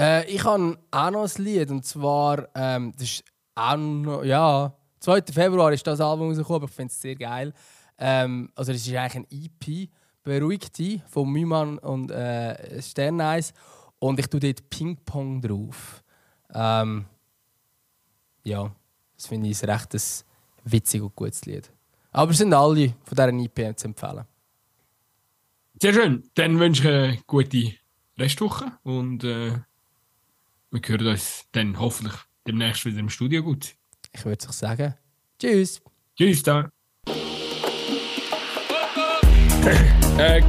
[0.00, 3.24] Äh, ich habe auch noch ein Lied und zwar, ähm, das ist
[3.54, 5.22] auch noch, ja, 2.
[5.32, 7.54] Februar ist das Album rausgekommen, aber ich finde es sehr geil.
[7.98, 9.90] Ähm, also das ist eigentlich ein EP,
[10.28, 13.52] «Beruhigte» von Mühmann und äh, Sterneis
[13.98, 16.04] und ich tue dort Ping-Pong drauf.
[16.54, 17.06] Ähm,
[18.44, 18.70] ja,
[19.16, 20.24] das finde ich ein recht
[20.64, 21.70] witzig und gutes Lied.
[22.12, 24.24] Aber es sind alle von dieser EP zu empfehlen.
[25.80, 26.28] Sehr schön.
[26.34, 27.74] Dann wünsche ich eine gute
[28.18, 29.58] Restwoche und äh,
[30.70, 32.14] wir hören uns dann hoffentlich
[32.46, 33.74] demnächst wieder im Studio gut.
[34.12, 34.94] Ich würde sagen,
[35.38, 35.80] tschüss.
[36.16, 36.70] Tschüss da.
[40.18, 40.42] Äh,